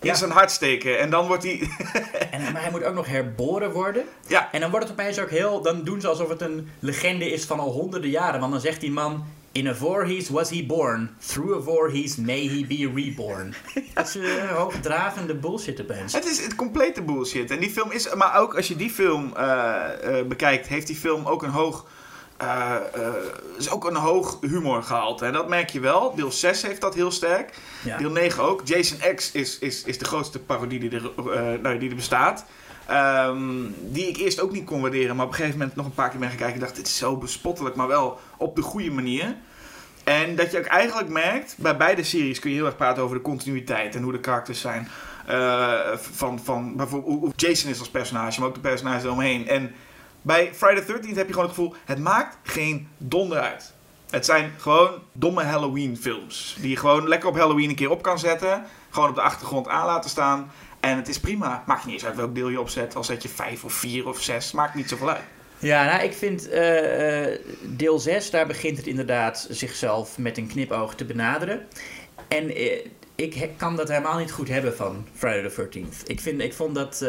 in 0.00 0.16
zijn 0.16 0.30
hart 0.30 0.50
steken. 0.50 0.98
En 0.98 1.10
dan 1.10 1.26
wordt 1.26 1.42
hij... 1.42 1.60
En, 2.30 2.52
maar 2.52 2.62
hij 2.62 2.70
moet 2.70 2.84
ook 2.84 2.94
nog 2.94 3.06
herboren 3.06 3.72
worden. 3.72 4.04
ja, 4.26 4.52
En 4.52 4.60
dan 4.60 4.70
wordt 4.70 4.88
het 4.88 4.98
opeens 4.98 5.18
ook 5.18 5.30
heel... 5.30 5.62
Dan 5.62 5.84
doen 5.84 6.00
ze 6.00 6.08
alsof 6.08 6.28
het 6.28 6.40
een 6.40 6.70
legende 6.78 7.30
is 7.30 7.44
van 7.44 7.60
al 7.60 7.70
honderden 7.70 8.10
jaren. 8.10 8.40
Want 8.40 8.52
dan 8.52 8.60
zegt 8.60 8.80
die 8.80 8.90
man... 8.90 9.24
In 9.52 9.66
a 9.66 9.74
voorhees 9.74 10.28
was 10.28 10.50
he 10.50 10.64
born. 10.66 11.10
Through 11.26 11.56
a 11.56 11.60
voorhees 11.60 12.16
may 12.16 12.48
he 12.48 12.66
be 12.66 12.90
reborn. 12.94 13.54
Dat 13.94 14.06
is 14.06 14.16
uh, 14.16 14.50
hoogdravende 14.50 15.34
bullshit 15.34 15.80
opeens. 15.80 16.12
Het 16.12 16.24
is 16.24 16.42
het 16.42 16.54
complete 16.54 17.02
bullshit. 17.02 17.50
En 17.50 17.58
die 17.60 17.70
film 17.70 17.90
is... 17.90 18.14
Maar 18.14 18.40
ook 18.40 18.56
als 18.56 18.68
je 18.68 18.76
die 18.76 18.90
film 18.90 19.36
eh, 19.36 20.18
eh, 20.18 20.26
bekijkt, 20.26 20.66
heeft 20.66 20.86
die 20.86 20.96
film 20.96 21.26
ook 21.26 21.42
een 21.42 21.50
hoog... 21.50 21.86
eh, 22.40 22.76
is 23.58 23.70
ook 23.70 23.84
een 23.84 23.96
hoog 23.96 24.38
humorgehalte. 24.40 25.24
En 25.24 25.32
dat 25.32 25.48
merk 25.48 25.70
je 25.70 25.80
wel. 25.80 26.14
Deel 26.14 26.32
6 26.32 26.62
heeft 26.62 26.80
dat 26.80 26.94
heel 26.94 27.10
sterk. 27.10 27.58
Ja. 27.84 27.96
Deel 27.96 28.10
9 28.10 28.42
ook. 28.42 28.60
Jason 28.64 28.98
X 29.14 29.32
is, 29.32 29.58
is, 29.58 29.84
is 29.84 29.98
de 29.98 30.04
grootste 30.04 30.38
parodie 30.38 30.80
die 30.80 30.90
er, 30.90 31.10
eh, 31.16 31.60
nou, 31.62 31.78
die 31.78 31.90
er 31.90 31.96
bestaat. 31.96 32.44
Ehm, 32.86 33.42
die 33.78 34.08
ik 34.08 34.16
eerst 34.16 34.40
ook 34.40 34.52
niet 34.52 34.64
kon 34.64 34.80
waarderen. 34.80 35.16
Maar 35.16 35.24
op 35.24 35.30
een 35.30 35.36
gegeven 35.36 35.58
moment 35.58 35.76
nog 35.76 35.86
een 35.86 35.94
paar 35.94 36.10
keer 36.10 36.18
ben 36.18 36.28
gaan 36.28 36.36
kijken. 36.36 36.54
En 36.54 36.60
dacht, 36.60 36.76
dit 36.76 36.86
is 36.86 36.96
zo 36.96 37.16
bespottelijk. 37.16 37.74
Maar 37.74 37.88
wel 37.88 38.20
op 38.36 38.56
de 38.56 38.62
goede 38.62 38.90
manier. 38.90 39.36
En 40.04 40.36
dat 40.36 40.50
je 40.50 40.58
ook 40.58 40.64
eigenlijk 40.64 41.08
merkt, 41.08 41.54
bij 41.58 41.76
beide 41.76 42.02
series 42.02 42.38
kun 42.38 42.50
je 42.50 42.56
heel 42.56 42.66
erg 42.66 42.76
praten 42.76 43.02
over 43.02 43.16
de 43.16 43.22
continuïteit 43.22 43.94
en 43.94 44.02
hoe 44.02 44.12
de 44.12 44.20
karakters 44.20 44.60
zijn. 44.60 44.88
Van, 46.12 46.40
van 46.44 46.76
bijvoorbeeld 46.76 47.40
Jason 47.40 47.70
is 47.70 47.78
als 47.78 47.90
personage, 47.90 48.40
maar 48.40 48.48
ook 48.48 48.54
de 48.54 48.60
personages 48.60 49.04
eromheen. 49.04 49.48
En 49.48 49.74
bij 50.22 50.54
Friday 50.54 50.84
the 50.84 50.92
13th 50.92 51.14
heb 51.14 51.26
je 51.26 51.32
gewoon 51.32 51.48
het 51.48 51.54
gevoel, 51.54 51.74
het 51.84 51.98
maakt 51.98 52.36
geen 52.42 52.88
donder 52.98 53.40
uit. 53.40 53.72
Het 54.10 54.24
zijn 54.24 54.52
gewoon 54.58 54.90
domme 55.12 55.42
Halloween 55.42 55.96
films. 55.96 56.56
Die 56.60 56.70
je 56.70 56.76
gewoon 56.76 57.08
lekker 57.08 57.28
op 57.28 57.36
Halloween 57.36 57.68
een 57.68 57.74
keer 57.74 57.90
op 57.90 58.02
kan 58.02 58.18
zetten. 58.18 58.64
Gewoon 58.90 59.08
op 59.08 59.14
de 59.14 59.20
achtergrond 59.20 59.68
aan 59.68 59.86
laten 59.86 60.10
staan. 60.10 60.50
En 60.80 60.96
het 60.96 61.08
is 61.08 61.20
prima. 61.20 61.62
Maakt 61.66 61.84
niet 61.84 61.94
eens 61.94 62.04
uit 62.04 62.16
welk 62.16 62.34
deel 62.34 62.48
je 62.48 62.60
opzet. 62.60 62.96
Al 62.96 63.04
zet 63.04 63.22
je 63.22 63.28
vijf 63.28 63.64
of 63.64 63.72
vier 63.72 64.08
of 64.08 64.22
zes. 64.22 64.52
Maakt 64.52 64.74
niet 64.74 64.88
zoveel 64.88 65.10
uit. 65.10 65.24
Ja, 65.58 65.84
nou, 65.84 66.02
ik 66.02 66.12
vind 66.12 66.48
eh, 66.48 67.32
eh, 67.32 67.38
deel 67.62 67.98
6, 67.98 68.30
daar 68.30 68.46
begint 68.46 68.76
het 68.76 68.86
inderdaad 68.86 69.46
zichzelf 69.50 70.18
met 70.18 70.38
een 70.38 70.46
knipoog 70.46 70.94
te 70.94 71.04
benaderen. 71.04 71.66
En 72.28 72.54
eh, 72.54 72.86
ik 73.14 73.50
kan 73.56 73.76
dat 73.76 73.88
helemaal 73.88 74.18
niet 74.18 74.32
goed 74.32 74.48
hebben 74.48 74.76
van 74.76 75.06
Friday 75.14 75.50
the 75.50 75.68
13th. 75.68 76.06
Ik, 76.06 76.20
vind, 76.20 76.40
ik 76.40 76.54
vond 76.54 76.74
dat. 76.74 77.04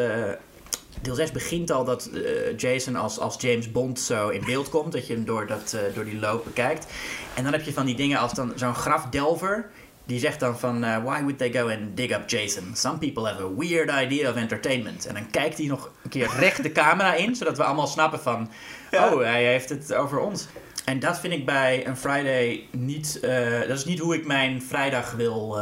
Deel 1.02 1.16
6 1.16 1.32
begint 1.32 1.72
al 1.72 1.84
dat 1.86 2.10
eh, 2.14 2.58
Jason 2.58 2.96
als, 2.96 3.20
als 3.20 3.36
James 3.40 3.72
Bond 3.72 4.00
zo 4.00 4.30
in 4.30 4.46
beeld 4.46 4.70
komt. 4.70 4.92
Dat 4.92 5.08
je 5.08 5.14
hem 5.14 5.26
door, 5.26 5.48
dat, 5.48 5.74
eh, 5.74 5.96
door 5.96 6.06
die 6.06 6.20
loop 6.20 6.44
bekijkt. 6.44 6.86
En 7.34 7.44
dan 7.44 7.52
heb 7.54 7.62
je 7.62 7.74
van 7.74 7.86
die 7.86 7.96
dingen 7.96 8.20
als 8.20 8.34
dan 8.34 8.52
zo'n 8.56 8.76
grafdelver. 8.76 9.70
Die 10.06 10.20
zegt 10.20 10.40
dan 10.40 10.60
van, 10.60 10.84
eh, 10.84 11.04
why 11.04 11.20
would 11.22 11.38
they 11.38 11.52
go 11.52 11.70
and 11.70 11.98
dig 11.98 12.12
up 12.12 12.30
Jason? 12.30 12.72
Some 12.74 12.98
people 12.98 13.28
have 13.28 13.44
a 13.44 13.50
weird 13.58 13.90
idea 14.04 14.30
of 14.30 14.36
entertainment. 14.36 15.06
En 15.06 15.14
dan 15.14 15.30
kijkt 15.30 15.58
hij 15.58 15.68
nog 15.68 15.92
een 16.04 16.10
keer 16.10 16.30
recht 16.40 16.64
de 16.64 16.72
camera 16.72 17.14
in, 17.14 17.36
zodat 17.36 17.58
we 17.58 17.64
allemaal 17.64 17.88
snappen 17.88 18.20
van, 18.20 18.50
Ja. 18.92 19.14
oh, 19.14 19.22
hij 19.22 19.46
heeft 19.46 19.70
het 19.70 19.94
over 19.94 20.20
ons. 20.20 20.48
En 20.86 21.00
dat 21.00 21.20
vind 21.20 21.34
ik 21.34 21.46
bij 21.46 21.88
een 21.88 21.98
Friday 21.98 22.68
niet, 22.72 23.20
dat 23.68 23.78
is 23.78 23.86
niet 23.86 24.00
hoe 24.00 24.16
ik 24.16 24.26
mijn 24.26 24.62
vrijdag 24.62 25.12
wil, 25.12 25.58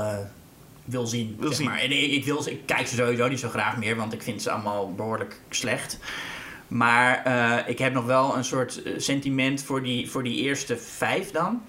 wil 0.89 1.07
zien. 1.07 1.35
Wil 1.39 1.47
zeg 1.47 1.57
zien. 1.57 1.67
Maar. 1.67 1.79
En 1.79 1.91
ik, 1.91 2.11
ik, 2.11 2.25
wil, 2.25 2.47
ik 2.47 2.65
kijk 2.65 2.87
ze 2.87 2.95
sowieso 2.95 3.27
niet 3.27 3.39
zo 3.39 3.49
graag 3.49 3.77
meer, 3.77 3.95
want 3.95 4.13
ik 4.13 4.21
vind 4.21 4.41
ze 4.41 4.51
allemaal 4.51 4.93
behoorlijk 4.93 5.39
slecht. 5.49 5.99
Maar 6.67 7.23
eh, 7.23 7.69
ik 7.69 7.79
heb 7.79 7.93
nog 7.93 8.05
wel 8.05 8.37
een 8.37 8.43
soort 8.43 8.83
eh, 8.83 8.93
sentiment 8.97 9.63
voor 9.63 9.83
die, 9.83 10.09
voor 10.09 10.23
die 10.23 10.41
eerste 10.41 10.77
vijf 10.77 11.31
dan. 11.31 11.61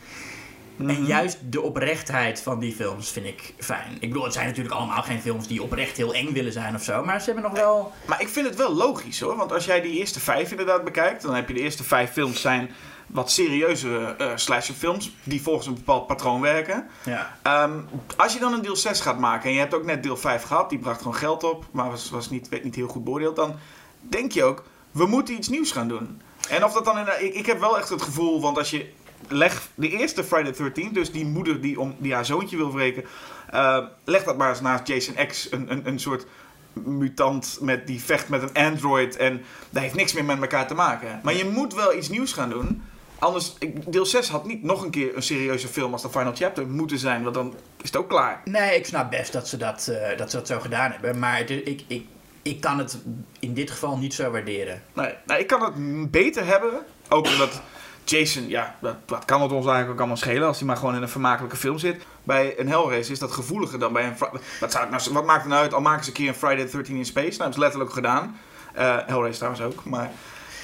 Mhm. 0.76 0.90
En 0.90 1.04
juist 1.04 1.38
de 1.50 1.60
oprechtheid 1.60 2.42
van 2.42 2.58
die 2.58 2.72
films 2.72 3.10
vind 3.10 3.26
ik 3.26 3.54
fijn. 3.58 3.96
Ik 4.00 4.08
bedoel, 4.08 4.24
het 4.24 4.32
zijn 4.32 4.46
natuurlijk 4.46 4.74
allemaal 4.74 5.02
geen 5.02 5.20
films 5.20 5.46
die 5.46 5.62
oprecht 5.62 5.96
heel 5.96 6.14
eng 6.14 6.32
willen 6.32 6.52
zijn 6.52 6.74
of 6.74 6.82
zo. 6.82 7.04
Maar 7.04 7.20
ze 7.20 7.24
hebben 7.24 7.50
nog 7.50 7.60
wel... 7.60 7.92
Maar 8.06 8.20
ik 8.20 8.28
vind 8.28 8.46
het 8.46 8.56
wel 8.56 8.74
logisch 8.74 9.20
hoor. 9.20 9.36
Want 9.36 9.52
als 9.52 9.64
jij 9.64 9.80
die 9.80 9.98
eerste 9.98 10.20
vijf 10.20 10.50
inderdaad 10.50 10.84
bekijkt, 10.84 11.22
dan 11.22 11.34
heb 11.34 11.48
je 11.48 11.54
de 11.54 11.60
eerste 11.60 11.84
vijf 11.84 12.10
films 12.10 12.40
zijn 12.40 12.70
wat 13.12 13.30
serieuze 13.30 14.14
eh 14.18 14.30
slasherfilms 14.34 15.12
die 15.22 15.42
volgens 15.42 15.66
een 15.66 15.74
bepaald 15.74 16.06
patroon 16.06 16.40
werken. 16.40 16.86
Ja. 17.04 17.36
Ehm, 17.42 17.80
als 18.16 18.32
je 18.32 18.38
dan 18.38 18.52
een 18.52 18.62
deel 18.62 18.76
6 18.76 19.00
gaat 19.00 19.18
maken 19.18 19.48
en 19.48 19.52
je 19.52 19.60
hebt 19.60 19.74
ook 19.74 19.84
net 19.84 20.02
deel 20.02 20.16
5 20.16 20.42
gehad, 20.42 20.70
die 20.70 20.78
bracht 20.78 20.98
gewoon 20.98 21.14
geld 21.14 21.44
op, 21.44 21.64
maar 21.70 21.90
was, 21.90 22.10
was 22.10 22.30
niet, 22.30 22.48
werd 22.48 22.64
niet 22.64 22.74
heel 22.74 22.88
goed 22.88 23.04
beoordeeld, 23.04 23.36
dan 23.36 23.54
denk 24.00 24.32
je 24.32 24.44
ook, 24.44 24.64
we 24.90 25.06
moeten 25.06 25.34
iets 25.34 25.48
nieuws 25.48 25.72
gaan 25.72 25.88
doen. 25.88 26.20
En 26.48 26.64
of 26.64 26.72
dat 26.72 26.84
dan 26.84 26.98
in, 26.98 27.06
ik, 27.24 27.34
ik 27.34 27.46
heb 27.46 27.60
wel 27.60 27.78
echt 27.78 27.88
het 27.88 28.02
gevoel, 28.02 28.40
want 28.40 28.58
als 28.58 28.70
je 28.70 28.92
leg 29.28 29.68
de 29.74 29.88
eerste 29.88 30.24
Friday 30.24 30.52
the 30.52 30.70
13th, 30.70 30.92
dus 30.92 31.12
die 31.12 31.26
moeder 31.26 31.60
die, 31.60 31.80
om, 31.80 31.94
die 31.98 32.14
haar 32.14 32.26
zoontje 32.26 32.56
wil 32.56 32.72
wreken, 32.72 33.04
eh, 33.50 33.78
leg 34.04 34.24
dat 34.24 34.36
maar 34.36 34.48
eens 34.48 34.60
naast 34.60 34.86
Jason 34.86 35.26
X, 35.26 35.52
een, 35.52 35.72
een, 35.72 35.86
een 35.86 36.00
soort 36.00 36.26
mutant 36.72 37.58
met, 37.60 37.86
die 37.86 38.00
vecht 38.00 38.28
met 38.28 38.42
een 38.42 38.54
android 38.54 39.16
en 39.16 39.42
dat 39.70 39.82
heeft 39.82 39.94
niks 39.94 40.12
meer 40.12 40.24
met 40.24 40.40
elkaar 40.40 40.66
te 40.66 40.74
maken. 40.74 41.20
Maar 41.22 41.34
je 41.34 41.44
moet 41.44 41.74
wel 41.74 41.94
iets 41.94 42.08
nieuws 42.08 42.32
gaan 42.32 42.50
doen. 42.50 42.82
Anders, 43.20 43.54
ik- 43.58 43.92
deel 43.92 44.06
6 44.06 44.28
had 44.28 44.46
niet 44.46 44.62
nog 44.62 44.82
een 44.82 44.90
keer 44.90 45.16
een 45.16 45.22
serieuze 45.22 45.68
film 45.68 45.92
als 45.92 46.02
de 46.02 46.10
Final 46.10 46.34
Chapter 46.34 46.66
moeten 46.66 46.98
zijn, 46.98 47.22
want 47.22 47.34
dan 47.34 47.54
is 47.76 47.86
het 47.86 47.96
ook 47.96 48.08
klaar. 48.08 48.40
Nee, 48.44 48.76
ik 48.76 48.86
snap 48.86 49.10
best 49.10 49.32
dat 49.32 49.48
ze 49.48 49.56
dat, 49.56 49.88
eh, 49.88 50.18
dat, 50.18 50.30
ze 50.30 50.36
dat 50.36 50.46
zo 50.46 50.60
gedaan 50.60 50.90
hebben. 50.90 51.18
Maar 51.18 51.38
het 51.38 51.50
ik, 51.50 51.84
ik, 51.86 52.04
ik 52.42 52.60
kan 52.60 52.78
het 52.78 52.98
in 53.40 53.54
dit 53.54 53.70
geval 53.70 53.98
niet 53.98 54.14
zo 54.14 54.30
waarderen. 54.30 54.82
Nee, 54.92 55.14
nou, 55.26 55.40
ik 55.40 55.46
kan 55.46 55.62
het 55.64 56.10
beter 56.10 56.46
hebben. 56.46 56.70
Ook 57.08 57.26
omdat 57.26 57.60
Jason, 58.04 58.48
ja, 58.48 58.76
dat, 58.80 58.94
wat 59.06 59.24
kan 59.24 59.42
het 59.42 59.52
ons 59.52 59.64
eigenlijk 59.64 59.92
ook 59.92 59.98
allemaal 59.98 60.16
schelen 60.16 60.46
als 60.46 60.58
hij 60.58 60.66
maar 60.66 60.76
gewoon 60.76 60.94
in 60.94 61.02
een 61.02 61.08
vermakelijke 61.08 61.56
film 61.56 61.78
zit. 61.78 62.02
Bij 62.24 62.58
een 62.58 62.68
Hellraiser 62.68 63.12
is 63.12 63.18
dat 63.18 63.32
gevoeliger 63.32 63.78
dan 63.78 63.92
bij 63.92 64.06
een. 64.06 64.14
Wat, 64.60 64.72
zou 64.72 64.90
nou, 64.90 65.02
wat 65.12 65.24
maakt 65.24 65.40
het 65.40 65.48
nou 65.50 65.62
uit? 65.62 65.74
Al 65.74 65.80
maken 65.80 66.02
ze 66.04 66.10
een 66.10 66.16
keer 66.16 66.28
een 66.28 66.34
Friday 66.34 66.64
the 66.64 66.72
13 66.72 66.96
in 66.96 67.04
Space. 67.04 67.26
Nou, 67.28 67.38
dat 67.38 67.48
is 67.52 67.56
letterlijk 67.56 67.92
gedaan. 67.92 68.36
Eh 68.74 68.96
Hellraiser 69.06 69.48
trouwens 69.50 69.62
ook. 69.62 69.84
Maar 69.84 70.10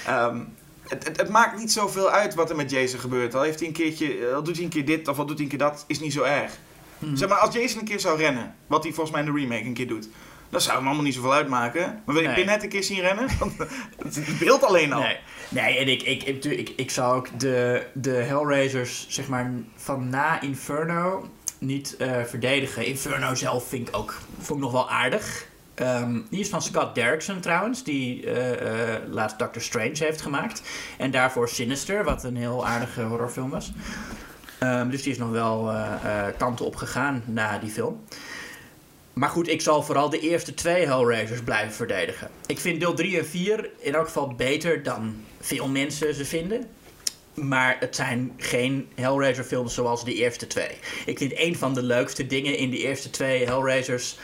ehm, 0.05 0.39
het, 0.87 1.07
het, 1.07 1.17
het 1.17 1.29
maakt 1.29 1.57
niet 1.57 1.71
zoveel 1.71 2.09
uit 2.09 2.35
wat 2.35 2.49
er 2.49 2.55
met 2.55 2.71
Jason 2.71 2.99
gebeurt. 2.99 3.35
Al, 3.35 3.41
heeft 3.41 3.59
hij 3.59 3.67
een 3.67 3.73
keertje, 3.73 4.31
al 4.35 4.43
doet 4.43 4.55
hij 4.55 4.63
een 4.63 4.69
keer 4.69 4.85
dit 4.85 5.07
of 5.07 5.19
al 5.19 5.25
doet 5.25 5.35
hij 5.35 5.43
een 5.43 5.49
keer 5.49 5.59
dat, 5.59 5.83
is 5.87 5.99
niet 5.99 6.13
zo 6.13 6.23
erg. 6.23 6.57
Zeg 7.13 7.29
maar, 7.29 7.37
als 7.37 7.55
Jason 7.55 7.79
een 7.79 7.85
keer 7.85 7.99
zou 7.99 8.17
rennen, 8.17 8.55
wat 8.67 8.83
hij 8.83 8.93
volgens 8.93 9.15
mij 9.15 9.25
in 9.25 9.33
de 9.33 9.39
remake 9.39 9.65
een 9.65 9.73
keer 9.73 9.87
doet. 9.87 10.09
Dan 10.49 10.61
zou 10.61 10.77
hem 10.77 10.85
allemaal 10.85 11.03
niet 11.03 11.13
zoveel 11.13 11.33
uitmaken. 11.33 12.01
Maar 12.05 12.15
wil 12.15 12.23
je 12.23 12.27
Nee. 12.27 12.35
Pinhead 12.35 12.63
een 12.63 12.69
keer 12.69 12.83
zien 12.83 12.99
rennen? 12.99 13.27
Het 14.03 14.39
beeld 14.39 14.63
alleen 14.63 14.93
al. 14.93 15.01
Nee, 15.01 15.17
nee 15.49 15.77
en 15.77 15.87
ik, 15.87 16.01
ik, 16.03 16.23
ik, 16.23 16.45
ik, 16.45 16.73
ik 16.75 16.91
zou 16.91 17.17
ook 17.17 17.39
de, 17.39 17.85
de 17.93 18.11
Hellraisers, 18.11 19.05
zeg 19.09 19.27
maar, 19.27 19.51
van 19.75 20.09
na 20.09 20.41
Inferno 20.41 21.29
niet 21.59 21.95
eh, 21.97 22.23
verdedigen. 22.23 22.85
Inferno 22.85 23.35
zelf 23.35 23.67
vind 23.67 23.87
ik 23.87 23.97
ook 23.97 24.17
vond 24.37 24.59
ik 24.59 24.65
nog 24.65 24.71
wel 24.71 24.89
aardig. 24.89 25.46
Ehm, 25.77 26.19
die 26.29 26.39
is 26.39 26.49
van 26.49 26.61
Scott 26.61 26.95
Derrickson 26.95 27.39
trouwens, 27.39 27.83
die 27.83 28.31
eh, 28.31 28.95
laatst 29.09 29.39
Doctor 29.39 29.61
Strange 29.61 29.97
heeft 29.97 30.21
gemaakt. 30.21 30.61
En 30.97 31.11
daarvoor 31.11 31.49
Sinister, 31.49 32.03
wat 32.03 32.23
een 32.23 32.35
heel 32.35 32.65
aardige 32.65 33.01
horrorfilm 33.01 33.49
was. 33.49 33.71
Ehm, 34.59 34.89
dus 34.89 35.03
die 35.03 35.11
is 35.11 35.17
nog 35.17 35.29
wel 35.29 35.71
eh, 35.71 35.93
eh, 36.03 36.33
kanten 36.37 36.65
op 36.65 36.75
gegaan 36.75 37.23
na 37.25 37.57
die 37.57 37.69
film. 37.69 38.03
Maar 39.13 39.29
goed, 39.29 39.47
ik 39.47 39.61
zal 39.61 39.83
vooral 39.83 40.09
de 40.09 40.19
eerste 40.19 40.53
twee 40.53 40.85
Hellraisers 40.85 41.41
blijven 41.41 41.73
verdedigen. 41.73 42.29
Ik 42.45 42.59
vind 42.59 42.79
deel 42.79 42.93
3 42.93 43.17
en 43.17 43.25
4 43.25 43.69
in 43.79 43.93
elk 43.93 44.05
geval 44.05 44.33
beter 44.33 44.83
dan 44.83 45.15
veel 45.39 45.67
mensen 45.67 46.15
ze 46.15 46.25
vinden. 46.25 46.67
Maar 47.33 47.77
het 47.79 47.95
zijn 47.95 48.33
geen 48.37 48.87
Hellraiser 48.95 49.43
films 49.43 49.73
zoals 49.73 50.05
de 50.05 50.13
eerste 50.13 50.47
twee. 50.47 50.77
Ik 51.05 51.17
vind 51.17 51.31
een 51.35 51.55
van 51.55 51.73
de 51.73 51.83
leukste 51.83 52.27
dingen 52.27 52.57
in 52.57 52.69
de 52.69 52.77
eerste 52.77 53.09
twee 53.09 53.45
Hellraisers... 53.45 54.17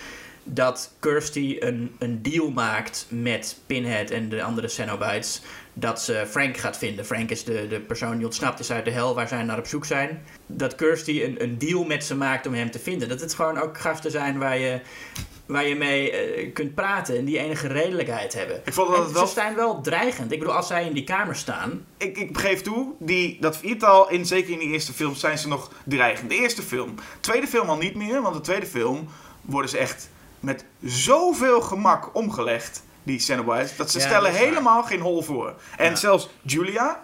dat 0.44 0.94
Kirsty 1.00 1.58
een, 1.60 1.96
een 2.00 2.22
deal 2.22 2.52
maakt 2.52 3.06
met 3.10 3.58
Pinhead 3.66 4.10
en 4.10 4.30
de 4.30 4.44
andere 4.44 4.68
Cenobites... 4.68 5.42
dat 5.74 6.02
ze 6.02 6.26
Frank 6.30 6.58
gaat 6.58 6.78
vinden. 6.78 7.06
Frank 7.06 7.30
is 7.30 7.44
de, 7.44 7.68
de 7.68 7.80
persoon 7.80 8.16
die 8.18 8.26
ontsnapt 8.26 8.60
is 8.60 8.72
uit 8.72 8.86
de 8.86 8.92
hel 8.92 9.16
waar 9.16 9.28
zij 9.28 9.44
naar 9.44 9.58
op 9.58 9.68
zoek 9.68 9.86
zijn. 9.86 10.24
Dat 10.46 10.76
Kirsty 10.76 11.22
een, 11.24 11.44
een 11.44 11.58
deal 11.58 11.84
met 11.84 12.04
ze 12.04 12.16
maakt 12.16 12.48
om 12.48 12.54
hem 12.54 12.72
te 12.72 12.80
vinden. 12.80 13.10
Dat 13.10 13.22
het 13.22 13.34
gewoon 13.34 13.58
ook 13.58 13.78
gasten 13.78 14.12
zijn 14.12 14.38
waar 14.38 14.58
je, 14.58 14.80
waar 15.46 15.68
je 15.68 15.76
mee 15.76 16.12
eh, 16.12 16.54
kunt 16.54 16.76
praten... 16.76 17.18
en 17.18 17.26
die 17.26 17.38
enige 17.38 17.68
redelijkheid 17.68 18.34
hebben. 18.34 18.62
Ik 18.66 18.74
vond 18.74 18.88
dat 18.88 18.98
En 18.98 19.04
het 19.04 19.14
wel 19.14 19.28
Ze 19.28 19.34
zijn 19.34 19.56
wel 19.56 19.82
dreigend. 19.82 20.32
Ik 20.32 20.40
bedoel, 20.40 20.56
als 20.56 20.68
zij 20.68 20.86
in 20.86 20.94
die 20.94 21.04
kamer 21.04 21.36
staan... 21.36 21.86
ik, 21.98 22.18
ik 22.18 22.38
geef 22.38 22.62
toe, 22.62 22.94
die, 23.00 23.38
dat 23.40 23.58
viertal, 23.58 24.10
in, 24.10 24.26
zeker 24.26 24.52
in 24.54 24.60
die 24.60 24.70
eerste 24.70 24.94
film, 24.94 25.16
zijn 25.16 25.38
ze 25.38 25.48
nog 25.48 25.72
dreigend. 25.86 26.30
De 26.30 26.36
eerste 26.36 26.62
film. 26.62 26.96
Tweede 27.20 27.48
film 27.48 27.70
al 27.70 27.78
niet 27.78 27.96
meer, 27.96 28.22
want 28.22 28.36
de 28.36 28.42
tweede 28.42 28.66
film 28.66 29.08
worden 29.42 29.70
ze 29.70 29.78
echt 29.78 30.12
met 30.44 30.66
zoveel 30.82 31.62
gemak 31.62 32.16
omgelegd, 32.16 32.84
die 33.04 33.20
Cenobites, 33.20 33.76
dat 33.76 33.92
ze 33.92 34.00
Ja, 34.00 34.06
stellen 34.06 34.24
dat 34.24 34.34
is 34.34 34.38
waar. 34.40 34.48
helemaal 34.48 34.84
geen 34.84 35.00
hol 35.00 35.22
voor. 35.22 35.54
En 35.78 35.90
Ja. 35.90 35.96
zelfs 35.96 36.30
Julia, 36.42 37.04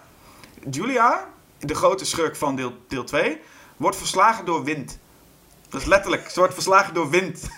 Julia, 0.72 1.28
de 1.60 1.76
grote 1.76 2.06
schurk 2.06 2.36
van 2.36 2.56
deel, 2.56 2.74
deel 2.88 3.04
2, 3.04 3.42
wordt 3.78 3.98
verslagen 3.98 4.46
door 4.46 4.64
wind. 4.64 5.00
Dat 5.70 5.82
is 5.82 5.88
letterlijk, 5.88 6.30
ze 6.30 6.40
wordt 6.40 6.54
verslagen 6.54 6.94
door 6.94 7.10
wind. 7.10 7.42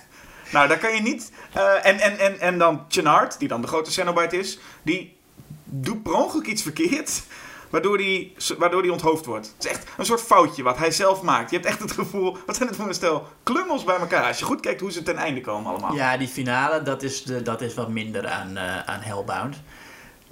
Nou, 0.51 0.67
daar 0.67 0.77
kan 0.77 0.95
je 0.95 1.01
niet... 1.01 1.31
eh, 1.53 1.85
en, 1.85 1.99
en, 1.99 2.19
en, 2.19 2.39
en 2.39 2.57
dan 2.57 2.85
Chenard, 2.87 3.39
die 3.39 3.47
dan 3.47 3.61
de 3.61 3.67
grote 3.67 3.91
Cenobite 3.91 4.37
is, 4.37 4.59
die 4.83 5.17
doet 5.63 6.03
per 6.03 6.13
ongeluk 6.13 6.45
iets 6.45 6.61
verkeerd, 6.61 7.21
waardoor 7.71 7.97
die, 7.97 8.35
waardoor 8.57 8.81
die 8.81 8.91
onthoofd 8.91 9.25
wordt. 9.25 9.53
Het 9.55 9.65
is 9.65 9.71
echt 9.71 9.87
een 9.97 10.05
soort 10.05 10.21
foutje 10.21 10.63
wat 10.63 10.77
hij 10.77 10.91
zelf 10.91 11.21
maakt. 11.21 11.49
Je 11.49 11.55
hebt 11.55 11.67
echt 11.67 11.79
het 11.79 11.91
gevoel, 11.91 12.37
wat 12.45 12.55
zijn 12.55 12.67
het 12.67 12.77
voor 12.77 12.87
een 12.87 12.93
stel 12.93 13.27
klungels 13.43 13.83
bij 13.83 13.95
elkaar. 13.97 14.23
Als 14.27 14.39
je 14.39 14.45
goed 14.45 14.59
kijkt 14.59 14.81
hoe 14.81 14.91
ze 14.91 15.03
ten 15.03 15.15
einde 15.17 15.41
komen 15.41 15.71
allemaal. 15.71 15.93
Ja, 15.95 16.17
die 16.17 16.27
finale, 16.27 16.81
dat 16.81 17.03
is, 17.03 17.23
de, 17.23 17.41
dat 17.41 17.61
is 17.61 17.73
wat 17.73 17.89
minder 17.89 18.27
aan, 18.27 18.57
eh, 18.57 18.79
aan 18.83 18.99
Hellbound. 19.01 19.61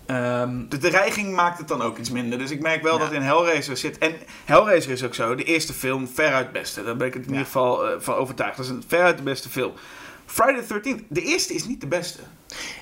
Ehm, 0.06 0.68
De 0.70 0.78
dreiging 0.78 1.34
maakt 1.36 1.58
het 1.58 1.68
dan 1.68 1.82
ook 1.82 1.98
iets 1.98 2.10
minder. 2.10 2.38
Dus 2.38 2.52
ik 2.52 2.62
merk 2.62 2.82
wel 2.84 2.94
Ja. 2.98 3.04
dat 3.04 3.12
in 3.12 3.22
Hellraiser 3.22 3.78
zit. 3.78 3.98
En 3.98 4.16
Hellraiser 4.46 4.92
is 4.92 5.04
ook 5.04 5.14
zo. 5.16 5.36
De 5.36 5.44
eerste 5.44 5.74
film, 5.74 6.08
veruit 6.08 6.52
beste. 6.52 6.84
Daar 6.84 6.96
ben 6.96 7.08
ik 7.08 7.14
het 7.14 7.22
in 7.26 7.28
Ja. 7.32 7.38
ieder 7.38 7.46
geval 7.52 7.88
eh, 7.88 7.96
van 8.00 8.16
overtuigd. 8.16 8.58
Dat 8.58 8.66
is 8.66 8.72
een 8.72 8.84
veruit 8.88 9.18
de 9.18 9.24
beste 9.24 9.50
film. 9.50 9.72
Friday 10.26 10.62
the 10.62 10.74
13th, 10.74 11.04
de 11.08 11.22
eerste 11.22 11.54
is 11.54 11.66
niet 11.66 11.82
de 11.82 11.88
beste. 11.88 12.20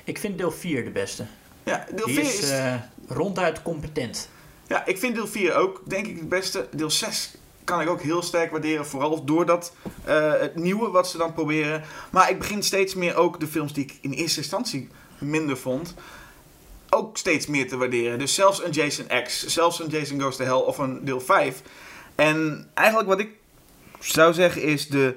ik 0.04 0.18
vind 0.18 0.38
deel 0.38 0.50
4 0.50 0.84
de 0.84 0.90
beste. 0.90 1.26
Ja, 1.62 1.86
deel 1.94 2.06
Die 2.06 2.14
4 2.14 2.24
is, 2.24 2.38
is. 2.40 2.50
eh, 2.50 2.74
ronduit 3.08 3.62
competent. 3.62 4.28
Ja, 4.68 4.86
ik 4.86 4.98
vind 4.98 5.14
deel 5.14 5.26
4 5.26 5.54
ook, 5.54 5.80
denk 5.84 6.06
ik, 6.06 6.16
het 6.16 6.28
beste. 6.28 6.68
Deel 6.70 6.90
6 6.90 7.34
kan 7.64 7.80
ik 7.80 7.88
ook 7.88 8.02
heel 8.02 8.22
sterk 8.22 8.50
waarderen. 8.50 8.86
Vooral 8.86 9.24
door 9.24 9.46
dat, 9.46 9.74
eh, 10.04 10.32
het 10.32 10.56
nieuwe 10.56 10.90
wat 10.90 11.08
ze 11.08 11.18
dan 11.18 11.32
proberen. 11.32 11.82
Maar 12.10 12.30
ik 12.30 12.38
begin 12.38 12.62
steeds 12.62 12.94
meer 12.94 13.16
ook 13.16 13.40
de 13.40 13.46
films 13.46 13.72
die 13.72 13.84
ik 13.84 13.98
in 14.00 14.12
eerste 14.12 14.40
instantie 14.40 14.88
minder 15.18 15.56
vond. 15.56 15.94
Ook 16.90 17.16
steeds 17.16 17.46
meer 17.46 17.68
te 17.68 17.76
waarderen. 17.76 18.18
Dus 18.18 18.34
zelfs 18.34 18.64
een 18.64 18.70
Jason 18.70 19.06
X, 19.24 19.46
zelfs 19.46 19.80
een 19.80 19.88
Jason 19.88 20.20
Goes 20.20 20.36
to 20.36 20.44
Hell 20.44 20.52
of 20.52 20.78
een 20.78 21.04
deel 21.04 21.20
5. 21.20 21.62
En 22.14 22.68
eigenlijk 22.74 23.08
wat 23.08 23.18
ik 23.18 23.30
zou 24.00 24.32
zeggen 24.32 24.62
is 24.62 24.88
de 24.88 25.16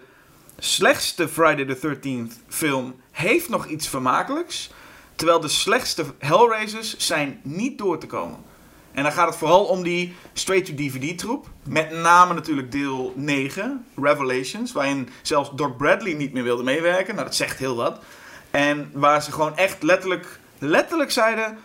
slechtste 0.57 1.27
Friday 1.27 1.65
the 1.65 1.97
13th 1.97 2.33
film 2.47 2.95
heeft 3.11 3.49
nog 3.49 3.67
iets 3.67 3.87
vermakelijks. 3.87 4.71
Terwijl 5.15 5.39
de 5.39 5.47
slechtste 5.47 6.05
Hellraisers 6.17 6.97
zijn 6.97 7.39
niet 7.43 7.77
door 7.77 7.97
te 7.97 8.07
komen. 8.07 8.49
En 8.93 9.03
dan 9.03 9.11
gaat 9.11 9.27
het 9.27 9.37
vooral 9.37 9.65
om 9.65 9.83
die 9.83 10.15
straight-to-DVD 10.33 11.17
troep. 11.17 11.47
Met 11.63 11.91
name 11.91 12.33
natuurlijk 12.33 12.71
deel 12.71 13.13
9, 13.15 13.85
Revelations. 13.95 14.71
Waarin 14.71 15.09
zelfs 15.21 15.51
Doc 15.55 15.71
Bradley 15.77 16.13
niet 16.13 16.33
meer 16.33 16.43
wilde 16.43 16.63
meewerken. 16.63 17.13
Nou, 17.13 17.25
dat 17.27 17.35
zegt 17.35 17.57
heel 17.57 17.75
wat. 17.75 17.99
En 18.51 18.89
waar 18.93 19.21
ze 19.23 19.31
gewoon 19.31 19.57
echt 19.57 19.83
letterlijk, 19.83 20.39
letterlijk 20.57 21.11
zeiden... 21.11 21.57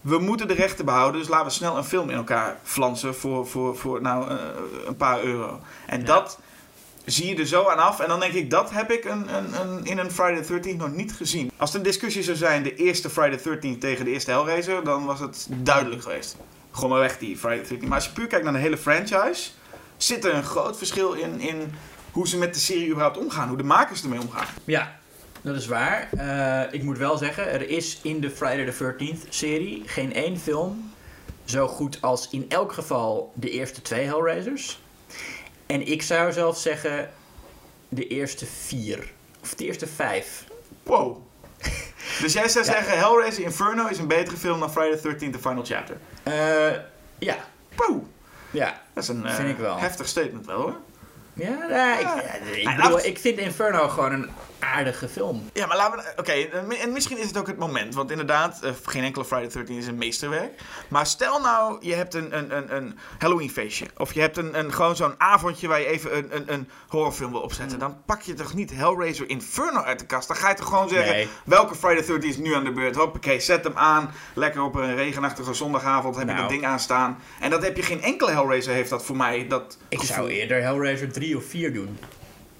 We 0.00 0.18
moeten 0.18 0.48
de 0.48 0.54
rechten 0.54 0.84
behouden, 0.84 1.20
dus 1.20 1.28
laten 1.30 1.46
we 1.46 1.52
snel 1.52 1.76
een 1.76 1.84
film 1.84 2.10
in 2.10 2.16
elkaar 2.16 2.56
flansen 2.62 3.14
voor, 3.14 3.46
voor, 3.46 3.76
voor 3.76 4.00
nou, 4.00 4.30
eh, 4.30 4.36
een 4.86 4.96
paar 4.96 5.22
euro. 5.22 5.60
En 5.86 5.98
Ja. 6.00 6.06
dat 6.06 6.38
zie 7.04 7.26
je 7.26 7.34
er 7.36 7.46
zo 7.46 7.68
aan 7.68 7.78
af. 7.78 8.00
En 8.00 8.08
dan 8.08 8.20
denk 8.20 8.32
ik, 8.32 8.50
dat 8.50 8.70
heb 8.70 8.90
ik 8.90 9.04
een, 9.04 9.34
een, 9.36 9.60
een, 9.60 9.84
in 9.84 9.98
een 9.98 10.10
Friday 10.10 10.42
the 10.42 10.60
13th 10.72 10.76
nog 10.76 10.92
niet 10.92 11.12
gezien. 11.12 11.50
Als 11.56 11.72
het 11.72 11.78
een 11.78 11.90
discussie 11.90 12.22
zou 12.22 12.36
zijn, 12.36 12.62
de 12.62 12.74
eerste 12.74 13.10
Friday 13.10 13.36
the 13.38 13.56
13th 13.56 13.78
tegen 13.78 14.04
de 14.04 14.10
eerste 14.10 14.30
Hellraiser, 14.30 14.84
dan 14.84 15.04
was 15.04 15.20
het 15.20 15.46
duidelijk 15.50 16.02
geweest. 16.02 16.36
Gewoon 16.72 16.90
maar 16.90 17.00
weg 17.00 17.18
die 17.18 17.36
Friday 17.36 17.64
the 17.64 17.74
13th. 17.74 17.82
Maar 17.82 17.94
als 17.94 18.04
je 18.04 18.12
puur 18.12 18.26
kijkt 18.26 18.44
naar 18.44 18.52
de 18.52 18.58
hele 18.58 18.76
franchise, 18.76 19.50
zit 19.96 20.24
er 20.24 20.34
een 20.34 20.44
groot 20.44 20.78
verschil 20.78 21.12
in, 21.12 21.40
in 21.40 21.74
hoe 22.10 22.28
ze 22.28 22.38
met 22.38 22.54
de 22.54 22.60
serie 22.60 22.88
überhaupt 22.88 23.18
omgaan. 23.18 23.48
Hoe 23.48 23.56
de 23.56 23.62
makers 23.62 24.02
ermee 24.02 24.20
omgaan. 24.20 24.46
Ja, 24.64 24.98
dat 25.40 25.56
is 25.56 25.66
waar. 25.66 26.08
Eh, 26.12 26.72
ik 26.72 26.82
moet 26.82 26.98
wel 26.98 27.16
zeggen, 27.16 27.50
er 27.50 27.68
is 27.68 27.98
in 28.02 28.20
de 28.20 28.30
Friday 28.30 28.64
the 28.70 28.94
13th 28.94 29.28
serie 29.28 29.82
geen 29.86 30.14
één 30.14 30.38
film 30.38 30.92
zo 31.44 31.68
goed 31.68 31.98
als 32.00 32.28
in 32.30 32.44
elk 32.48 32.72
geval 32.72 33.32
de 33.34 33.50
eerste 33.50 33.82
twee 33.82 34.06
Hellraisers. 34.06 34.80
En 35.66 35.86
ik 35.86 36.02
zou 36.02 36.32
zelfs 36.32 36.62
zeggen 36.62 37.10
de 37.88 38.06
eerste 38.06 38.46
vier. 38.46 39.12
Of 39.42 39.54
de 39.54 39.64
eerste 39.64 39.86
vijf. 39.86 40.44
Wow. 40.82 41.16
Dus 42.20 42.32
jij 42.32 42.48
zou 42.48 42.64
zeggen, 42.64 42.98
Hellraiser 42.98 43.44
Inferno 43.44 43.86
is 43.86 43.98
een 43.98 44.06
betere 44.08 44.36
film 44.36 44.60
dan 44.60 44.72
Friday 44.72 44.96
the 44.96 45.08
13th 45.08 45.32
The 45.32 45.38
Final 45.38 45.64
Chapter. 45.64 45.96
Eh, 46.22 46.78
ja, 47.18 47.36
Wow. 47.76 48.04
ja. 48.50 48.80
Dat 48.94 49.02
is 49.02 49.08
een 49.08 49.26
eh, 49.26 49.34
Vind 49.34 49.48
ik 49.48 49.56
wel. 49.56 49.78
heftig 49.78 50.08
statement 50.08 50.46
wel 50.46 50.60
hoor. 50.60 50.74
Ja, 51.34 51.56
ja, 51.68 51.98
ik, 51.98 52.06
ja, 52.62 52.70
ik, 52.72 52.76
bedoel, 52.82 53.04
ik 53.04 53.18
vind 53.18 53.38
Inferno 53.38 53.88
gewoon 53.88 54.12
een 54.12 54.30
aardige 54.62 55.08
film. 55.08 55.50
Ja, 55.52 55.66
maar 55.66 55.76
laten 55.76 55.98
we... 55.98 56.12
Oké, 56.16 56.32
en 56.82 56.92
misschien 56.92 57.18
is 57.18 57.26
het 57.26 57.36
ook 57.38 57.46
het 57.46 57.58
moment. 57.58 57.94
Want 57.94 58.10
inderdaad, 58.10 58.62
eh, 58.62 58.70
geen 58.84 59.04
enkele 59.04 59.24
Friday 59.24 59.46
the 59.48 59.58
13th 59.64 59.76
is 59.78 59.86
een 59.86 59.98
meesterwerk. 59.98 60.60
Maar 60.88 61.06
stel 61.06 61.40
nou, 61.40 61.76
je 61.80 61.94
hebt 61.94 62.14
een, 62.14 62.36
een, 62.38 62.56
een, 62.56 62.76
een 62.76 62.98
Halloween 63.18 63.50
feestje. 63.50 63.86
Of 63.96 64.12
je 64.14 64.20
hebt 64.20 64.36
een, 64.36 64.58
een, 64.58 64.72
gewoon 64.72 64.96
zo'n 64.96 65.14
avondje 65.18 65.68
waar 65.68 65.80
je 65.80 65.86
even 65.86 66.16
een, 66.16 66.36
een, 66.36 66.52
een 66.52 66.68
horrorfilm 66.88 67.30
wil 67.32 67.40
opzetten. 67.40 67.78
Dan 67.78 67.96
pak 68.06 68.22
je 68.22 68.34
toch 68.34 68.54
niet 68.54 68.70
Hellraiser 68.74 69.28
Inferno 69.28 69.80
uit 69.82 69.98
de 69.98 70.06
kast. 70.06 70.28
Dan 70.28 70.36
ga 70.36 70.48
je 70.48 70.54
toch 70.54 70.68
gewoon 70.68 70.88
zeggen, 70.88 71.14
Nee. 71.14 71.28
welke 71.44 71.74
Friday 71.74 72.02
the 72.02 72.12
13th 72.12 72.24
is 72.28 72.36
nu 72.36 72.54
aan 72.54 72.64
de 72.64 72.72
beurt? 72.72 72.96
Hoppakee, 72.96 73.40
zet 73.40 73.64
hem 73.64 73.76
aan. 73.76 74.10
Lekker 74.34 74.62
op 74.62 74.74
een 74.74 74.94
regenachtige 74.96 75.54
zondagavond 75.54 76.16
heb 76.16 76.24
je 76.26 76.30
Nou. 76.32 76.40
dat 76.46 76.50
ding 76.50 76.64
aanstaan. 76.66 77.18
En 77.40 77.50
dat 77.50 77.62
heb 77.62 77.76
je 77.76 77.82
geen 77.82 78.02
enkele 78.02 78.30
Hellraiser 78.30 78.72
heeft 78.72 78.90
dat 78.90 79.04
voor 79.04 79.16
mij. 79.16 79.46
Dat 79.48 79.78
Ik 79.88 79.98
gevoel. 79.98 80.14
zou 80.16 80.28
eerder 80.28 80.62
Hellraiser 80.62 81.12
3 81.12 81.36
of 81.36 81.44
4 81.44 81.72
doen. 81.72 81.98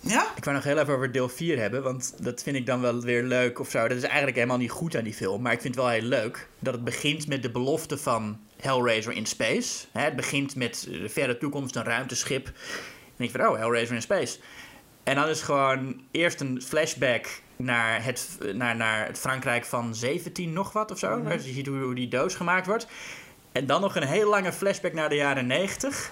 Ja? 0.03 0.27
Ik 0.37 0.45
wou 0.45 0.57
nog 0.57 0.65
heel 0.65 0.79
even 0.79 0.95
over 0.95 1.13
deel 1.13 1.29
4 1.29 1.59
hebben, 1.59 1.83
want 1.83 2.15
dat 2.19 2.43
vind 2.43 2.57
ik 2.57 2.67
dan 2.67 2.81
wel 2.81 3.01
weer 3.01 3.23
leuk 3.23 3.59
of 3.59 3.71
zo. 3.71 3.89
Dat 3.89 3.97
is 3.97 4.03
eigenlijk 4.03 4.37
helemaal 4.37 4.57
niet 4.57 4.71
goed 4.71 4.97
aan 4.97 5.05
die 5.05 5.15
film, 5.15 5.43
maar 5.43 5.53
ik 5.53 5.61
vind 5.61 5.75
het 5.75 5.85
wel 5.85 5.93
heel 5.93 6.03
leuk 6.03 6.49
dat 6.59 6.75
het 6.75 6.85
begint 6.85 7.27
met 7.27 7.43
de 7.43 7.51
belofte 7.51 7.99
van 7.99 8.41
Hellraiser 8.61 9.13
in 9.13 9.27
space. 9.27 9.87
Hè, 9.93 10.01
het 10.01 10.17
begint 10.17 10.57
met 10.57 10.87
de 10.91 11.09
verre 11.09 11.39
toekomst, 11.39 11.77
een 11.77 11.85
ruimteschip. 11.85 12.47
En 13.17 13.25
ik 13.25 13.31
van, 13.31 13.47
oh, 13.47 13.59
Hellraiser 13.59 13.95
in 13.95 14.03
space. 14.03 14.39
En 15.03 15.15
dan 15.15 15.29
is 15.29 15.41
gewoon 15.41 16.03
eerst 16.11 16.41
een 16.41 16.63
flashback 16.63 17.27
naar 17.57 18.05
het, 18.05 18.39
naar, 18.55 18.77
naar 18.77 19.07
het 19.07 19.19
Frankrijk 19.19 19.65
van 19.65 19.95
17 19.95 20.53
nog 20.53 20.73
wat 20.73 20.91
of 20.91 20.99
zo. 20.99 21.17
Mhm. 21.17 21.23
Waar 21.23 21.33
je 21.33 21.53
ziet 21.53 21.67
hoe, 21.67 21.79
hoe 21.79 21.95
die 21.95 22.09
doos 22.09 22.35
gemaakt 22.35 22.67
wordt. 22.67 22.87
En 23.53 23.67
dan 23.67 23.81
nog 23.81 23.97
een 23.97 24.07
heel 24.07 24.29
lange 24.29 24.53
flashback 24.53 24.93
naar 24.93 25.09
de 25.09 25.15
jaren 25.15 25.47
90. 25.47 26.11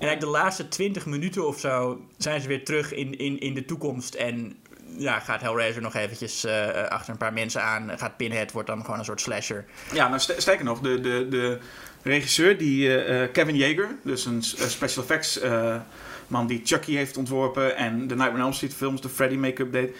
En 0.00 0.06
eigenlijk 0.06 0.20
de 0.20 0.38
laatste 0.42 0.68
20 0.68 1.06
minuten 1.06 1.46
of 1.46 1.58
zo 1.60 2.00
zijn 2.18 2.40
ze 2.40 2.48
weer 2.48 2.64
terug 2.64 2.92
in, 2.94 3.18
in, 3.18 3.38
in 3.38 3.54
de 3.54 3.64
toekomst. 3.64 4.14
En 4.14 4.56
ja, 4.98 5.18
gaat 5.18 5.40
Hellraiser 5.40 5.82
nog 5.82 5.94
eventjes 5.94 6.44
eh, 6.44 6.68
achter 6.88 7.10
een 7.12 7.18
paar 7.18 7.32
mensen 7.32 7.62
aan. 7.62 7.98
Gaat 7.98 8.16
Pinhead, 8.16 8.52
wordt 8.52 8.68
dan 8.68 8.84
gewoon 8.84 8.98
een 8.98 9.04
soort 9.04 9.20
slasher. 9.20 9.64
Ja, 9.92 10.08
nou 10.08 10.20
st- 10.20 10.34
sterker 10.36 10.64
nog, 10.64 10.80
de, 10.80 11.00
de, 11.00 11.26
de 11.30 11.58
regisseur, 12.02 12.58
die, 12.58 12.96
eh, 12.98 13.22
eh, 13.22 13.32
Kevin 13.32 13.56
Yeager, 13.56 13.88
dus 14.04 14.24
een 14.24 14.42
special 14.42 15.02
effects 15.04 15.40
man 16.26 16.46
die 16.46 16.60
Chucky 16.64 16.94
heeft 16.94 17.16
ontworpen 17.16 17.76
en 17.76 17.98
de 17.98 18.14
Nightmare 18.14 18.32
on 18.34 18.40
Elm 18.40 18.52
Street 18.52 18.74
films, 18.74 19.00
de 19.00 19.08
Freddy 19.08 19.36
make-up 19.36 19.72
deed, 19.72 19.96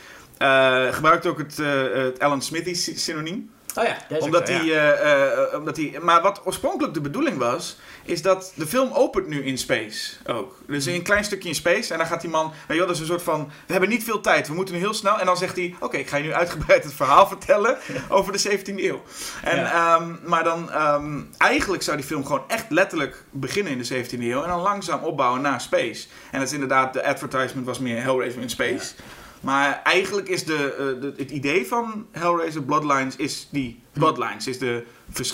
gebruikt 0.94 1.26
ook 1.26 1.38
het, 1.38 1.56
het 1.92 2.18
Alan 2.20 2.42
Smithy 2.42 2.74
sy- 2.74 2.96
synoniem. 2.96 3.50
Oh 3.74 3.84
ja, 3.84 3.96
dat 4.08 4.18
is 4.18 4.24
Omdat 4.24 4.48
hij, 4.48 4.64
ja. 4.64 5.48
omdat 5.58 5.76
hij, 5.76 5.98
maar 6.02 6.22
wat 6.22 6.40
oorspronkelijk 6.44 6.94
de 6.94 7.00
bedoeling 7.00 7.38
was, 7.38 7.76
is 8.04 8.22
dat 8.22 8.52
de 8.54 8.66
film 8.66 8.92
opent 8.92 9.26
nu 9.28 9.44
in 9.44 9.58
space 9.58 10.12
ook. 10.26 10.56
Dus 10.66 10.86
in 10.86 10.94
een 10.94 11.02
klein 11.02 11.24
stukje 11.24 11.48
in 11.48 11.54
space. 11.54 11.92
En 11.92 11.98
dan 11.98 12.06
gaat 12.06 12.20
die 12.20 12.30
man, 12.30 12.46
weet 12.48 12.54
je 12.66 12.74
wel, 12.76 12.86
dat 12.86 12.94
is 12.94 13.00
een 13.00 13.06
soort 13.08 13.22
van, 13.22 13.50
we 13.66 13.72
hebben 13.72 13.90
niet 13.90 14.04
veel 14.04 14.20
tijd, 14.20 14.48
we 14.48 14.54
moeten 14.54 14.74
nu 14.74 14.80
heel 14.80 14.94
snel. 14.94 15.18
En 15.18 15.26
dan 15.26 15.36
zegt 15.36 15.56
hij, 15.56 15.74
oké, 15.80 15.96
ik 15.96 16.08
ga 16.08 16.16
je 16.16 16.22
nu 16.22 16.32
uitgebreid 16.32 16.84
het 16.84 16.92
verhaal 16.94 17.26
vertellen 17.36 17.78
over 18.08 18.32
de 18.32 18.38
17e 18.58 18.62
eeuw. 18.84 19.02
En, 19.42 19.56
Ja. 19.56 19.96
ehm, 19.96 20.14
maar 20.24 20.44
dan, 20.44 20.70
ehm, 20.70 21.20
eigenlijk 21.38 21.82
zou 21.82 21.96
die 21.96 22.06
film 22.06 22.24
gewoon 22.26 22.42
echt 22.48 22.66
letterlijk 22.68 23.24
beginnen 23.30 23.72
in 23.72 23.78
de 23.78 23.84
17e 23.84 24.30
eeuw. 24.30 24.42
En 24.42 24.48
dan 24.48 24.60
langzaam 24.60 25.02
opbouwen 25.02 25.40
naar 25.40 25.60
space. 25.60 26.06
En 26.30 26.38
dat 26.38 26.48
is 26.48 26.54
inderdaad, 26.54 26.92
de 26.92 27.04
advertisement 27.04 27.66
was 27.66 27.78
meer 27.78 28.02
Hellraiser 28.02 28.42
in 28.42 28.50
space. 28.50 28.92
Maar 29.40 29.80
eigenlijk 29.84 30.28
is 30.28 30.44
de, 30.44 30.54
eh, 30.54 31.00
de- 31.00 31.14
het 31.16 31.30
idee 31.30 31.66
van 31.66 32.06
Hellraiser 32.12 32.62
Bloodlines 32.62 33.16
is 33.16 33.48
die 33.50 33.82
Bloodlines. 33.92 34.46
Is 34.46 34.58
de, 34.58 34.84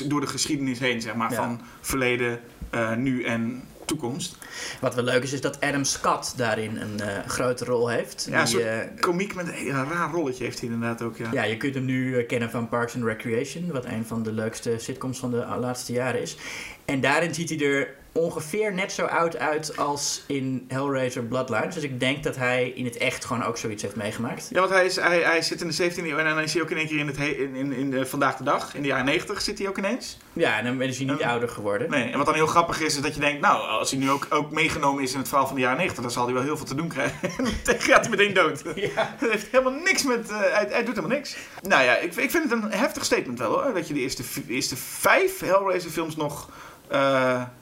door 0.04 0.20
de 0.20 0.26
geschiedenis 0.26 0.78
heen, 0.78 1.00
zeg 1.00 1.14
maar, 1.14 1.30
Ja. 1.30 1.36
van 1.36 1.60
verleden, 1.80 2.40
eh, 2.70 2.94
nu 2.94 3.24
en 3.24 3.62
toekomst. 3.84 4.36
Wat 4.80 4.94
wel 4.94 5.04
leuk 5.04 5.22
is, 5.22 5.32
is 5.32 5.40
dat 5.40 5.60
Adam 5.60 5.84
Scott 5.84 6.38
daarin 6.38 6.76
een 6.76 7.00
eh, 7.00 7.26
grote 7.26 7.64
rol 7.64 7.88
heeft. 7.88 8.26
Ja, 8.30 8.44
Die, 8.44 8.52
soort 8.52 8.64
eh, 8.64 8.78
komiek 9.00 9.34
met 9.34 9.48
een 9.48 9.70
raar 9.70 10.10
rolletje 10.10 10.44
heeft 10.44 10.60
hij 10.60 10.68
inderdaad 10.68 11.02
ook, 11.02 11.16
ja. 11.16 11.28
Ja, 11.32 11.42
je 11.42 11.56
kunt 11.56 11.74
hem 11.74 11.84
nu 11.84 12.22
kennen 12.22 12.50
van 12.50 12.68
Parks 12.68 12.94
and 12.94 13.04
Recreation, 13.04 13.72
wat 13.72 13.84
een 13.84 14.04
van 14.06 14.22
de 14.22 14.32
leukste 14.32 14.74
sitcoms 14.78 15.18
van 15.18 15.30
de 15.30 15.46
laatste 15.60 15.92
jaren 15.92 16.20
is. 16.20 16.36
En 16.84 17.00
daarin 17.00 17.34
ziet 17.34 17.48
hij 17.48 17.60
er 17.60 17.94
ongeveer 18.16 18.72
net 18.72 18.92
zo 18.92 19.04
oud 19.04 19.36
uit 19.36 19.76
als 19.76 20.22
in 20.26 20.64
Hellraiser 20.68 21.22
Bloodlines. 21.22 21.74
Dus 21.74 21.82
ik 21.84 22.00
denk 22.00 22.22
dat 22.22 22.36
hij 22.36 22.68
in 22.68 22.84
het 22.84 22.96
echt 22.96 23.24
gewoon 23.24 23.44
ook 23.44 23.56
zoiets 23.56 23.82
heeft 23.82 23.96
meegemaakt. 23.96 24.48
Ja, 24.50 24.58
want 24.60 24.72
hij, 24.72 24.84
is, 24.84 24.96
hij, 24.96 25.18
hij 25.20 25.42
zit 25.42 25.60
in 25.60 25.68
de 25.68 25.90
17e 25.92 25.96
eeuw 25.96 26.16
en 26.18 26.24
dan 26.24 26.40
is 26.40 26.52
hij 26.52 26.62
ook 26.62 26.70
in 26.70 26.76
één 26.76 26.86
keer 26.86 26.98
in, 26.98 27.06
het 27.06 27.16
he- 27.16 27.24
in, 27.24 27.54
in, 27.54 27.72
in 27.72 27.90
de, 27.90 28.06
vandaag 28.06 28.36
de 28.36 28.44
dag. 28.44 28.74
In 28.74 28.82
de 28.82 28.88
jaren 28.88 29.04
90 29.04 29.40
zit 29.40 29.58
hij 29.58 29.68
ook 29.68 29.78
ineens. 29.78 30.18
Ja, 30.32 30.58
en 30.58 30.64
dan 30.64 30.82
is 30.82 30.96
hij 30.98 31.06
niet 31.06 31.22
ouder 31.22 31.48
geworden. 31.48 31.90
Nee, 31.90 32.10
en 32.10 32.16
wat 32.16 32.26
dan 32.26 32.34
heel 32.34 32.46
grappig 32.46 32.80
is, 32.80 32.96
is 32.96 33.02
dat 33.02 33.14
je 33.14 33.20
denkt, 33.20 33.40
nou, 33.40 33.68
als 33.68 33.90
hij 33.90 34.00
nu 34.00 34.10
ook, 34.10 34.26
ook 34.30 34.50
meegenomen 34.50 35.02
is 35.02 35.12
in 35.12 35.18
het 35.18 35.28
verhaal 35.28 35.46
van 35.46 35.54
de 35.56 35.62
jaren 35.62 35.76
90, 35.78 36.02
dan 36.02 36.12
zal 36.12 36.24
hij 36.24 36.34
wel 36.34 36.42
heel 36.42 36.56
veel 36.56 36.66
te 36.66 36.74
doen 36.74 36.88
krijgen. 36.88 37.14
En 37.38 37.44
dan 37.62 37.74
gaat 37.80 38.00
hij 38.00 38.10
meteen 38.10 38.34
dood. 38.34 38.62
Ja. 38.74 39.16
Heeft 39.30 39.46
helemaal 39.50 39.80
niks 39.84 40.02
met. 40.04 40.30
eh, 40.30 40.36
hij, 40.38 40.66
hij 40.70 40.84
doet 40.84 40.94
helemaal 40.96 41.16
niks. 41.16 41.36
Nou 41.62 41.82
ja, 41.84 41.96
ik, 41.96 42.14
ik 42.14 42.30
vind 42.30 42.50
het 42.50 42.52
een 42.52 42.70
heftig 42.72 43.04
statement 43.04 43.38
wel 43.38 43.50
hoor. 43.62 43.74
Dat 43.74 43.88
je 43.88 43.94
de 43.94 44.00
eerste, 44.00 44.22
eerste 44.48 44.76
vijf 44.76 45.38
Hellraiser 45.40 45.90
films 45.90 46.16
nog. 46.16 46.48
Eh, 46.88 46.98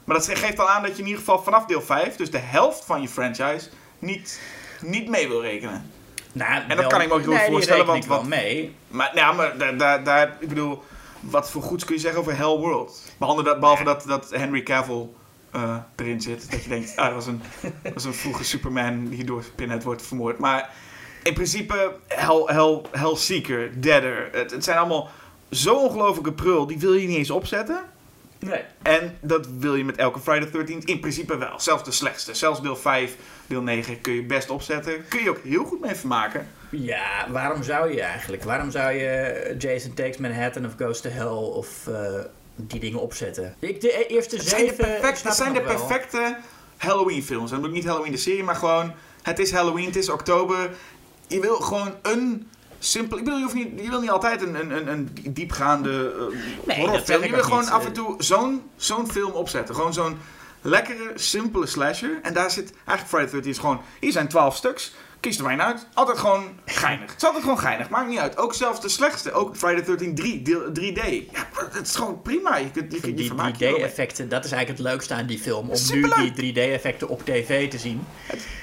maar 0.03 0.15
dat 0.17 0.29
geeft 0.33 0.59
al 0.59 0.69
aan 0.69 0.81
dat 0.81 0.91
je 0.91 0.97
in 1.01 1.07
ieder 1.07 1.19
geval 1.19 1.43
vanaf 1.43 1.65
deel 1.65 1.81
5, 1.81 2.15
dus 2.15 2.31
de 2.31 2.37
helft 2.37 2.85
van 2.85 3.01
je 3.01 3.07
franchise, 3.07 3.69
niet, 3.99 4.41
niet 4.81 5.09
mee 5.09 5.27
wil 5.27 5.41
rekenen. 5.41 5.91
Nou, 6.31 6.67
dat 6.67 6.77
wel- 6.77 6.87
kan 6.89 7.01
ik 7.01 7.07
me 7.07 7.13
ook 7.13 7.19
heel 7.19 7.29
goed 7.31 7.39
nee, 7.39 7.49
voorstellen, 7.49 7.85
want 7.85 8.03
ik 8.03 8.09
wel 8.09 8.17
wat- 8.17 8.27
mee. 8.27 8.75
Maar, 8.87 9.11
nou, 9.13 9.35
maar 9.35 9.57
daar, 9.57 9.77
daar, 9.77 10.03
daar, 10.03 10.37
ik 10.39 10.47
bedoel, 10.49 10.83
wat 11.19 11.51
voor 11.51 11.61
goeds 11.61 11.85
kun 11.85 11.95
je 11.95 12.01
zeggen 12.01 12.19
over 12.19 12.37
Hell 12.37 12.45
World? 12.57 13.01
Behalve 13.17 13.43
dat, 13.43 13.59
behalve 13.59 13.83
dat, 13.83 14.03
dat 14.07 14.29
Henry 14.29 14.63
Cavill 14.63 15.07
eh, 15.51 15.77
erin 15.95 16.21
zit. 16.21 16.51
Dat 16.51 16.63
je 16.63 16.69
denkt, 16.69 16.95
ah, 16.95 17.05
dat 17.05 17.13
was 17.13 17.25
een, 17.27 17.41
dat 17.83 17.93
was 17.93 18.03
een 18.03 18.13
vroege 18.13 18.43
Superman 18.43 19.07
die 19.07 19.23
door 19.23 19.43
Pinhead 19.55 19.83
wordt 19.83 20.01
vermoord. 20.01 20.37
Maar 20.39 20.69
in 21.23 21.33
principe, 21.33 21.95
Hell, 22.07 22.43
Hell, 22.45 22.81
Hellseeker, 22.91 23.81
Deader, 23.81 24.29
het, 24.31 24.51
het 24.51 24.63
zijn 24.63 24.77
allemaal 24.77 25.09
zo 25.51 25.75
ongelofelijke 25.75 26.33
prul, 26.33 26.67
die 26.67 26.79
wil 26.79 26.93
je 26.93 27.07
niet 27.07 27.17
eens 27.17 27.31
opzetten. 27.31 27.83
Nee. 28.39 28.61
En 28.81 29.17
dat 29.21 29.47
wil 29.59 29.75
je 29.75 29.85
met 29.85 29.95
elke 29.95 30.19
Friday 30.19 30.49
the 30.49 30.57
13th 30.57 30.85
in 30.85 30.99
principe 30.99 31.37
wel. 31.37 31.59
Zelfs 31.59 31.83
de 31.83 31.91
slechtste. 31.91 32.33
Zelfs 32.33 32.61
deel 32.61 32.75
5, 32.75 33.15
deel 33.47 33.61
9 33.61 34.01
kun 34.01 34.13
je 34.13 34.23
best 34.23 34.49
opzetten. 34.49 35.07
Kun 35.07 35.23
je 35.23 35.29
ook 35.29 35.43
heel 35.43 35.63
goed 35.63 35.81
mee 35.81 35.95
vermaken. 35.95 36.47
Ja, 36.69 37.27
waarom 37.29 37.63
zou 37.63 37.93
je 37.93 38.01
eigenlijk? 38.01 38.43
Waarom 38.43 38.71
zou 38.71 38.93
je 38.93 39.55
Jason 39.57 39.93
Takes 39.93 40.17
Manhattan 40.17 40.65
of 40.65 40.73
Goes 40.77 41.01
to 41.01 41.09
Hell 41.09 41.25
of 41.27 41.87
eh, 41.87 42.19
die 42.55 42.79
dingen 42.79 42.99
opzetten? 42.99 43.55
Ik, 43.59 43.81
de 43.81 44.07
eerste 44.07 44.35
Het 44.35 44.47
zijn 44.47 44.65
de, 44.65 44.73
perfect, 44.73 45.23
het 45.23 45.35
zijn 45.35 45.53
de 45.53 45.61
perfecte 45.61 46.37
Halloween 46.77 47.23
films. 47.23 47.51
En 47.51 47.63
ik 47.63 47.71
niet 47.71 47.85
Halloween 47.85 48.11
de 48.11 48.17
serie, 48.17 48.43
maar 48.43 48.55
gewoon... 48.55 48.93
Het 49.21 49.39
is 49.39 49.51
Halloween, 49.51 49.85
het 49.85 49.95
is 49.95 50.09
oktober. 50.09 50.69
Je 51.27 51.39
wil 51.39 51.55
gewoon 51.55 51.95
een 52.01 52.49
simpel... 52.85 53.17
Ik 53.17 53.23
bedoel, 53.23 53.39
je, 53.39 53.43
hoeft 53.43 53.55
niet, 53.55 53.81
je 53.81 53.89
wil 53.89 54.01
niet 54.01 54.09
altijd 54.09 54.41
een, 54.41 54.55
een, 54.55 54.87
een, 54.87 55.09
diepgaande 55.23 56.13
uh, 56.13 56.37
dat 56.65 56.75
horrorfilm. 56.75 57.23
Je 57.23 57.31
wil 57.31 57.43
gewoon 57.43 57.59
niet. 57.59 57.69
af 57.69 57.85
en 57.85 57.93
toe 57.93 58.15
zo'n 58.17 58.61
zo'n 58.75 59.11
film 59.11 59.31
opzetten. 59.31 59.75
Gewoon 59.75 59.93
zo'n 59.93 60.17
lekkere, 60.61 61.11
simpele 61.15 61.65
slasher. 61.65 62.19
En 62.21 62.33
daar 62.33 62.51
zit 62.51 62.73
eigenlijk 62.85 63.07
Friday 63.07 63.25
the 63.25 63.31
13 63.31 63.51
is 63.51 63.57
gewoon... 63.57 63.81
Hier 63.99 64.11
zijn 64.11 64.27
twaalf 64.27 64.55
stuks. 64.55 64.93
Kies 65.19 65.37
er 65.37 65.43
maar 65.43 65.51
één 65.51 65.63
uit. 65.63 65.87
Altijd 65.93 66.17
gewoon 66.17 66.59
geinig. 66.65 67.07
Het 67.11 67.17
is 67.17 67.23
altijd 67.25 67.43
gewoon 67.43 67.59
geinig. 67.59 67.89
Maakt 67.89 68.09
niet 68.09 68.19
uit. 68.19 68.37
Ook 68.37 68.53
zelfs 68.53 68.81
de 68.81 68.89
slechtste. 68.89 69.31
Ook 69.31 69.55
Friday 69.57 69.81
the 69.81 69.95
13 69.95 70.15
3, 70.15 70.41
deel, 70.41 70.61
3D. 70.61 71.31
Ja, 71.31 71.47
het 71.71 71.87
is 71.87 71.95
gewoon 71.95 72.21
prima. 72.21 72.57
Je, 72.57 72.71
kunt- 72.71 72.91
je, 73.01 73.13
Die 73.13 73.25
vermaakt 73.27 73.59
je 73.59 73.65
er 73.65 73.71
wel 73.71 73.79
mee. 73.79 73.89
3D-effecten, 73.89 74.29
dat 74.29 74.45
is 74.45 74.51
eigenlijk 74.51 74.81
het 74.81 74.91
leukste 74.91 75.13
aan 75.13 75.25
die 75.25 75.39
film. 75.39 75.69
Om 75.69 75.77
nu 75.91 76.31
die 76.33 76.53
3D-effecten 76.53 77.07
op 77.09 77.25
tv 77.25 77.69
te 77.69 77.77
zien. 77.77 78.07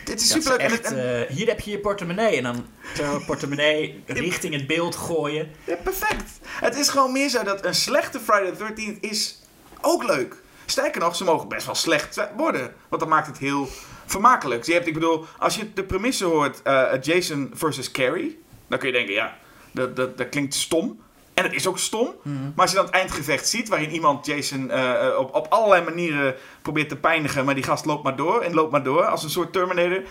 Dit 0.04 0.20
is 0.20 0.32
echt, 0.46 0.72
het- 0.72 0.80
en- 0.92 1.26
eh, 1.28 1.34
hier 1.36 1.46
heb 1.46 1.60
je 1.60 1.70
je 1.70 1.78
portemonnee. 1.78 2.36
En 2.36 2.42
dan 2.42 2.66
het 2.98 3.26
portemonnee 3.26 4.02
richting 4.06 4.54
het 4.54 4.66
beeld 4.66 4.96
gooien. 4.96 5.50
Ja, 5.64 5.76
perfect. 5.76 6.30
Het 6.44 6.76
is 6.76 6.88
gewoon 6.88 7.12
meer 7.12 7.28
zo 7.28 7.42
dat 7.42 7.64
een 7.64 7.74
slechte 7.74 8.20
Friday 8.20 8.52
the 8.52 8.72
13th 8.72 9.00
is 9.00 9.38
ook 9.80 10.04
leuk. 10.04 10.36
Sterker 10.66 11.00
nog, 11.00 11.16
ze 11.16 11.24
mogen 11.24 11.48
best 11.48 11.66
wel 11.66 11.74
slecht 11.74 12.28
worden. 12.36 12.74
Want 12.88 13.00
dat 13.02 13.10
maakt 13.10 13.26
het 13.26 13.38
heel 13.38 13.68
vermakelijk. 14.12 14.64
Je 14.64 14.72
hebt, 14.72 14.86
ik 14.86 14.94
bedoel, 14.94 15.24
als 15.38 15.56
je 15.56 15.72
de 15.72 15.84
premisse 15.84 16.24
hoort, 16.24 16.62
eh, 16.62 16.84
Jason 17.00 17.50
versus 17.54 17.90
Carrie, 17.90 18.38
dan 18.68 18.78
kun 18.78 18.88
je 18.88 18.94
denken, 18.94 19.14
ja, 19.14 19.36
dat, 19.70 19.96
dat, 19.96 20.18
dat 20.18 20.28
klinkt 20.28 20.54
stom. 20.54 21.00
En 21.34 21.44
het 21.44 21.52
is 21.52 21.66
ook 21.66 21.78
stom. 21.78 22.14
Maar 22.22 22.52
als 22.56 22.70
je 22.70 22.76
dan 22.76 22.84
het 22.84 22.94
eindgevecht 22.94 23.48
ziet, 23.48 23.68
waarin 23.68 23.90
iemand 23.90 24.26
Jason 24.26 24.70
eh, 24.70 25.06
eh, 25.06 25.18
op, 25.18 25.34
op 25.34 25.46
allerlei 25.48 25.84
manieren 25.84 26.34
probeert 26.62 26.88
te 26.88 26.96
pijnigen, 26.96 27.44
maar 27.44 27.54
die 27.54 27.64
gast 27.64 27.84
loopt 27.84 28.02
maar 28.02 28.16
door 28.16 28.40
en 28.40 28.54
loopt 28.54 28.72
maar 28.72 28.82
door, 28.82 29.04
als 29.04 29.22
een 29.22 29.30
soort 29.30 29.52
Terminator, 29.52 30.02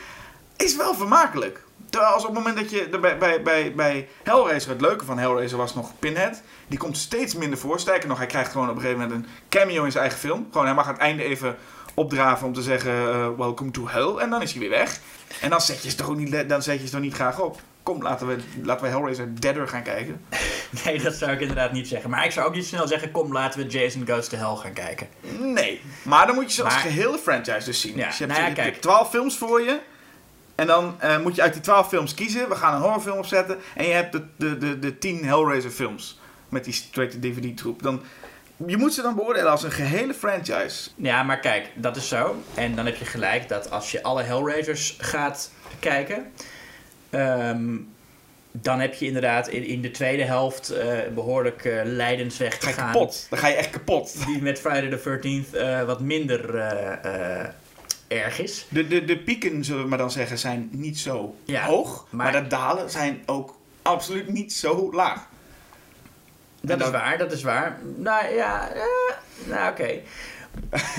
is 0.58 0.76
wel 0.76 0.94
vermakelijk. 0.94 1.64
Terwijl 1.90 2.14
als 2.14 2.26
op 2.26 2.36
het 2.36 2.38
moment 2.38 2.58
dat 2.58 2.70
je 2.70 3.00
bij, 3.02 3.18
bij, 3.18 3.42
bij, 3.42 3.74
bij 3.76 4.08
Hellraiser, 4.24 4.72
het 4.72 4.82
leuke 4.82 5.06
van 5.06 5.18
Hellraiser 5.18 5.58
was 5.58 5.76
nog 5.76 5.92
Pinhead, 6.00 6.42
die 6.68 6.80
komt 6.80 6.98
steeds 6.98 7.36
minder 7.36 7.60
voor. 7.60 7.80
Sterker 7.80 8.08
nog, 8.08 8.18
hij 8.18 8.28
krijgt 8.28 8.52
gewoon 8.52 8.70
op 8.70 8.76
een 8.76 8.82
gegeven 8.82 9.02
moment 9.02 9.24
een 9.26 9.32
cameo 9.50 9.84
in 9.84 9.92
zijn 9.92 10.04
eigen 10.04 10.20
film. 10.20 10.48
Gewoon, 10.52 10.66
hij 10.66 10.76
mag 10.76 10.86
aan 10.86 10.94
het 10.94 11.02
einde 11.02 11.24
even 11.24 11.58
opdraven 11.94 12.48
om 12.48 12.54
te 12.54 12.62
zeggen, 12.62 12.92
eh, 12.92 13.28
welcome 13.38 13.72
to 13.72 13.88
hell, 13.88 14.16
en 14.18 14.30
dan 14.30 14.42
is 14.42 14.52
hij 14.52 14.60
weer 14.60 14.70
weg. 14.70 15.00
En 15.42 15.50
dan 15.50 15.62
zet 15.62 15.84
je 15.84 15.90
ze 15.90 15.96
toch, 15.96 16.10
ook 16.10 16.18
niet, 16.18 16.50
dan 16.50 16.62
zet 16.62 16.80
je 16.80 16.86
ze 16.86 16.92
toch 16.92 17.02
niet 17.02 17.14
graag 17.14 17.40
op. 17.40 17.62
Kom, 17.84 18.02
laten 18.02 18.28
we, 18.28 18.38
laten 18.64 18.84
we 18.86 18.90
Hellraiser 18.92 19.42
Deader 19.42 19.68
gaan 19.68 19.84
kijken. 19.84 20.22
Nee, 20.86 21.02
dat 21.02 21.14
zou 21.14 21.32
ik 21.32 21.40
inderdaad 21.40 21.72
niet 21.72 21.88
zeggen. 21.88 22.10
Maar 22.10 22.26
ik 22.26 22.32
zou 22.32 22.48
ook 22.48 22.56
niet 22.56 22.66
snel 22.66 22.88
zeggen, 22.88 23.12
kom 23.12 23.32
laten 23.32 23.60
we 23.60 23.68
Jason 23.68 24.08
Goes 24.08 24.28
to 24.28 24.38
Hell 24.38 24.56
gaan 24.56 24.74
kijken. 24.74 25.08
Nee, 25.40 25.82
maar 26.04 26.26
dan 26.26 26.36
moet 26.36 26.44
je 26.48 26.52
ze 26.52 26.64
als 26.64 26.74
Maar- 26.74 26.82
gehele 26.82 27.18
franchise 27.18 27.66
dus 27.66 27.82
zien. 27.82 27.96
Ja, 27.98 28.06
dus 28.08 28.18
je 28.18 28.24
hebt, 28.26 28.38
nou 28.38 28.50
ja, 28.50 28.56
je 28.56 28.62
hebt 28.62 28.70
kijk. 28.72 28.82
12 28.82 29.10
films 29.10 29.38
voor 29.38 29.62
je. 29.62 29.80
En 30.56 30.68
dan 30.68 30.96
eh, 31.00 31.20
moet 31.20 31.36
je 31.36 31.42
uit 31.42 31.54
die 31.54 31.62
12 31.62 31.88
films 31.88 32.14
kiezen. 32.14 32.50
We 32.50 32.56
gaan 32.56 32.74
een 32.76 32.82
horrorfilm 32.82 33.18
opzetten. 33.18 33.58
En 33.76 33.86
je 33.86 33.94
hebt 33.94 34.12
de, 34.12 34.26
de, 34.38 34.58
de, 34.58 34.80
de 34.80 34.98
10 34.98 35.26
Hellraiser 35.26 35.72
films. 35.72 36.20
Met 36.50 36.64
die 36.64 36.74
straight-to-DVD 36.74 37.58
troep. 37.58 37.84
Dan, 37.84 38.02
je 38.68 38.78
moet 38.78 38.94
ze 38.94 39.02
dan 39.02 39.16
beoordelen 39.16 39.52
als 39.52 39.64
een 39.64 39.72
gehele 39.72 40.14
franchise. 40.14 40.90
Ja, 40.96 41.24
maar 41.24 41.40
kijk, 41.40 41.70
dat 41.76 41.96
is 41.96 42.08
zo. 42.08 42.36
En 42.54 42.76
dan 42.76 42.86
heb 42.86 42.96
je 42.96 43.06
gelijk 43.06 43.48
dat 43.50 43.72
als 43.72 43.92
je 43.92 44.04
alle 44.04 44.24
Hellraisers 44.24 44.96
gaat 45.00 45.52
kijken... 45.80 46.32
ehm, 47.10 47.76
dan 48.54 48.80
heb 48.80 48.94
je 48.94 49.06
inderdaad 49.06 49.48
in, 49.48 49.64
in 49.64 49.82
de 49.82 49.92
tweede 49.92 50.24
helft 50.24 50.70
eh, 50.70 50.98
behoorlijk 51.14 51.66
eh 51.66 51.82
lijdensweg 51.84 52.50
Dan 52.58 52.60
ga 52.62 52.68
je 52.68 52.74
gegaan. 52.74 52.92
kapot. 52.92 53.28
Dan 53.30 53.40
ga 53.40 53.48
je 53.48 53.56
echt 53.56 53.70
kapot. 53.70 54.26
Die 54.26 54.42
met 54.42 54.60
Friday 54.60 54.90
the 54.90 55.20
13th 55.20 55.58
eh, 55.58 55.84
wat 55.84 56.00
minder 56.00 56.56
eh, 56.58 57.40
eh, 57.42 57.48
erg 58.08 58.40
is. 58.40 58.66
De, 58.70 58.88
de, 58.88 59.06
de 59.06 59.18
pieken, 59.18 59.64
zullen 59.64 59.84
we 59.84 59.90
maar 59.90 59.98
dan 59.98 60.12
zeggen, 60.12 60.38
zijn 60.38 60.70
niet 60.72 61.00
zo 61.00 61.36
Ja, 61.46 61.66
hoog. 61.66 62.08
Maar, 62.10 62.32
maar- 62.32 62.44
de 62.44 62.48
dalen 62.50 62.90
zijn 62.90 63.24
ook 63.26 63.56
absoluut 63.82 64.28
niet 64.30 64.54
zo 64.54 64.90
laag. 64.94 65.28
Dat 66.62 66.82
is 66.82 66.90
waar, 66.90 67.18
dat 67.18 67.32
is 67.32 67.44
waar. 67.44 67.78
Nou 67.96 68.34
ja, 68.34 68.70
eh, 68.74 68.82
nou 69.44 69.72
oké. 69.72 69.90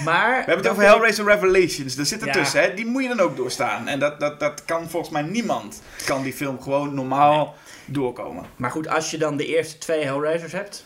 Maar... 0.04 0.28
We 0.30 0.36
hebben 0.36 0.56
het 0.56 0.68
over 0.68 0.82
ik- 0.82 0.88
Hellraiser 0.88 1.24
Revelations. 1.24 1.94
Daar 1.94 2.06
zit 2.06 2.20
Ja. 2.20 2.26
ertussen, 2.26 2.60
hè? 2.62 2.74
Die 2.74 2.86
moet 2.86 3.02
je 3.02 3.08
dan 3.08 3.20
ook 3.20 3.36
doorstaan. 3.36 3.88
En 3.88 3.98
dat, 3.98 4.20
dat, 4.20 4.40
dat 4.40 4.64
kan 4.64 4.90
volgens 4.90 5.12
mij 5.12 5.22
niemand. 5.22 5.82
Kan 6.06 6.22
die 6.22 6.32
film 6.32 6.62
gewoon 6.62 6.94
normaal 6.94 7.56
doorkomen. 7.84 8.44
Maar 8.56 8.70
goed, 8.70 8.88
als 8.88 9.10
je 9.10 9.18
dan 9.18 9.36
de 9.36 9.46
eerste 9.46 9.78
twee 9.78 10.04
Hellraisers 10.04 10.52
hebt... 10.52 10.84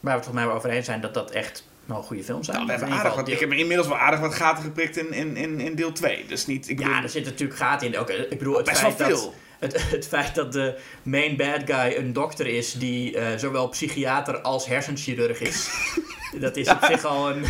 Waar 0.00 0.12
we 0.12 0.18
het 0.18 0.24
volgens 0.26 0.34
mij 0.34 0.46
wel 0.46 0.56
over 0.56 0.70
eens 0.70 0.86
zijn 0.86 1.00
dat 1.00 1.14
dat 1.14 1.30
echt 1.30 1.64
wel 1.84 2.02
goede 2.02 2.24
films 2.24 2.46
zijn. 2.46 2.56
Nou, 2.56 2.68
we 2.68 2.78
hebben 2.78 2.98
aardig 2.98 3.26
ik 3.26 3.40
heb 3.40 3.50
er 3.50 3.56
inmiddels 3.58 3.88
wel 3.88 3.98
aardig 3.98 4.20
wat 4.20 4.34
gaten 4.34 4.62
geprikt 4.62 4.96
in, 4.96 5.12
in, 5.12 5.36
in, 5.36 5.60
in 5.60 5.74
deel 5.74 5.92
2. 5.92 6.24
Dus 6.28 6.46
niet... 6.46 6.68
Ik 6.68 6.76
bedoel, 6.76 6.92
Ja, 6.92 7.02
er 7.02 7.08
zitten 7.08 7.32
natuurlijk 7.32 7.58
gaten 7.60 7.86
in. 7.86 7.98
Ook, 7.98 8.10
ik 8.10 8.38
bedoel, 8.38 8.56
het 8.56 8.64
Best 8.64 8.80
wel 8.80 8.96
dat, 8.96 9.06
veel. 9.06 9.34
Het, 9.62 9.90
het 9.90 10.06
feit 10.06 10.34
dat 10.34 10.52
de 10.52 10.78
main 11.02 11.36
bad 11.36 11.62
guy 11.64 11.96
een 11.96 12.12
dokter 12.12 12.46
is 12.46 12.72
die 12.72 13.18
eh, 13.18 13.38
zowel 13.38 13.68
psychiater 13.68 14.40
als 14.40 14.66
hersenchirurg 14.66 15.40
is. 15.40 15.70
dat 16.40 16.56
is 16.56 16.68
op 16.68 16.84
zich 16.84 17.04
al 17.04 17.30
een 17.30 17.44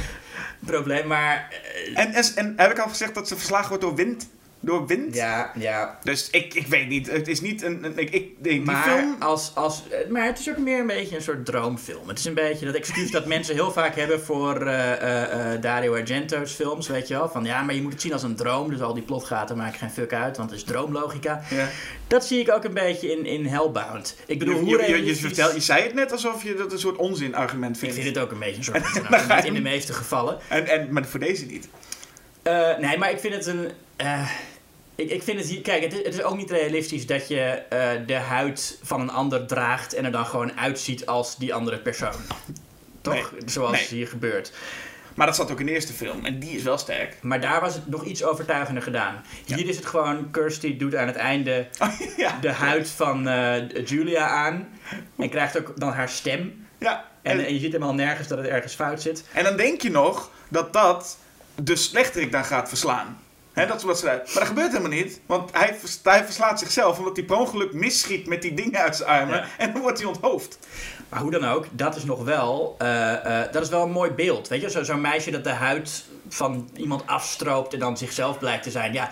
probleem. 0.58 1.06
Maar 1.06 1.48
eh, 1.94 1.98
En, 1.98 2.12
en, 2.12 2.24
en 2.34 2.54
heb 2.56 2.70
ik 2.70 2.78
al 2.78 2.88
gezegd 2.88 3.14
dat 3.14 3.28
ze 3.28 3.36
verslagen 3.36 3.68
wordt 3.68 3.82
door 3.82 3.94
wind? 3.94 4.28
Door 4.64 4.86
wind? 4.86 5.14
ja, 5.14 5.52
ja. 5.58 5.98
Dus 6.02 6.30
ik, 6.30 6.54
ik 6.54 6.66
weet 6.66 6.88
niet. 6.88 7.10
Het 7.10 7.28
is 7.28 7.40
niet 7.40 7.62
een... 7.62 7.84
een 7.84 7.98
ik, 7.98 8.10
ik, 8.10 8.28
die 8.38 8.60
Maar, 8.60 8.82
film... 8.88 9.16
als, 9.18 9.52
als, 9.54 9.82
eh, 9.88 10.08
maar 10.10 10.24
het 10.24 10.38
is 10.38 10.50
ook 10.50 10.58
meer 10.58 10.80
een 10.80 10.86
beetje 10.86 11.16
een 11.16 11.22
soort 11.22 11.44
droomfilm. 11.46 12.08
Het 12.08 12.18
is 12.18 12.24
een 12.24 12.34
beetje 12.34 12.66
dat 12.66 12.74
excuus 12.74 13.10
dat 13.10 13.26
mensen 13.26 13.54
heel 13.54 13.72
vaak 13.72 13.96
hebben 13.96 14.20
voor 14.24 14.66
eh, 14.66 15.52
eh, 15.54 15.60
Dario 15.62 15.94
Argento's 15.94 16.52
films, 16.52 16.88
weet 16.88 17.08
je 17.08 17.14
wel. 17.14 17.28
Van 17.28 17.44
ja, 17.44 17.62
maar 17.62 17.74
je 17.74 17.82
moet 17.82 17.92
het 17.92 18.00
zien 18.00 18.12
als 18.12 18.22
een 18.22 18.36
droom, 18.36 18.70
dus 18.70 18.80
al 18.80 18.94
die 18.94 19.02
plotgaten 19.02 19.56
maken 19.56 19.78
geen 19.78 19.90
fuck 19.90 20.12
uit, 20.12 20.36
want 20.36 20.50
het 20.50 20.58
is 20.58 20.64
droomlogica. 20.64 21.42
Ja. 21.50 21.68
Dat 22.06 22.24
zie 22.26 22.40
ik 22.40 22.50
ook 22.50 22.64
een 22.64 22.74
beetje 22.74 23.12
in, 23.16 23.26
in 23.26 23.46
Hellbound. 23.46 24.16
Ik 24.26 24.38
bedoel, 24.38 24.54
Je, 24.54 24.60
hoe 24.60 24.86
je, 24.86 25.04
je, 25.04 25.16
vertelt, 25.16 25.54
je 25.54 25.60
zei 25.60 25.82
het 25.82 25.94
net 25.94 26.12
alsof 26.12 26.42
je 26.42 26.54
dat 26.54 26.72
een 26.72 26.78
soort 26.78 26.96
onzin 26.96 27.34
argument 27.34 27.74
Ik 27.74 27.80
vindt. 27.80 27.94
vind 27.94 28.06
het 28.14 28.18
ook 28.24 28.30
een 28.30 28.38
beetje 28.38 28.56
een 28.56 28.64
soort 28.64 28.82
je- 29.42 29.46
in 29.46 29.54
de 29.54 29.60
meeste 29.60 29.92
gevallen. 29.92 30.38
En, 30.48 30.66
en, 30.66 30.88
maar 30.92 31.04
voor 31.04 31.20
deze 31.20 31.46
niet. 31.46 31.68
Nee, 32.80 32.98
maar 32.98 33.10
ik 33.10 33.18
vind 33.18 33.34
het 33.34 33.46
een. 33.46 33.70
Ik, 34.94 35.10
ik 35.10 35.22
vind 35.22 35.38
het 35.38 35.48
hier. 35.48 35.60
Kijk, 35.60 35.82
het 35.82 35.92
is, 35.92 35.98
het 36.04 36.14
is 36.14 36.22
ook 36.22 36.36
niet 36.36 36.50
realistisch 36.50 37.06
dat 37.06 37.28
je 37.28 37.40
eh, 37.40 37.88
de 38.06 38.14
huid 38.14 38.78
van 38.82 39.00
een 39.00 39.10
ander 39.10 39.46
draagt 39.46 39.94
en 39.94 40.04
er 40.04 40.12
dan 40.12 40.26
gewoon 40.26 40.58
uitziet 40.58 41.06
als 41.06 41.36
die 41.36 41.54
andere 41.54 41.78
persoon. 41.78 42.14
Toch? 43.00 43.32
Zoals 43.46 43.72
Nee. 43.76 43.86
hier 43.88 44.08
gebeurt. 44.08 44.52
Maar 45.14 45.26
dat 45.26 45.36
zat 45.36 45.50
ook 45.50 45.60
in 45.60 45.66
de 45.66 45.72
eerste 45.72 45.92
film. 45.92 46.24
En 46.24 46.38
die 46.38 46.50
is 46.56 46.62
wel 46.62 46.78
sterk. 46.78 47.16
Maar 47.22 47.40
daar 47.40 47.60
was 47.60 47.74
het 47.74 47.88
nog 47.88 48.04
iets 48.04 48.24
overtuigender 48.24 48.82
gedaan. 48.82 49.22
Hier 49.44 49.68
is 49.68 49.76
het 49.76 49.86
gewoon, 49.86 50.30
Kirsty 50.30 50.76
doet 50.76 50.94
aan 50.94 51.06
het 51.06 51.16
einde 51.16 51.66
ja. 52.16 52.38
de 52.40 52.50
huid 52.52 52.88
van 52.88 53.28
eh, 53.28 53.84
Julia 53.86 54.26
aan. 54.28 54.68
En 55.18 55.30
krijgt 55.30 55.58
ook 55.58 55.72
dan 55.80 55.92
haar 55.92 56.08
stem. 56.08 56.66
ja. 56.78 57.10
En, 57.22 57.38
En, 57.38 57.46
en 57.46 57.54
je 57.54 57.60
ziet 57.60 57.72
helemaal 57.72 57.94
nergens 57.94 58.28
dat 58.28 58.38
het 58.38 58.46
ergens 58.46 58.74
fout 58.74 59.02
zit. 59.02 59.24
en 59.32 59.44
dan 59.44 59.56
denk 59.56 59.80
je 59.80 59.90
nog 59.90 60.30
dat 60.48 60.72
dat 60.72 61.18
de 61.54 61.76
slechterik 61.76 62.32
dan 62.32 62.44
gaat 62.44 62.68
verslaan. 62.68 63.21
Dat 63.54 63.76
is 63.76 63.82
wat 63.82 63.98
ze 63.98 64.04
Maar 64.04 64.22
dat 64.34 64.46
gebeurt 64.46 64.68
helemaal 64.72 64.90
niet. 64.98 65.20
Want 65.26 65.50
hij, 65.52 65.74
vers- 65.80 66.00
hij 66.02 66.24
verslaat 66.24 66.58
zichzelf 66.58 66.98
omdat 66.98 67.16
hij 67.16 67.24
per 67.24 67.36
ongeluk 67.36 67.72
misschiet 67.72 68.26
met 68.26 68.42
die 68.42 68.54
dingen 68.54 68.80
uit 68.80 68.96
zijn 68.96 69.08
armen. 69.08 69.36
Ja. 69.36 69.46
En 69.58 69.72
dan 69.72 69.82
wordt 69.82 69.98
hij 69.98 70.06
onthoofd. 70.08 70.58
Maar 71.08 71.20
hoe 71.20 71.30
dan 71.30 71.44
ook, 71.44 71.66
dat 71.70 71.96
is 71.96 72.04
nog 72.04 72.24
wel, 72.24 72.74
eh, 72.78 73.42
eh, 73.44 73.52
dat 73.52 73.62
is 73.62 73.68
wel 73.68 73.82
een 73.82 73.90
mooi 73.90 74.10
beeld. 74.10 74.48
Weet 74.48 74.60
je, 74.60 74.70
Zo- 74.70 74.82
zo'n 74.82 75.00
meisje 75.00 75.30
dat 75.30 75.44
de 75.44 75.50
huid 75.50 76.04
van 76.28 76.70
iemand 76.76 77.06
afstroopt 77.06 77.72
en 77.72 77.78
dan 77.78 77.96
zichzelf 77.96 78.38
blijkt 78.38 78.62
te 78.62 78.70
zijn. 78.70 78.92
Ja, 78.92 79.10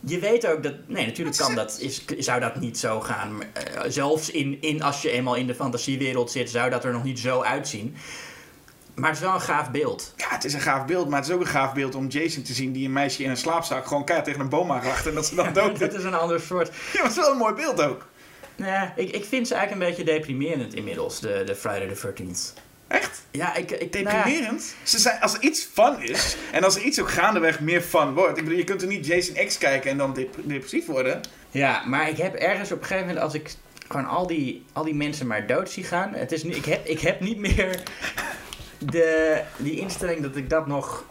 je 0.00 0.18
weet 0.18 0.46
ook 0.46 0.62
dat, 0.62 0.74
nee, 0.86 1.06
natuurlijk 1.06 1.36
kan 1.36 1.54
dat, 1.54 1.76
is, 1.80 2.04
zou 2.18 2.40
dat 2.40 2.56
niet 2.60 2.78
zo 2.78 3.00
gaan. 3.00 3.42
Eh, 3.52 3.62
zelfs 3.88 4.30
in, 4.30 4.58
in, 4.60 4.82
als 4.82 5.02
je 5.02 5.10
eenmaal 5.10 5.34
in 5.34 5.46
de 5.46 5.54
fantasiewereld 5.54 6.30
zit, 6.30 6.50
zou 6.50 6.70
dat 6.70 6.84
er 6.84 6.92
nog 6.92 7.04
niet 7.04 7.18
zo 7.18 7.42
uitzien. 7.42 7.96
Maar 8.98 9.08
het 9.08 9.18
is 9.18 9.24
wel 9.24 9.34
een 9.34 9.40
gaaf 9.40 9.70
beeld. 9.70 10.12
Ja, 10.16 10.26
het 10.28 10.44
is 10.44 10.52
een 10.54 10.60
gaaf 10.60 10.84
beeld. 10.86 11.08
Maar 11.08 11.18
het 11.18 11.28
is 11.28 11.34
ook 11.34 11.40
een 11.40 11.46
gaaf 11.46 11.72
beeld 11.72 11.94
om 11.94 12.06
Jason 12.06 12.42
te 12.42 12.52
zien 12.52 12.72
die 12.72 12.84
een 12.84 12.92
meisje 12.92 13.22
in 13.22 13.30
een 13.30 13.36
slaapzak 13.36 13.86
gewoon 13.86 14.04
keihard 14.04 14.28
tegen 14.28 14.40
een 14.44 14.50
boom 14.50 14.72
aanracht. 14.72 15.06
En 15.06 15.14
dat 15.14 15.26
ze 15.26 15.34
dan 15.34 15.52
dood 15.62 15.78
dat 15.78 15.92
is. 15.92 15.98
is 15.98 16.04
een 16.04 16.14
ander 16.14 16.40
soort. 16.40 16.68
Ja, 16.74 16.74
maar 16.92 17.02
het 17.02 17.10
is 17.10 17.16
wel 17.16 17.30
een 17.32 17.36
mooi 17.38 17.54
beeld 17.54 17.80
ook. 17.82 18.06
Nee, 18.56 18.88
ik, 18.96 19.10
ik 19.10 19.24
vind 19.24 19.48
ze 19.48 19.54
eigenlijk 19.54 19.82
een 19.82 19.96
beetje 19.96 20.12
deprimerend 20.12 20.74
inmiddels, 20.74 21.20
de, 21.20 21.42
de 21.46 21.54
Friday 21.54 21.88
the 21.94 22.12
13th. 22.22 22.60
Echt? 22.88 23.22
Ja, 23.30 23.54
ik, 23.54 23.70
ik 23.70 23.92
nou 23.94 24.04
ja. 24.04 24.24
Deprimerend. 24.24 24.74
Ze 24.82 24.98
zijn, 24.98 25.20
als 25.20 25.34
er 25.34 25.40
iets 25.42 25.68
fun 25.72 26.00
is, 26.02 26.36
en 26.52 26.64
als 26.64 26.76
er 26.76 26.82
iets 26.82 27.00
ook 27.00 27.10
gaandeweg 27.10 27.60
meer 27.60 27.80
fun 27.80 28.14
wordt. 28.14 28.38
Ik 28.38 28.44
bedoel, 28.44 28.58
je 28.58 28.64
kunt 28.64 28.82
er 28.82 28.88
niet 28.88 29.06
Jason 29.06 29.46
X 29.46 29.58
kijken 29.58 29.90
en 29.90 29.96
dan 29.98 30.14
dep- 30.14 30.36
depressief 30.42 30.86
worden. 30.86 31.20
Ja, 31.50 31.82
maar 31.86 32.08
ik 32.08 32.16
heb 32.16 32.34
ergens 32.34 32.72
op 32.72 32.78
een 32.80 32.86
gegeven 32.86 33.06
moment, 33.06 33.24
als 33.24 33.34
ik 33.34 33.50
gewoon 33.88 34.06
al 34.06 34.26
die, 34.26 34.64
al 34.72 34.84
die 34.84 34.94
mensen 34.94 35.26
maar 35.26 35.46
dood 35.46 35.70
zie 35.70 35.84
gaan. 35.84 36.12
Het 36.14 36.32
is 36.32 36.42
nu, 36.42 36.54
ik, 36.54 36.64
heb, 36.64 36.86
ik 36.86 37.00
heb 37.00 37.20
niet 37.20 37.38
meer 37.38 37.82
de, 38.78 39.40
die 39.56 39.78
instelling 39.80 40.22
dat 40.22 40.36
ik 40.36 40.50
dat 40.50 40.66
nog 40.66 41.04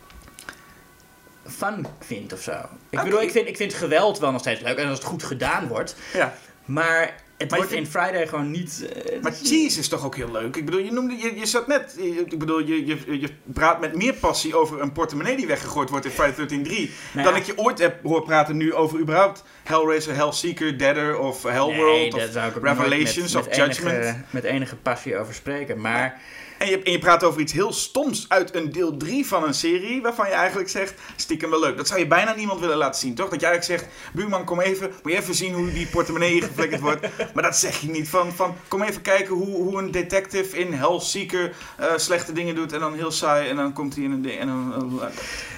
fun 1.48 1.86
vind 2.00 2.34
of 2.34 2.42
zo. 2.42 2.56
Ik 2.90 3.02
bedoel, 3.04 3.22
ik 3.22 3.32
vind, 3.32 3.48
ik 3.48 3.58
vind 3.58 3.74
geweld 3.74 4.20
wel 4.20 4.32
nog 4.32 4.42
steeds 4.42 4.62
leuk 4.62 4.78
en 4.78 4.88
als 4.88 4.98
het 4.98 5.08
goed 5.08 5.24
gedaan 5.24 5.68
wordt. 5.68 5.96
Ja. 6.14 6.34
Maar 6.66 7.16
het 7.38 7.50
Maar 7.50 7.60
wordt 7.60 7.74
in 7.74 7.86
Friday 7.88 8.28
gewoon 8.28 8.52
niet... 8.52 8.88
eh, 8.94 9.22
Maar 9.22 9.32
cheese 9.32 9.80
is 9.80 9.88
toch 9.88 10.06
ook 10.06 10.16
heel 10.16 10.32
leuk? 10.32 10.56
Ik 10.56 10.66
bedoel, 10.66 10.80
je, 10.80 10.92
noemde, 10.92 11.18
je, 11.18 11.40
je 11.40 11.46
zat 11.46 11.68
net... 11.68 11.96
je- 11.98 12.26
ik 12.30 12.40
bedoel, 12.40 12.60
je, 12.60 12.86
je, 12.86 13.20
je 13.20 13.30
praat 13.54 13.80
met 13.80 13.96
meer 13.96 14.14
passie 14.14 14.56
over 14.56 14.82
een 14.82 14.92
portemonnee 14.92 15.36
die 15.36 15.48
weggegooid 15.48 15.90
wordt 15.90 16.06
in 16.06 16.12
Friday 16.12 16.36
13 16.36 16.64
3 16.64 16.92
Nou 17.12 17.24
dan 17.26 17.34
ja. 17.34 17.40
ik 17.40 17.46
je 17.46 17.58
ooit 17.58 17.80
heb 17.80 18.04
horen 18.04 18.24
praten 18.24 18.58
nu 18.58 18.74
over 18.74 19.00
überhaupt 19.00 19.44
Hellraiser, 19.64 20.16
Hellseeker, 20.16 20.78
Deader 20.78 21.18
of 21.18 21.44
Hellworld 21.44 22.14
nee, 22.14 22.26
of 22.28 22.56
Revelations 22.62 23.34
met, 23.34 23.48
of 23.48 23.56
Judgment. 23.56 23.98
Enige, 23.98 24.16
met 24.30 24.44
enige 24.44 24.76
passie 24.76 25.18
over 25.18 25.34
spreken. 25.34 25.82
Maar 25.82 26.22
En 26.58 26.70
je, 26.70 26.82
en 26.82 26.92
je 26.92 27.00
praat 27.00 27.24
over 27.24 27.42
iets 27.42 27.54
heel 27.54 27.74
stoms 27.74 28.26
uit 28.28 28.56
een 28.56 28.72
deel 28.72 28.98
3 28.98 29.26
van 29.26 29.44
een 29.44 29.54
serie, 29.54 30.02
waarvan 30.02 30.28
je 30.28 30.34
eigenlijk 30.34 30.70
zegt, 30.70 30.94
stiekem 31.16 31.50
wel 31.50 31.60
leuk. 31.60 31.78
Dat 31.78 31.88
zou 31.88 32.00
je 32.00 32.08
bijna 32.08 32.36
niemand 32.36 32.60
willen 32.60 32.78
laten 32.78 33.00
zien, 33.00 33.16
toch? 33.16 33.30
Dat 33.30 33.40
je 33.40 33.46
eigenlijk 33.46 33.82
zegt, 33.82 33.94
buurman, 34.14 34.44
kom 34.46 34.60
even, 34.60 34.92
moet 35.04 35.12
je 35.12 35.18
even 35.18 35.36
zien 35.36 35.54
hoe 35.54 35.72
die 35.72 35.88
portemonnee 35.88 36.42
geflikkerd 36.42 36.82
wordt. 36.82 37.08
Maar 37.34 37.44
dat 37.44 37.58
zeg 37.58 37.82
je 37.82 37.90
niet. 37.90 38.10
Van, 38.10 38.32
van 38.32 38.56
kom 38.68 38.82
even 38.82 39.02
kijken 39.02 39.36
hoe, 39.36 39.56
hoe 39.56 39.78
een 39.78 39.92
detective 39.92 40.58
in 40.58 40.74
Hellseeker 40.74 41.56
eh, 41.78 41.88
slechte 41.96 42.34
dingen 42.34 42.56
doet 42.56 42.74
en 42.74 42.80
dan 42.80 42.94
heel 42.94 43.12
saai 43.12 43.50
en 43.50 43.56
dan 43.56 43.74
komt 43.74 43.96
hij 43.96 44.04
in 44.04 44.12
een 44.12 44.22
ding 44.22 44.40
en 44.40 44.48
dan... 44.48 45.00
eh, 45.02 45.08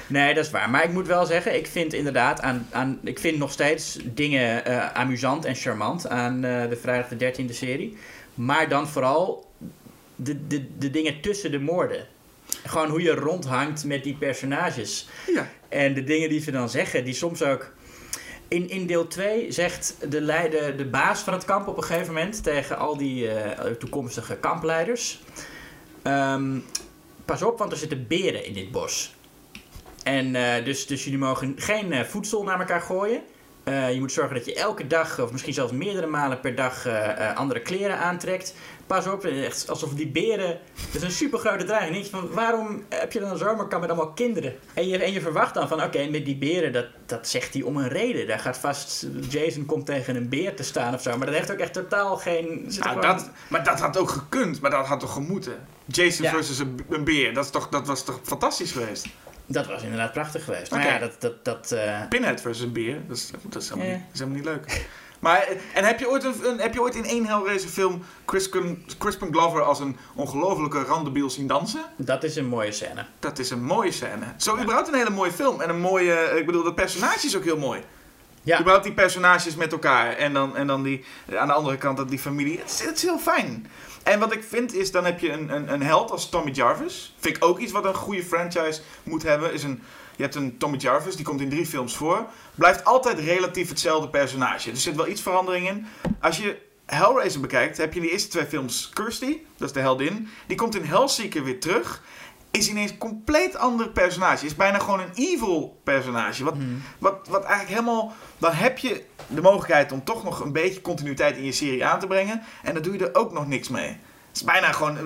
Nee, 0.07 0.33
dat 0.33 0.45
is 0.45 0.51
waar. 0.51 0.69
Maar 0.69 0.83
ik 0.83 0.91
moet 0.91 1.07
wel 1.07 1.25
zeggen, 1.25 1.55
ik 1.55 1.67
vind 1.67 1.93
inderdaad 1.93 2.41
aan, 2.41 2.67
aan 2.71 2.99
ik 3.03 3.19
vind 3.19 3.37
nog 3.37 3.51
steeds 3.51 3.97
dingen 4.03 4.65
eh, 4.65 4.93
amusant 4.93 5.45
en 5.45 5.55
charmant 5.55 6.09
aan 6.09 6.41
de 6.41 6.77
Vrijdag 6.81 7.07
de 7.07 7.33
13e 7.33 7.53
serie. 7.53 7.97
Maar 8.33 8.69
dan 8.69 8.87
vooral 8.87 9.48
de, 10.23 10.47
de, 10.47 10.77
de 10.77 10.89
dingen 10.89 11.21
tussen 11.21 11.51
de 11.51 11.59
moorden. 11.59 12.07
Gewoon 12.65 12.89
hoe 12.89 13.01
je 13.01 13.13
rondhangt 13.15 13.85
met 13.85 14.03
die 14.03 14.15
personages. 14.15 15.07
ja. 15.33 15.49
En 15.69 15.93
de 15.93 16.03
dingen 16.03 16.29
die 16.29 16.41
ze 16.41 16.51
dan 16.51 16.69
zeggen, 16.69 17.03
die 17.03 17.13
soms 17.13 17.43
ook. 17.43 17.71
In, 18.47 18.69
in 18.69 18.85
deel 18.87 19.07
2 19.07 19.51
zegt 19.51 19.95
de, 20.09 20.21
leider, 20.21 20.77
de 20.77 20.85
baas 20.85 21.19
van 21.21 21.33
het 21.33 21.45
kamp 21.45 21.67
op 21.67 21.77
een 21.77 21.83
gegeven 21.83 22.13
moment 22.13 22.43
tegen 22.43 22.77
al 22.77 22.97
die 22.97 23.31
eh, 23.31 23.71
toekomstige 23.71 24.35
kampleiders: 24.35 25.21
ehm, 26.01 26.57
Pas 27.25 27.41
op, 27.41 27.57
want 27.57 27.71
er 27.71 27.77
zitten 27.77 28.07
beren 28.07 28.45
in 28.45 28.53
dit 28.53 28.71
bos. 28.71 29.15
En 30.03 30.35
eh, 30.35 30.65
dus, 30.65 30.87
dus 30.87 31.03
jullie 31.03 31.19
mogen 31.19 31.53
geen 31.57 31.91
eh, 31.91 32.03
voedsel 32.03 32.43
naar 32.43 32.59
elkaar 32.59 32.81
gooien. 32.81 33.21
Je 33.65 33.99
moet 33.99 34.11
zorgen 34.11 34.35
dat 34.35 34.45
je 34.45 34.55
elke 34.55 34.87
dag, 34.87 35.19
of 35.19 35.31
misschien 35.31 35.53
zelfs 35.53 35.71
meerdere 35.71 36.07
malen 36.07 36.39
per 36.39 36.55
dag, 36.55 36.87
andere 37.35 37.61
kleren 37.61 37.97
aantrekt. 37.97 38.53
Pas 38.89 39.07
op, 39.07 39.25
echt 39.25 39.69
alsof 39.69 39.93
die 39.93 40.07
beren. 40.07 40.59
Dat 40.91 40.95
is 40.95 41.01
een 41.01 41.11
super 41.11 41.39
grote 41.39 41.63
dreiging. 41.63 42.05
Van, 42.05 42.29
waarom 42.31 42.83
heb 42.89 43.11
je 43.11 43.19
dan 43.19 43.29
een 43.31 43.37
zomerkamp 43.37 43.81
met 43.81 43.89
allemaal 43.91 44.13
kinderen? 44.13 44.55
En 44.73 44.87
je, 44.87 44.97
en 44.97 45.11
je 45.11 45.21
verwacht 45.21 45.53
dan 45.53 45.67
van, 45.67 45.83
oké, 45.83 46.07
met 46.07 46.25
die 46.25 46.35
beren, 46.37 46.71
dat, 46.73 46.85
dat 47.05 47.27
zegt 47.27 47.53
hij 47.53 47.63
om 47.63 47.77
een 47.77 47.87
reden. 47.87 48.27
Daar 48.27 48.39
gaat 48.39 48.57
vast, 48.57 49.07
Jason 49.29 49.65
komt 49.65 49.85
tegen 49.85 50.15
een 50.15 50.29
beer 50.29 50.55
te 50.55 50.63
staan 50.63 50.93
of 50.93 51.01
zo. 51.01 51.17
Maar 51.17 51.25
dat 51.27 51.35
heeft 51.35 51.51
ook 51.51 51.57
echt 51.57 51.73
totaal 51.73 52.17
geen. 52.17 52.65
zit 52.67 52.83
Nou, 52.83 52.99
gewoon- 52.99 53.15
dat, 53.17 53.29
maar 53.47 53.63
dat 53.63 53.79
had 53.79 53.97
ook 53.97 54.09
gekund, 54.09 54.61
maar 54.61 54.71
dat 54.71 54.85
had 54.85 54.99
toch 54.99 55.13
gemoeten? 55.13 55.67
Jason 55.85 56.25
Ja. 56.25 56.31
versus 56.31 56.59
een, 56.59 56.79
een 56.89 57.03
beer, 57.03 57.33
dat, 57.33 57.45
is 57.45 57.51
toch, 57.51 57.69
dat 57.69 57.87
was 57.87 58.03
toch 58.05 58.19
fantastisch 58.23 58.71
geweest? 58.71 59.05
Dat 59.45 59.67
was 59.67 59.83
inderdaad 59.83 60.11
prachtig 60.13 60.43
geweest. 60.43 60.71
Maar 60.71 60.85
ja, 60.85 60.99
dat. 60.99 61.15
dat, 61.21 61.45
dat 61.45 61.71
eh, 61.71 62.01
Pinhead 62.09 62.41
versus 62.41 62.63
een 62.65 62.71
beer, 62.73 62.97
dat 63.07 63.17
is, 63.17 63.31
dat 63.49 63.61
is, 63.61 63.69
helemaal, 63.69 63.91
niet, 63.91 63.99
dat 64.05 64.13
is 64.13 64.19
helemaal 64.19 64.37
niet 64.41 64.45
leuk. 64.67 64.87
Maar, 65.19 65.47
en 65.73 65.83
heb 65.83 65.99
je 65.99 66.09
ooit, 66.09 66.23
een, 66.23 66.33
een- 66.49 66.59
heb 66.59 66.73
je 66.73 66.81
ooit 66.81 66.95
in 66.95 67.05
één 67.05 67.25
Hellraiser 67.25 67.69
film 67.69 68.03
Crispin, 68.25 68.85
Crispin 68.97 69.31
Glover 69.33 69.61
als 69.61 69.79
een 69.79 69.97
ongelofelijke 70.15 70.83
randebiel 70.83 71.29
zien 71.29 71.47
dansen? 71.47 71.81
dat 71.95 72.23
is 72.23 72.35
een 72.35 72.45
mooie 72.47 72.71
scène. 72.71 73.05
Dat 73.19 73.39
is 73.39 73.49
een 73.49 73.63
mooie 73.63 73.91
scène. 73.91 74.25
Zo 74.37 74.57
überhaupt 74.57 74.87
een 74.87 74.93
hele 74.93 75.09
mooie 75.09 75.31
film. 75.31 75.61
En 75.61 75.69
een 75.69 75.79
mooie, 75.79 76.33
ik 76.37 76.45
bedoel, 76.45 76.63
dat 76.63 76.75
personage 76.75 77.25
is 77.25 77.37
ook 77.37 77.43
heel 77.43 77.57
mooi. 77.57 77.81
Ja. 78.43 78.59
Überhaupt 78.59 78.85
die 78.85 78.93
personages 78.93 79.55
met 79.55 79.71
elkaar. 79.71 80.11
En 80.15 80.33
dan, 80.33 80.55
en 80.57 80.67
dan 80.67 80.83
die, 80.83 81.05
aan 81.35 81.47
de 81.47 81.53
andere 81.53 81.77
kant 81.77 81.97
dat 81.97 82.09
die 82.09 82.19
familie. 82.19 82.57
Het 82.59 82.69
is, 82.69 82.79
het 82.85 82.95
is 82.95 83.01
heel 83.01 83.19
fijn. 83.19 83.67
En 84.03 84.19
wat 84.19 84.33
ik 84.33 84.43
vind 84.43 84.73
is, 84.73 84.91
dan 84.91 85.05
heb 85.05 85.19
je 85.19 85.31
een, 85.31 85.49
een, 85.55 85.73
een 85.73 85.83
held 85.83 86.11
als 86.11 86.29
Tommy 86.29 86.51
Jarvis. 86.51 87.15
Vind 87.19 87.35
ik 87.35 87.43
ook 87.43 87.59
iets 87.59 87.71
wat 87.71 87.85
een 87.85 87.93
goede 87.95 88.23
franchise 88.23 88.81
moet 89.03 89.23
hebben. 89.23 89.53
Is 89.53 89.63
een, 89.63 89.81
je 90.19 90.25
hebt 90.25 90.37
een 90.37 90.57
Tommy 90.57 90.77
Jarvis, 90.77 91.15
die 91.15 91.25
komt 91.25 91.41
in 91.41 91.49
drie 91.49 91.65
films 91.65 91.95
voor. 91.95 92.25
Blijft 92.55 92.85
altijd 92.85 93.19
relatief 93.19 93.69
hetzelfde 93.69 94.09
personage. 94.09 94.71
Er 94.71 94.77
zit 94.77 94.95
wel 94.95 95.07
iets 95.07 95.21
verandering 95.21 95.67
in. 95.67 95.85
Als 96.19 96.37
je 96.37 96.57
Hellraiser 96.85 97.41
bekijkt, 97.41 97.77
heb 97.77 97.93
je 97.93 97.99
in 97.99 98.05
de 98.05 98.11
eerste 98.11 98.29
twee 98.29 98.45
films 98.45 98.89
Kirsty, 98.93 99.37
dat 99.57 99.67
is 99.67 99.73
de 99.73 99.79
heldin. 99.79 100.27
Die 100.47 100.57
komt 100.57 100.75
in 100.75 100.83
Hellseeker 100.83 101.43
weer 101.43 101.59
terug. 101.59 102.03
is 102.51 102.69
ineens 102.69 102.91
een 102.91 102.97
compleet 102.97 103.55
ander 103.55 103.89
personage. 103.89 104.45
Is 104.45 104.55
bijna 104.55 104.79
gewoon 104.79 104.99
een 104.99 105.13
evil 105.13 105.79
personage. 105.83 106.43
Wat, 106.43 106.55
wat, 106.97 107.27
wat 107.27 107.43
eigenlijk 107.43 107.79
helemaal. 107.79 108.13
Dan 108.37 108.51
heb 108.51 108.77
je 108.77 109.03
de 109.27 109.41
mogelijkheid 109.41 109.91
om 109.91 110.03
toch 110.03 110.23
nog 110.23 110.39
een 110.39 110.51
beetje 110.51 110.81
continuïteit 110.81 111.37
in 111.37 111.45
je 111.45 111.51
serie 111.51 111.85
aan 111.85 111.99
te 111.99 112.07
brengen. 112.07 112.41
En 112.63 112.73
dan 112.73 112.83
doe 112.83 112.93
je 112.93 113.07
er 113.07 113.19
ook 113.19 113.31
nog 113.33 113.47
niks 113.47 113.69
mee. 113.69 113.87
Het 113.87 114.35
is 114.37 114.43
bijna 114.43 114.71
gewoon. 114.71 114.97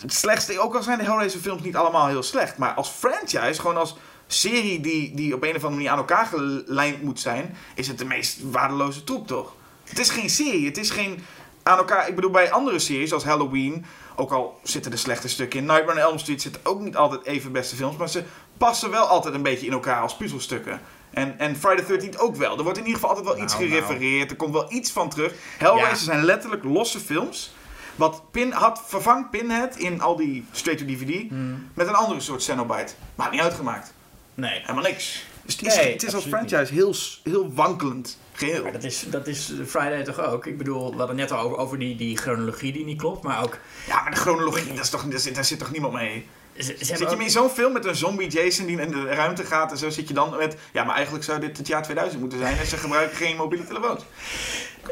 Het 0.00 0.12
slechtste, 0.14 0.60
ook 0.60 0.74
al 0.74 0.82
zijn 0.82 0.98
de 0.98 1.04
Hellraiser 1.04 1.40
films 1.40 1.62
niet 1.62 1.76
allemaal 1.76 2.06
heel 2.06 2.22
slecht. 2.22 2.58
Maar 2.58 2.74
als 2.74 2.88
franchise, 2.88 3.60
gewoon 3.60 3.76
als 3.76 3.96
serie 4.26 4.80
die, 4.80 5.14
die 5.14 5.34
op 5.34 5.42
een 5.42 5.48
of 5.48 5.54
andere 5.54 5.74
manier 5.74 5.90
aan 5.90 5.98
elkaar 5.98 6.26
gelijnd 6.26 7.02
moet 7.02 7.20
zijn. 7.20 7.56
Is 7.74 7.88
het 7.88 7.98
de 7.98 8.04
meest 8.04 8.38
waardeloze 8.50 9.04
troep 9.04 9.26
toch? 9.26 9.52
Het 9.84 9.98
is 9.98 10.10
geen 10.10 10.30
serie, 10.30 10.66
het 10.66 10.78
is 10.78 10.90
geen 10.90 11.24
aan 11.62 11.78
elkaar. 11.78 12.08
Ik 12.08 12.14
bedoel, 12.14 12.30
bij 12.30 12.52
andere 12.52 12.78
series 12.78 13.12
als 13.12 13.24
Halloween, 13.24 13.84
ook 14.16 14.30
al 14.32 14.60
zitten 14.62 14.92
er 14.92 14.98
slechte 14.98 15.28
stukken 15.28 15.58
in. 15.60 15.66
Nightmare 15.66 15.98
on 15.98 16.04
Elm 16.04 16.18
Street 16.18 16.42
zitten 16.42 16.60
ook 16.64 16.80
niet 16.80 16.96
altijd 16.96 17.24
even 17.24 17.52
beste 17.52 17.76
films, 17.76 17.96
maar 17.96 18.08
ze 18.08 18.22
passen 18.58 18.90
wel 18.90 19.04
altijd 19.06 19.34
een 19.34 19.42
beetje 19.42 19.66
in 19.66 19.72
elkaar 19.72 20.00
als 20.00 20.16
puzzelstukken. 20.16 20.80
En, 21.10 21.38
en 21.38 21.56
Friday 21.56 21.84
the 21.84 22.06
13th 22.08 22.18
ook 22.18 22.36
wel. 22.36 22.56
Er 22.56 22.62
wordt 22.62 22.78
in 22.78 22.86
ieder 22.86 23.00
geval 23.00 23.16
altijd 23.16 23.34
wel 23.34 23.44
iets 23.44 23.54
Nou, 23.54 23.68
nou. 23.68 23.82
gerefereerd. 23.82 24.30
Er 24.30 24.36
komt 24.36 24.52
wel 24.52 24.72
iets 24.72 24.90
van 24.92 25.08
terug. 25.08 25.32
Hellraiser 25.58 25.90
Ja. 26.06 26.12
zijn 26.12 26.24
letterlijk 26.24 26.64
losse 26.64 27.00
films. 27.00 27.53
Wat 27.96 28.22
Pin 28.30 28.52
had 28.52 28.82
vervangt 28.86 29.30
Pinhead 29.30 29.76
in 29.76 30.00
al 30.00 30.16
die 30.16 30.44
straight-to-DVD 30.52 31.28
Hmm. 31.28 31.70
met 31.74 31.86
een 31.86 31.94
andere 31.94 32.20
soort 32.20 32.42
Cenobite. 32.42 32.92
Maar 33.14 33.30
niet 33.30 33.40
uitgemaakt. 33.40 33.92
Nee. 34.34 34.60
Helemaal 34.60 34.82
niks. 34.82 35.24
Dus 35.42 35.56
het 35.56 35.66
is, 35.66 35.76
Nee, 35.76 35.92
het 35.92 36.02
is 36.02 36.14
als 36.14 36.24
franchise 36.24 36.72
heel, 36.74 36.94
heel 37.22 37.52
wankelend 37.54 38.18
geheel. 38.32 38.62
Maar 38.62 38.72
dat 38.72 38.84
is, 38.84 39.04
dat 39.10 39.26
is 39.26 39.52
Friday 39.66 40.02
toch 40.02 40.20
ook? 40.20 40.46
Ik 40.46 40.58
bedoel, 40.58 40.90
we 40.92 40.96
hadden 40.98 41.16
net 41.16 41.30
al 41.30 41.38
over, 41.38 41.56
over 41.58 41.78
die, 41.78 41.96
die 41.96 42.16
chronologie 42.16 42.72
die 42.72 42.84
niet 42.84 42.98
klopt, 42.98 43.22
maar 43.22 43.42
ook... 43.42 43.58
Ja, 43.86 44.02
maar 44.02 44.10
de 44.10 44.16
chronologie, 44.16 44.68
dat 44.74 44.84
is 44.84 44.90
toch, 44.90 45.04
daar, 45.04 45.18
zit, 45.20 45.34
daar 45.34 45.44
zit 45.44 45.58
toch 45.58 45.70
niemand 45.70 45.92
mee? 45.94 46.26
Ze, 46.56 46.62
ze 46.62 46.70
hebben 46.70 47.08
Zit 47.08 47.18
je 47.18 47.24
in 47.24 47.30
zo'n 47.30 47.50
film 47.50 47.72
met 47.72 47.84
een 47.84 47.94
zombie 47.94 48.28
Jason 48.28 48.66
die 48.66 48.80
in 48.80 48.90
de 48.90 49.04
ruimte 49.04 49.44
gaat 49.44 49.70
en 49.70 49.78
zo 49.78 49.90
zit 49.90 50.08
je 50.08 50.14
dan 50.14 50.36
met... 50.36 50.56
Ja, 50.72 50.84
maar 50.84 50.94
eigenlijk 50.94 51.24
zou 51.24 51.40
dit 51.40 51.56
het 51.56 51.66
jaar 51.66 51.82
2000 51.82 52.20
moeten 52.20 52.38
zijn 52.38 52.58
en 52.58 52.66
ze 52.66 52.76
gebruiken 52.76 53.16
geen 53.16 53.36
mobiele 53.36 53.64
telefoons. 53.66 54.02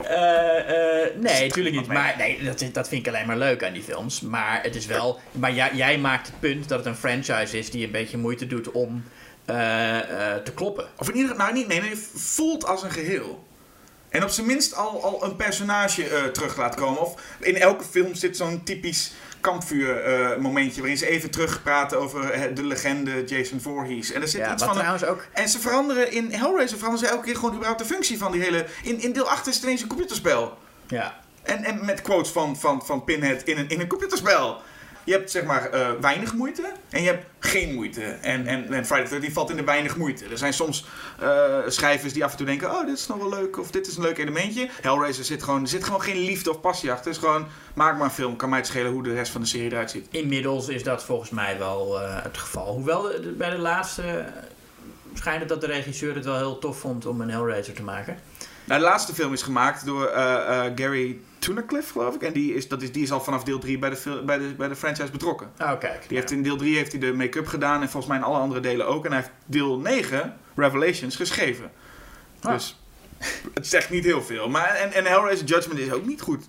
Eh, 0.00 1.20
nee, 1.20 1.46
natuurlijk 1.48 1.76
niet. 1.76 1.86
Maar 1.86 2.14
nee, 2.18 2.44
dat, 2.44 2.64
dat 2.72 2.88
vind 2.88 3.06
ik 3.06 3.12
alleen 3.12 3.26
maar 3.26 3.38
leuk 3.38 3.64
aan 3.64 3.72
die 3.72 3.82
films. 3.82 4.20
Maar 4.20 4.62
het 4.62 4.74
is 4.74 4.86
wel. 4.86 5.20
Maar 5.32 5.52
jij, 5.52 5.70
jij 5.74 5.98
maakt 5.98 6.26
het 6.26 6.40
punt 6.40 6.68
dat 6.68 6.78
het 6.78 6.86
een 6.86 6.96
franchise 6.96 7.58
is 7.58 7.70
die 7.70 7.84
een 7.84 7.90
beetje 7.90 8.18
moeite 8.18 8.46
doet 8.46 8.70
om 8.70 9.04
eh, 9.44 9.56
te 10.44 10.52
kloppen. 10.54 10.88
Of 10.96 11.08
in 11.08 11.14
ieder 11.14 11.30
geval, 11.30 11.46
nou 11.46 11.58
niet, 11.58 11.68
nee, 11.68 11.80
nee, 11.80 11.96
voelt 12.14 12.64
als 12.64 12.82
een 12.82 12.90
geheel. 12.90 13.44
En 14.08 14.22
op 14.22 14.28
zijn 14.28 14.46
minst 14.46 14.74
al, 14.74 15.02
al 15.02 15.24
een 15.24 15.36
personage 15.36 16.30
terug 16.32 16.56
laat 16.56 16.74
komen. 16.74 17.00
Of 17.00 17.14
in 17.40 17.56
elke 17.56 17.84
film 17.84 18.14
zit 18.14 18.36
zo'n 18.36 18.62
typisch 18.62 19.12
kampvuur 19.42 20.02
eh, 20.02 20.36
momentje 20.38 20.80
waarin 20.80 20.98
ze 20.98 21.06
even 21.06 21.30
terugpraten 21.30 21.98
over 21.98 22.30
eh, 22.30 22.54
de 22.54 22.64
legende 22.64 23.24
Jason 23.24 23.60
Voorhees. 23.60 24.12
En 24.12 24.22
er 24.22 24.28
zit 24.28 24.40
Ja, 24.40 24.52
iets 24.52 24.64
van 24.64 24.74
trouwens 24.74 25.04
ook. 25.04 25.26
En 25.32 25.48
ze 25.48 25.58
veranderen 25.58 26.12
in 26.12 26.32
Hellraiser 26.32 26.78
veranderen 26.78 27.08
ze 27.08 27.14
elke 27.14 27.26
keer 27.26 27.34
gewoon 27.34 27.54
überhaupt 27.54 27.80
de 27.80 27.86
functie 27.86 28.18
van 28.18 28.32
die 28.32 28.42
hele. 28.42 28.66
In, 28.82 29.00
in 29.00 29.12
deel 29.12 29.28
8 29.28 29.46
is 29.46 29.54
het 29.54 29.64
ineens 29.64 29.82
een 29.82 29.88
computerspel. 29.88 30.58
Ja, 30.86 31.20
En, 31.42 31.64
en 31.64 31.84
met 31.84 32.02
quotes 32.02 32.32
van, 32.32 32.56
van, 32.56 32.82
van 32.84 33.04
Pinhead 33.04 33.42
in 33.42 33.58
een, 33.58 33.68
in 33.68 33.80
een 33.80 33.88
computerspel. 33.88 34.60
Je 35.04 35.12
hebt 35.12 35.30
zeg 35.30 35.44
maar 35.44 35.70
eh, 35.70 35.90
weinig 36.00 36.34
moeite 36.34 36.72
en 36.90 37.02
je 37.02 37.08
hebt 37.08 37.26
geen 37.38 37.74
moeite. 37.74 38.02
En, 38.02 38.46
en, 38.46 38.72
en 38.72 38.86
Friday 38.86 39.04
the 39.04 39.10
13 39.10 39.32
valt 39.32 39.50
in 39.50 39.56
de 39.56 39.64
weinig 39.64 39.96
moeite. 39.96 40.24
Er 40.24 40.38
zijn 40.38 40.52
soms 40.52 40.84
eh, 41.20 41.58
schrijvers 41.66 42.12
die 42.12 42.24
af 42.24 42.30
en 42.30 42.36
toe 42.36 42.46
denken: 42.46 42.70
Oh, 42.70 42.86
dit 42.86 42.98
is 42.98 43.06
nog 43.06 43.18
wel 43.18 43.28
leuk. 43.28 43.58
Of 43.58 43.70
dit 43.70 43.86
is 43.86 43.96
een 43.96 44.02
leuk 44.02 44.18
elementje. 44.18 44.68
Hellraiser 44.80 45.24
zit 45.24 45.42
gewoon, 45.42 45.62
er 45.62 45.68
zit 45.68 45.84
gewoon 45.84 46.02
geen 46.02 46.18
liefde 46.18 46.50
of 46.50 46.60
passie 46.60 46.90
achter. 46.90 47.06
Het 47.06 47.16
is 47.16 47.28
gewoon: 47.28 47.46
maak 47.74 47.96
maar 47.96 48.04
een 48.04 48.10
film. 48.10 48.36
Kan 48.36 48.48
mij 48.48 48.58
het 48.58 48.66
schelen 48.66 48.92
hoe 48.92 49.02
de 49.02 49.14
rest 49.14 49.32
van 49.32 49.40
de 49.40 49.46
serie 49.46 49.70
eruit 49.70 49.90
ziet. 49.90 50.06
inmiddels 50.10 50.68
is 50.68 50.82
dat 50.82 51.04
volgens 51.04 51.30
mij 51.30 51.58
wel 51.58 52.00
eh, 52.00 52.22
het 52.22 52.38
geval. 52.38 52.74
Hoewel 52.74 53.10
bij 53.36 53.50
de 53.50 53.58
laatste 53.58 54.24
schijnt 55.14 55.40
het 55.40 55.48
dat 55.48 55.60
de 55.60 55.66
regisseur 55.66 56.14
het 56.14 56.24
wel 56.24 56.36
heel 56.36 56.58
tof 56.58 56.78
vond 56.78 57.06
om 57.06 57.20
een 57.20 57.30
Hellraiser 57.30 57.74
te 57.74 57.82
maken. 57.82 58.18
Nou, 58.64 58.80
de 58.80 58.86
laatste 58.86 59.14
film 59.14 59.32
is 59.32 59.42
gemaakt 59.42 59.86
door 59.86 60.10
Gary 60.74 61.18
Tunnicliffe, 61.42 61.92
geloof 61.92 62.14
ik. 62.14 62.22
En 62.22 62.32
die 62.32 62.54
is, 62.54 62.68
dat 62.68 62.82
is, 62.82 62.92
die 62.92 63.02
is 63.02 63.12
al 63.12 63.20
vanaf 63.20 63.44
deel 63.44 63.58
3 63.58 63.78
bij 63.78 63.90
de, 63.90 64.22
bij 64.26 64.38
de, 64.38 64.54
bij 64.56 64.68
de 64.68 64.76
franchise 64.76 65.10
betrokken. 65.10 65.50
Oh, 65.58 65.78
kijk. 65.78 66.04
Die 66.08 66.16
heeft 66.18 66.30
in 66.30 66.42
deel 66.42 66.56
3 66.56 66.76
heeft 66.76 66.90
hij 66.92 67.00
de 67.00 67.12
make-up 67.12 67.46
gedaan 67.46 67.80
en 67.82 67.88
volgens 67.90 68.06
mij 68.06 68.16
in 68.16 68.24
alle 68.24 68.38
andere 68.38 68.60
delen 68.60 68.86
ook. 68.86 69.04
En 69.04 69.12
hij 69.12 69.20
heeft 69.20 69.32
deel 69.46 69.78
9, 69.78 70.36
Revelations, 70.56 71.16
geschreven. 71.16 71.70
Ah. 72.42 72.52
Dus 72.52 72.80
het 73.54 73.66
zegt 73.66 73.90
niet 73.90 74.04
heel 74.04 74.22
veel. 74.22 74.48
Maar 74.48 74.68
en, 74.68 74.92
en 74.92 75.04
Hellraiser 75.04 75.46
Judgment 75.46 75.78
is 75.80 75.92
ook 75.92 76.06
niet 76.06 76.20
goed. 76.20 76.44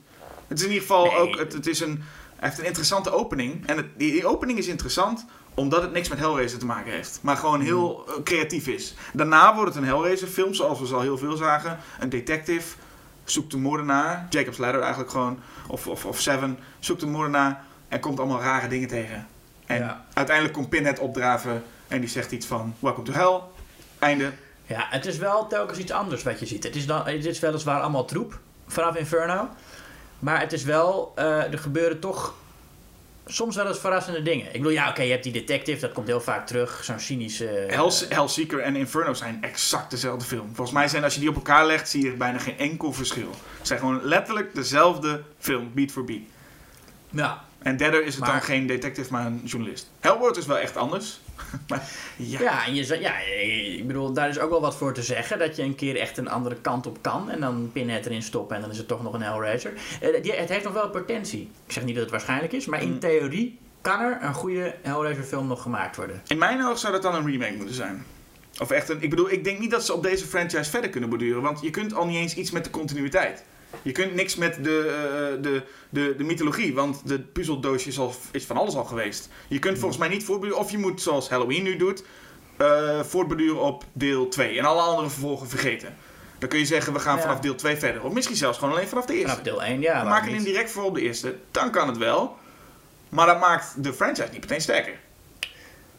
Het 0.48 0.58
is 0.58 0.64
in 0.66 0.72
ieder 0.72 0.88
geval 0.88 1.06
Nee. 1.06 1.16
ook, 1.16 1.38
het, 1.38 1.54
het 1.54 1.68
is 1.68 1.80
een, 1.80 2.04
hij 2.36 2.48
heeft 2.50 2.60
een 2.60 2.66
interessante 2.66 3.12
opening. 3.12 3.68
En 3.68 3.78
het, 3.78 3.86
die, 3.98 4.12
die 4.12 4.26
opening 4.28 4.58
is 4.58 4.68
interessant 4.68 5.26
omdat 5.56 5.82
het 5.82 5.92
niks 5.92 6.10
met 6.10 6.20
Hellraiser 6.20 6.60
te 6.60 6.66
maken 6.66 6.92
heeft. 6.92 7.20
Maar 7.22 7.38
gewoon 7.38 7.62
heel 7.62 8.04
Hmm. 8.06 8.14
eh, 8.16 8.24
creatief 8.24 8.68
is. 8.68 8.94
Daarna 9.14 9.56
wordt 9.56 9.74
het 9.74 9.84
een 9.84 9.90
Hellraiser 9.90 10.28
film, 10.28 10.54
zoals 10.54 10.80
we 10.80 10.88
ze 10.88 10.94
al 10.96 11.02
heel 11.02 11.18
veel 11.18 11.36
zagen. 11.36 11.78
Een 12.00 12.10
detective 12.10 12.76
zoekt 13.24 13.52
de 13.52 13.58
moordenaar. 13.58 14.26
Jacob's 14.30 14.58
Ladder 14.58 14.82
eigenlijk 14.82 15.12
gewoon. 15.12 15.40
Of, 15.68 15.88
of, 15.88 16.06
of 16.06 16.20
Seven 16.20 16.60
zoekt 16.80 17.00
de 17.00 17.08
moordenaar. 17.08 17.64
En 17.88 18.00
komt 18.00 18.20
allemaal 18.20 18.42
rare 18.42 18.68
dingen 18.68 18.88
tegen. 18.88 19.28
En 19.66 19.78
Ja. 19.78 20.06
uiteindelijk 20.14 20.56
komt 20.56 20.70
Pinhead 20.70 21.00
opdraven. 21.00 21.64
En 21.88 22.00
die 22.00 22.10
zegt 22.10 22.32
iets 22.32 22.46
van, 22.46 22.76
welcome 22.80 23.06
to 23.06 23.14
hell. 23.14 23.40
Einde. 24.00 24.32
Ja, 24.66 24.86
het 24.90 25.06
is 25.06 25.18
wel 25.18 25.48
telkens 25.48 25.78
iets 25.80 25.92
anders 25.92 26.24
wat 26.24 26.40
je 26.40 26.46
ziet. 26.46 26.64
Het 26.64 26.76
is, 26.76 26.86
dan, 26.86 27.06
het 27.06 27.26
is 27.26 27.40
weliswaar 27.40 27.82
allemaal 27.82 28.06
troep 28.06 28.40
vanaf 28.68 28.96
Inferno. 28.96 29.50
Maar 30.20 30.40
het 30.40 30.54
is 30.54 30.64
wel, 30.64 31.12
eh, 31.16 31.52
er 31.52 31.58
gebeuren 31.60 32.00
toch 32.00 32.34
soms 33.26 33.56
wel 33.56 33.68
eens 33.68 33.80
verrassende 33.80 34.22
dingen. 34.22 34.46
Ik 34.46 34.52
bedoel, 34.52 34.70
ja, 34.72 34.90
oké, 34.90 35.02
je 35.02 35.12
hebt 35.12 35.24
die 35.24 35.32
detective, 35.34 35.80
dat 35.80 35.92
komt 35.92 36.08
heel 36.08 36.22
vaak 36.22 36.48
terug. 36.48 36.84
Zo'n 36.84 37.00
cynische... 37.00 37.48
eh, 37.48 37.76
Hell, 37.76 37.92
Hellseeker 38.10 38.60
en 38.60 38.76
Inferno 38.76 39.14
zijn 39.14 39.38
exact 39.44 39.92
dezelfde 39.92 40.26
film. 40.26 40.48
Volgens 40.54 40.72
mij 40.78 40.88
zijn 40.88 41.04
als 41.04 41.14
je 41.14 41.20
die 41.20 41.30
op 41.30 41.36
elkaar 41.36 41.66
legt, 41.66 41.90
zie 41.90 42.04
je 42.04 42.12
bijna 42.12 42.38
geen 42.38 42.58
enkel 42.58 42.94
verschil. 42.94 43.30
Het 43.58 43.68
zijn 43.68 43.80
gewoon 43.80 44.04
letterlijk 44.04 44.56
dezelfde 44.56 45.22
film, 45.40 45.72
beat 45.74 45.92
for 45.92 46.04
beat. 46.04 46.22
Ja, 47.10 47.44
En 47.64 47.78
Deader 47.78 48.04
is 48.06 48.16
het 48.16 48.20
Maar- 48.24 48.32
dan 48.32 48.42
geen 48.42 48.68
detective, 48.68 49.12
maar 49.12 49.26
een 49.26 49.42
journalist. 49.44 49.92
Hellworld 50.00 50.38
is 50.38 50.46
wel 50.46 50.58
echt 50.58 50.78
anders. 50.78 51.20
maar 51.68 51.90
ja, 52.18 52.40
ja, 52.42 52.66
en 52.66 52.76
je, 52.76 53.00
ja, 53.00 53.14
ik 53.78 53.88
bedoel, 53.88 54.14
daar 54.14 54.30
is 54.30 54.40
ook 54.40 54.50
wel 54.50 54.62
wat 54.62 54.76
voor 54.76 54.94
te 54.94 55.02
zeggen. 55.04 55.40
Dat 55.40 55.56
je 55.56 55.62
een 55.64 55.76
keer 55.76 55.98
echt 56.00 56.18
een 56.18 56.30
andere 56.30 56.56
kant 56.62 56.88
op 56.88 56.98
kan. 57.02 57.30
En 57.30 57.40
dan 57.40 57.70
Pinhead 57.74 58.06
erin 58.06 58.22
stoppen 58.22 58.56
en 58.56 58.62
dan 58.62 58.72
is 58.72 58.78
het 58.78 58.88
toch 58.88 59.04
nog 59.04 59.14
een 59.14 59.22
Hellraiser. 59.22 59.74
Eh, 60.02 60.38
het 60.40 60.50
heeft 60.50 60.64
nog 60.64 60.74
wel 60.74 60.90
potentie. 60.90 61.50
Ik 61.66 61.72
zeg 61.72 61.84
niet 61.84 61.94
dat 61.94 62.04
het 62.04 62.12
waarschijnlijk 62.12 62.54
is, 62.54 62.66
maar 62.66 62.82
in 62.82 62.92
Mm. 62.92 63.00
theorie 63.00 63.60
kan 63.82 64.00
er 64.00 64.18
een 64.22 64.34
goede 64.34 64.76
Hellraiser 64.82 65.24
film 65.24 65.48
nog 65.48 65.62
gemaakt 65.62 65.96
worden. 65.96 66.22
in 66.28 66.38
mijn 66.38 66.64
ogen 66.66 66.78
zou 66.80 66.94
dat 66.94 67.02
dan 67.02 67.16
een 67.16 67.26
remake 67.32 67.56
moeten 67.56 67.76
zijn. 67.76 68.06
Of 68.60 68.72
echt 68.72 68.90
een, 68.90 69.02
ik 69.02 69.10
bedoel, 69.10 69.32
ik 69.32 69.44
denk 69.44 69.60
niet 69.60 69.72
dat 69.72 69.86
ze 69.86 69.94
op 69.94 70.04
deze 70.04 70.26
franchise 70.26 70.70
verder 70.70 70.90
kunnen 70.90 71.10
borduren. 71.10 71.42
Want 71.42 71.62
je 71.62 71.70
kunt 71.70 71.94
al 71.94 72.06
niet 72.06 72.18
eens 72.18 72.36
iets 72.36 72.52
met 72.52 72.64
de 72.64 72.70
continuïteit. 72.70 73.44
Je 73.82 73.92
kunt 73.92 74.14
niks 74.16 74.36
met 74.36 74.64
de, 74.64 74.80
eh, 74.80 75.44
de, 75.44 75.64
de, 75.90 76.14
de 76.18 76.24
mythologie, 76.24 76.74
want 76.74 77.08
de 77.08 77.20
puzzeldoosje 77.20 77.88
is, 77.90 78.00
al, 78.00 78.14
is 78.32 78.46
van 78.46 78.58
alles 78.58 78.76
al 78.76 78.84
geweest. 78.84 79.30
Je 79.48 79.60
kunt 79.60 79.78
volgens 79.78 80.00
mij 80.00 80.08
niet 80.10 80.24
voortborduren, 80.26 80.64
of 80.64 80.72
je 80.72 80.78
moet 80.78 81.02
zoals 81.02 81.30
Halloween 81.30 81.64
nu 81.64 81.78
doet, 81.78 82.04
eh 82.58 83.00
voortborduren 83.04 83.62
op 83.62 83.84
deel 83.94 84.28
2 84.28 84.58
en 84.58 84.66
alle 84.66 84.82
andere 84.82 85.10
vervolgen 85.10 85.48
vergeten. 85.50 85.96
Dan 86.40 86.50
kun 86.50 86.60
je 86.60 86.66
zeggen, 86.66 86.94
we 86.94 87.00
gaan 87.00 87.16
Ja. 87.16 87.22
vanaf 87.22 87.40
deel 87.40 87.56
2 87.56 87.76
verder. 87.76 88.04
Of 88.04 88.14
misschien 88.14 88.36
zelfs 88.36 88.58
gewoon 88.58 88.74
alleen 88.74 88.88
vanaf 88.88 89.06
de 89.06 89.14
eerste. 89.14 89.30
Vanaf 89.30 89.44
deel 89.44 89.64
1, 89.64 89.72
ja. 89.82 89.88
We 89.88 89.94
waarom 89.94 90.10
maken 90.10 90.28
niet? 90.28 90.36
hem 90.36 90.46
direct 90.46 90.72
voor 90.72 90.84
op 90.84 90.96
de 90.96 91.02
eerste, 91.02 91.36
dan 91.52 91.72
kan 91.72 91.88
het 91.88 91.98
wel. 91.98 92.38
Maar 93.10 93.26
dat 93.26 93.40
maakt 93.40 93.84
de 93.84 93.94
franchise 93.94 94.28
niet 94.32 94.42
meteen 94.42 94.62
sterker. 94.62 95.00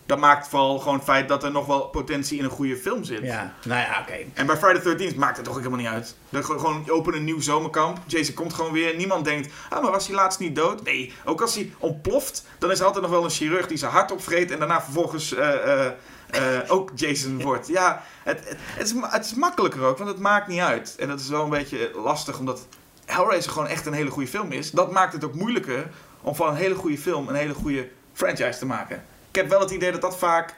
Dat 0.06 0.18
maakt 0.18 0.48
vooral 0.48 0.78
gewoon 0.78 0.94
het 0.94 1.04
feit 1.04 1.28
dat 1.28 1.44
er 1.44 1.50
nog 1.50 1.66
wel 1.66 1.86
potentie 1.86 2.38
in 2.38 2.44
een 2.44 2.50
goede 2.50 2.76
film 2.76 3.04
zit. 3.04 3.22
Ja, 3.22 3.54
nou 3.64 3.80
ja, 3.80 4.00
oké. 4.00 4.16
En 4.34 4.46
bij 4.46 4.56
Friday 4.56 4.96
the 4.96 5.12
13th 5.12 5.16
maakt 5.16 5.36
het 5.36 5.44
toch 5.44 5.54
ook 5.54 5.62
helemaal 5.62 5.84
niet 5.84 5.94
uit. 5.94 6.16
Dat 6.28 6.44
gewoon, 6.44 6.90
opent 6.90 7.16
een 7.16 7.24
nieuw 7.24 7.40
zomerkamp. 7.40 7.98
Jason 8.06 8.34
komt 8.34 8.54
gewoon 8.54 8.72
weer. 8.72 8.96
Niemand 8.96 9.24
denkt, 9.24 9.52
ah, 9.68 9.82
maar 9.82 9.90
was 9.90 10.06
hij 10.06 10.16
laatst 10.16 10.38
niet 10.38 10.56
dood? 10.56 10.82
Nee, 10.82 11.12
ook 11.24 11.40
als 11.40 11.54
hij 11.54 11.72
ontploft, 11.78 12.46
dan 12.58 12.70
is 12.70 12.78
er 12.78 12.84
altijd 12.84 13.02
nog 13.02 13.12
wel 13.12 13.24
een 13.24 13.30
chirurg 13.30 13.66
die 13.66 13.76
zijn 13.76 13.92
hart 13.92 14.10
opvreet 14.10 14.50
en 14.50 14.58
daarna 14.58 14.82
vervolgens 14.82 15.34
eh, 15.34 15.84
eh, 15.84 15.92
eh, 16.30 16.60
ook 16.68 16.90
Jason 16.94 17.42
wordt. 17.48 17.68
Ja, 17.68 18.02
het, 18.22 18.48
het, 18.48 18.58
het, 18.58 18.86
is, 18.86 18.94
het 19.00 19.24
is 19.24 19.34
makkelijker 19.34 19.82
ook, 19.82 19.98
want 19.98 20.10
het 20.10 20.18
maakt 20.18 20.48
niet 20.48 20.60
uit. 20.60 20.94
En 20.98 21.08
dat 21.08 21.20
is 21.20 21.28
wel 21.28 21.44
een 21.44 21.50
beetje 21.50 21.90
lastig, 21.94 22.38
omdat 22.38 22.66
Hellraiser 23.04 23.52
gewoon 23.52 23.68
echt 23.68 23.86
een 23.86 23.92
hele 23.92 24.10
goede 24.10 24.28
film 24.28 24.52
is. 24.52 24.70
Dat 24.70 24.92
maakt 24.92 25.12
het 25.12 25.24
ook 25.24 25.34
moeilijker 25.34 25.90
om 26.20 26.34
van 26.34 26.48
een 26.48 26.56
hele 26.56 26.74
goede 26.74 26.98
film 26.98 27.28
een 27.28 27.34
hele 27.34 27.54
goede 27.54 27.88
franchise 28.12 28.58
te 28.58 28.66
maken. 28.66 29.04
Ik 29.34 29.40
heb 29.40 29.48
wel 29.48 29.60
het 29.60 29.70
idee 29.70 29.92
dat 29.92 30.00
dat 30.00 30.18
vaak 30.18 30.54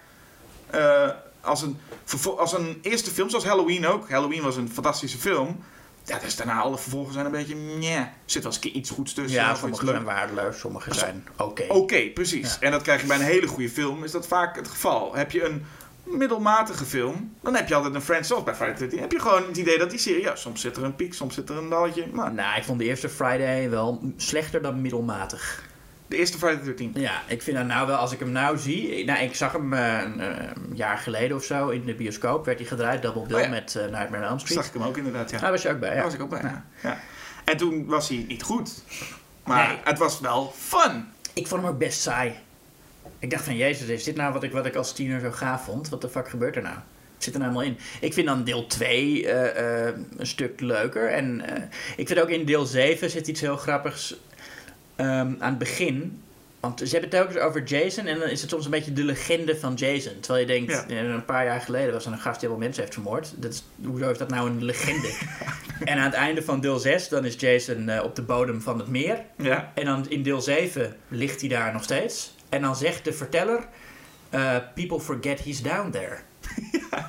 eh, 0.70 1.08
als, 1.40 1.62
een, 1.62 1.78
als 2.36 2.52
een 2.52 2.78
eerste 2.82 3.10
film, 3.10 3.30
zoals 3.30 3.44
Halloween 3.44 3.86
ook. 3.86 4.10
Halloween 4.10 4.42
was 4.42 4.56
een 4.56 4.70
fantastische 4.70 5.18
film. 5.18 5.64
Ja, 6.04 6.18
dus 6.18 6.36
daarna 6.36 6.60
alle 6.60 6.78
vervolgen 6.78 7.12
zijn 7.12 7.26
een 7.26 7.32
beetje... 7.32 7.54
Er 7.54 8.12
zit 8.24 8.42
wel 8.42 8.52
eens 8.52 8.54
een 8.54 8.70
keer 8.70 8.80
iets 8.80 8.90
goeds 8.90 9.12
tussen. 9.12 9.40
Ja, 9.40 9.52
of 9.52 9.58
sommige 9.58 9.84
leuk. 9.84 9.94
zijn 9.94 10.04
waardeloos, 10.06 10.58
sommige 10.58 10.94
zijn 10.94 11.28
oké. 11.36 11.64
Oké, 11.68 12.10
precies. 12.10 12.54
Ja. 12.54 12.60
En 12.60 12.70
dat 12.70 12.82
krijg 12.82 13.00
je 13.00 13.06
bij 13.06 13.16
een 13.16 13.22
hele 13.22 13.46
goede 13.46 13.70
film, 13.70 14.04
is 14.04 14.10
dat 14.10 14.26
vaak 14.26 14.56
het 14.56 14.68
geval. 14.68 15.14
Heb 15.14 15.30
je 15.30 15.44
een 15.44 15.66
middelmatige 16.02 16.84
film, 16.84 17.34
dan 17.40 17.54
heb 17.54 17.68
je 17.68 17.74
altijd 17.74 17.94
een 17.94 18.02
franchise, 18.02 18.28
zoals 18.28 18.44
bij 18.44 18.54
Friday 18.54 18.74
the 18.74 18.80
13. 18.80 19.00
Heb 19.00 19.12
je 19.12 19.20
gewoon 19.20 19.46
het 19.46 19.56
idee 19.56 19.78
dat 19.78 19.90
die 19.90 19.98
serie, 19.98 20.22
ja, 20.22 20.36
soms 20.36 20.60
zit 20.60 20.76
er 20.76 20.84
een 20.84 20.96
piek, 20.96 21.14
soms 21.14 21.34
zit 21.34 21.50
er 21.50 21.56
een 21.56 21.68
dalletje. 21.68 22.06
Maar 22.12 22.32
Nou, 22.32 22.56
ik 22.56 22.64
vond 22.64 22.78
de 22.78 22.84
eerste 22.84 23.08
Friday 23.08 23.70
wel 23.70 24.12
slechter 24.16 24.62
dan 24.62 24.80
middelmatig. 24.80 25.64
De 26.08 26.16
eerste 26.16 26.38
Friday 26.38 26.58
the 26.58 26.64
13 26.64 26.92
Ja, 26.94 27.22
ik 27.28 27.42
vind 27.42 27.56
dat 27.56 27.66
nou 27.66 27.86
wel, 27.86 27.96
als 27.96 28.12
ik 28.12 28.18
hem 28.18 28.30
nou 28.30 28.58
zie... 28.58 29.04
Nou, 29.04 29.22
ik 29.24 29.34
zag 29.34 29.52
hem 29.52 29.72
eh, 29.72 30.00
een 30.02 30.20
eh, 30.20 30.50
jaar 30.74 30.98
geleden 30.98 31.36
of 31.36 31.44
zo 31.44 31.68
in 31.68 31.84
de 31.84 31.94
bioscoop. 31.94 32.44
Werd 32.44 32.58
hij 32.58 32.68
gedraaid, 32.68 33.02
Double 33.02 33.22
Bill 33.26 33.36
Oh 33.36 33.42
ja. 33.42 33.48
met 33.48 33.76
eh, 33.76 33.82
Nightmare 33.82 34.22
on 34.22 34.28
Elm 34.28 34.38
Street. 34.38 34.58
Zag 34.58 34.66
ik 34.66 34.72
hem 34.72 34.82
ook 34.82 34.96
inderdaad, 34.96 35.30
ja. 35.30 35.38
Daar 35.38 35.50
was 35.50 35.62
je 35.62 35.70
ook 35.70 35.80
bij, 35.80 35.88
ja. 35.88 35.94
Daar 35.94 36.04
was 36.04 36.14
ik 36.14 36.20
ook 36.22 36.30
bij, 36.30 36.40
ja. 36.42 36.64
ja. 36.82 37.00
En 37.44 37.56
toen 37.56 37.86
was 37.86 38.08
hij 38.08 38.24
niet 38.28 38.42
goed. 38.42 38.82
Maar 39.44 39.68
Nee. 39.68 39.78
het 39.84 39.98
was 39.98 40.20
wel 40.20 40.52
fun. 40.56 41.06
Ik 41.32 41.46
vond 41.46 41.62
hem 41.62 41.70
ook 41.70 41.78
best 41.78 42.00
saai. 42.00 42.34
Ik 43.18 43.30
dacht 43.30 43.44
van, 43.44 43.56
jezus, 43.56 43.88
is 43.88 44.04
dit 44.04 44.16
nou 44.16 44.32
wat 44.32 44.42
ik, 44.42 44.52
wat 44.52 44.66
ik 44.66 44.74
als 44.74 44.92
tiener 44.92 45.20
zo 45.20 45.30
gaaf 45.30 45.64
vond? 45.64 45.88
Wat 45.88 46.00
de 46.00 46.08
fuck 46.08 46.28
gebeurt 46.28 46.56
er 46.56 46.62
nou? 46.62 46.76
Het 47.14 47.24
zit 47.24 47.34
er 47.34 47.40
nou 47.40 47.52
helemaal 47.52 47.72
in. 47.74 47.78
Ik 48.00 48.12
vind 48.12 48.26
dan 48.26 48.44
deel 48.44 48.66
2 48.66 49.28
eh, 49.28 49.86
eh, 49.88 49.94
een 50.16 50.26
stuk 50.26 50.60
leuker. 50.60 51.10
En 51.10 51.42
ik 51.96 52.06
vind 52.06 52.20
ook 52.20 52.28
in 52.28 52.44
deel 52.44 52.64
7 52.64 53.10
zit 53.10 53.26
iets 53.26 53.40
heel 53.40 53.56
grappigs 53.56 54.16
aan 54.96 55.36
het 55.40 55.58
begin. 55.58 56.20
Want 56.60 56.78
ze 56.78 56.84
hebben 56.84 57.00
het 57.10 57.10
telkens 57.10 57.38
over 57.38 57.62
Jason 57.62 58.06
en 58.06 58.18
dan 58.18 58.28
is 58.28 58.40
het 58.40 58.50
soms 58.50 58.64
een 58.64 58.70
beetje 58.70 58.92
de 58.92 59.04
legende 59.04 59.56
van 59.56 59.74
Jason. 59.74 60.12
Terwijl 60.20 60.46
je 60.46 60.52
denkt, 60.52 60.72
Ja. 60.72 60.96
eh, 60.96 61.08
een 61.08 61.24
paar 61.24 61.44
jaar 61.44 61.60
geleden 61.60 61.92
was 61.92 62.06
er 62.06 62.12
een 62.12 62.18
gast 62.18 62.40
die 62.40 62.48
wel 62.48 62.58
mensen 62.58 62.82
heeft 62.82 62.94
vermoord. 62.94 63.32
Dat 63.36 63.52
is, 63.52 63.64
hoezo 63.84 64.10
is 64.10 64.18
dat 64.18 64.30
nou 64.30 64.50
een 64.50 64.64
legende? 64.64 65.08
en 65.84 65.98
aan 65.98 66.04
het 66.04 66.14
einde 66.14 66.42
van 66.42 66.60
deel 66.60 66.78
6, 66.78 67.08
dan 67.08 67.24
is 67.24 67.34
Jason 67.38 67.88
eh, 67.88 68.02
op 68.04 68.14
de 68.16 68.22
bodem 68.22 68.60
van 68.60 68.78
het 68.78 68.88
meer. 68.88 69.20
Ja. 69.36 69.72
En 69.74 69.84
dan 69.84 70.06
in 70.08 70.22
deel 70.22 70.40
7 70.40 70.96
ligt 71.08 71.40
hij 71.40 71.48
daar 71.48 71.72
nog 71.72 71.82
steeds. 71.82 72.34
En 72.48 72.62
dan 72.62 72.76
zegt 72.76 73.04
de 73.04 73.12
verteller: 73.12 73.64
eh, 74.30 74.56
People 74.74 75.00
forget 75.00 75.40
he's 75.44 75.62
down 75.62 75.90
there. 75.90 76.16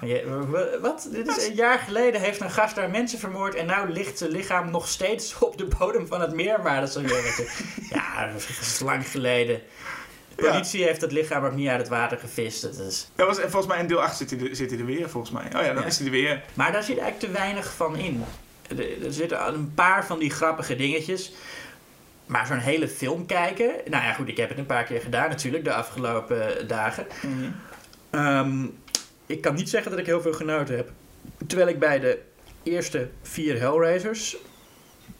Ja, 0.02 0.24
wa- 0.26 0.80
wat? 0.82 1.08
Dit 1.12 1.38
is 1.38 1.48
een 1.48 1.54
jaar 1.56 1.80
geleden 1.80 2.22
heeft 2.22 2.42
een 2.42 2.52
gast 2.52 2.76
daar 2.76 2.90
mensen 2.90 3.20
vermoord. 3.20 3.56
En 3.56 3.66
nu 3.66 3.94
ligt 3.94 4.18
zijn 4.18 4.32
lichaam 4.32 4.72
nog 4.72 4.88
steeds 4.88 5.38
op 5.40 5.58
de 5.58 5.66
bodem 5.78 6.08
van 6.08 6.22
het 6.22 6.34
meer. 6.34 6.60
Maar 6.64 6.80
dat 6.80 6.90
is 6.90 6.96
wat 6.96 7.10
je- 7.12 7.50
Ja, 7.90 8.32
dat 8.32 8.48
is 8.62 8.80
lang 8.80 9.08
geleden. 9.10 9.62
De 10.36 10.44
Ja. 10.44 10.52
politie 10.52 10.84
heeft 10.84 11.02
het 11.02 11.12
lichaam 11.12 11.46
ook 11.46 11.54
niet 11.56 11.68
uit 11.68 11.80
het 11.80 11.88
water 11.90 12.18
gevist. 12.18 12.62
Dat 12.62 12.78
is... 12.80 13.10
Dat 13.16 13.28
was, 13.28 13.38
en 13.40 13.50
volgens 13.52 13.72
mij 13.74 13.82
in 13.82 13.88
deel 13.88 14.02
8 14.02 14.18
zit 14.18 14.30
hij, 14.30 14.40
er, 14.40 14.56
zit 14.56 14.70
hij 14.70 14.80
er 14.80 14.86
weer, 14.86 15.10
volgens 15.10 15.34
mij. 15.34 15.46
Oh 15.46 15.52
ja, 15.66 15.74
dan 15.74 15.76
Ja. 15.82 15.86
is 15.86 15.98
hij 15.98 16.06
er 16.06 16.12
weer. 16.12 16.44
Maar 16.54 16.72
daar 16.72 16.84
zit 16.84 16.98
eigenlijk 16.98 17.34
te 17.34 17.40
weinig 17.40 17.74
van 17.74 17.96
in. 17.96 18.24
Er 19.04 19.14
zitten 19.14 19.48
een 19.48 19.72
paar 19.74 20.06
van 20.06 20.20
die 20.20 20.30
grappige 20.30 20.76
dingetjes. 20.76 21.32
Maar 22.26 22.46
zo'n 22.46 22.58
hele 22.58 22.88
film 22.88 23.26
kijken. 23.26 23.72
Nou 23.86 24.04
ja, 24.04 24.14
goed, 24.14 24.28
ik 24.28 24.38
heb 24.38 24.50
het 24.50 24.58
een 24.58 24.66
paar 24.66 24.84
keer 24.84 25.02
gedaan 25.02 25.30
natuurlijk 25.30 25.64
de 25.64 25.74
afgelopen 25.74 26.68
dagen. 26.68 27.08
Ehm, 28.10 28.66
ik 29.28 29.42
kan 29.42 29.56
niet 29.56 29.70
zeggen 29.70 29.92
dat 29.92 30.00
ik 30.00 30.06
heel 30.06 30.22
veel 30.22 30.34
genoten 30.34 30.76
heb. 30.76 30.92
Terwijl 31.48 31.70
ik 31.70 31.80
bij 31.80 32.00
de 32.00 32.20
eerste 32.64 33.10
vier 33.22 33.60
Hellraisers 33.60 34.38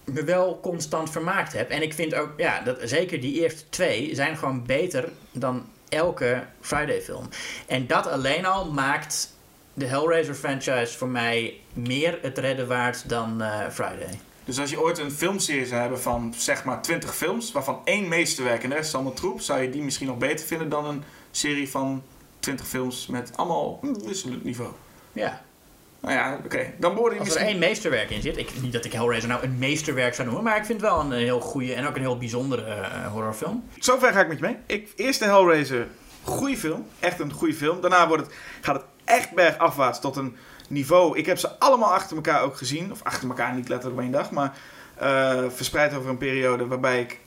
me 0.04 0.24
wel 0.24 0.60
constant 0.62 1.10
vermaakt 1.10 1.54
heb. 1.54 1.70
En 1.70 1.82
ik 1.82 1.94
vind 1.94 2.16
ook, 2.16 2.30
ja, 2.38 2.62
dat, 2.62 2.78
zeker 2.84 3.22
die 3.22 3.42
eerste 3.42 3.64
twee 3.70 4.16
zijn 4.16 4.38
gewoon 4.38 4.66
beter 4.66 5.10
dan 5.32 5.66
elke 5.90 6.44
Friday 6.62 7.02
film. 7.02 7.30
En 7.68 7.88
dat 7.88 8.08
alleen 8.08 8.46
al 8.46 8.72
maakt 8.72 9.36
de 9.74 9.86
Hellraiser 9.86 10.34
franchise 10.34 10.98
voor 10.98 11.08
mij 11.08 11.60
meer 11.74 12.20
het 12.22 12.38
redden 12.38 12.68
waard 12.68 13.10
dan 13.10 13.42
eh, 13.42 13.70
Friday. 13.70 14.20
Dus 14.46 14.60
als 14.60 14.70
je 14.70 14.82
ooit 14.82 14.98
een 14.98 15.12
filmserie 15.12 15.66
zou 15.66 15.82
hebben 15.82 16.02
van 16.02 16.34
zeg 16.38 16.64
maar 16.64 16.82
20 16.82 17.16
films, 17.16 17.52
waarvan 17.52 17.82
één 17.84 18.08
meesterwerk 18.08 18.64
en 18.64 18.70
de 18.70 18.76
rest 18.76 18.88
is 18.88 18.96
allemaal 18.96 19.14
troep, 19.14 19.42
zou 19.42 19.62
je 19.62 19.70
die 19.70 19.82
misschien 19.82 20.08
nog 20.08 20.18
beter 20.18 20.46
vinden 20.46 20.70
dan 20.70 20.86
een 20.86 21.04
serie 21.32 21.70
van 21.70 22.04
20 22.48 22.68
films 22.68 23.08
met 23.08 23.38
allemaal 23.38 23.80
een 23.82 24.02
wisselend 24.06 24.44
niveau. 24.44 24.72
Ja, 25.14 25.42
Nou 26.02 26.14
ja, 26.14 26.40
oké. 26.46 26.74
Dan 26.78 26.94
behoorde 26.94 27.16
je 27.16 27.20
als 27.20 27.30
er 27.30 27.36
misschien... 27.36 27.60
één 27.60 27.70
meesterwerk 27.70 28.10
in 28.10 28.22
zit. 28.22 28.38
Ik, 28.38 28.62
niet 28.62 28.74
dat 28.74 28.86
ik 28.86 28.94
Hellraiser 28.94 29.30
nou 29.30 29.44
een 29.44 29.58
meesterwerk 29.58 30.14
zou 30.14 30.28
noemen, 30.28 30.46
maar 30.46 30.58
ik 30.58 30.66
vind 30.66 30.82
het 30.82 30.90
wel 30.90 31.00
een 31.00 31.12
heel 31.12 31.40
goede 31.40 31.74
en 31.74 31.88
ook 31.88 31.96
een 31.96 32.02
heel 32.02 32.18
bijzondere 32.18 32.64
eh, 32.64 33.12
horrorfilm. 33.12 33.64
Zover 33.78 34.12
ga 34.12 34.22
ik 34.22 34.28
met 34.28 34.40
je 34.40 34.44
mee. 34.44 34.58
Ik, 34.66 34.94
eerste 34.96 35.26
Hellraiser, 35.26 35.88
goede 36.24 36.58
film. 36.58 36.88
Echt 37.00 37.20
een 37.20 37.32
goede 37.32 37.54
film. 37.54 37.82
Daarna 37.82 38.08
wordt 38.08 38.24
het, 38.24 38.34
gaat 38.62 38.76
het 38.76 38.86
echt 39.04 39.32
bergafwaarts 39.32 40.00
tot 40.00 40.16
een 40.16 40.36
niveau. 40.70 41.18
Ik 41.18 41.26
heb 41.26 41.38
ze 41.38 41.60
allemaal 41.60 41.94
achter 41.94 42.16
elkaar 42.16 42.42
ook 42.42 42.58
gezien. 42.58 42.92
Of 42.92 43.04
achter 43.04 43.30
elkaar, 43.30 43.56
niet 43.56 43.70
letterlijk 43.70 44.00
op 44.00 44.04
één 44.04 44.14
dag. 44.14 44.32
Maar 44.32 44.58
eh, 44.96 45.44
verspreid 45.50 45.94
over 45.94 46.10
een 46.10 46.18
periode 46.18 46.68
waarbij 46.68 47.00
ik 47.00 47.20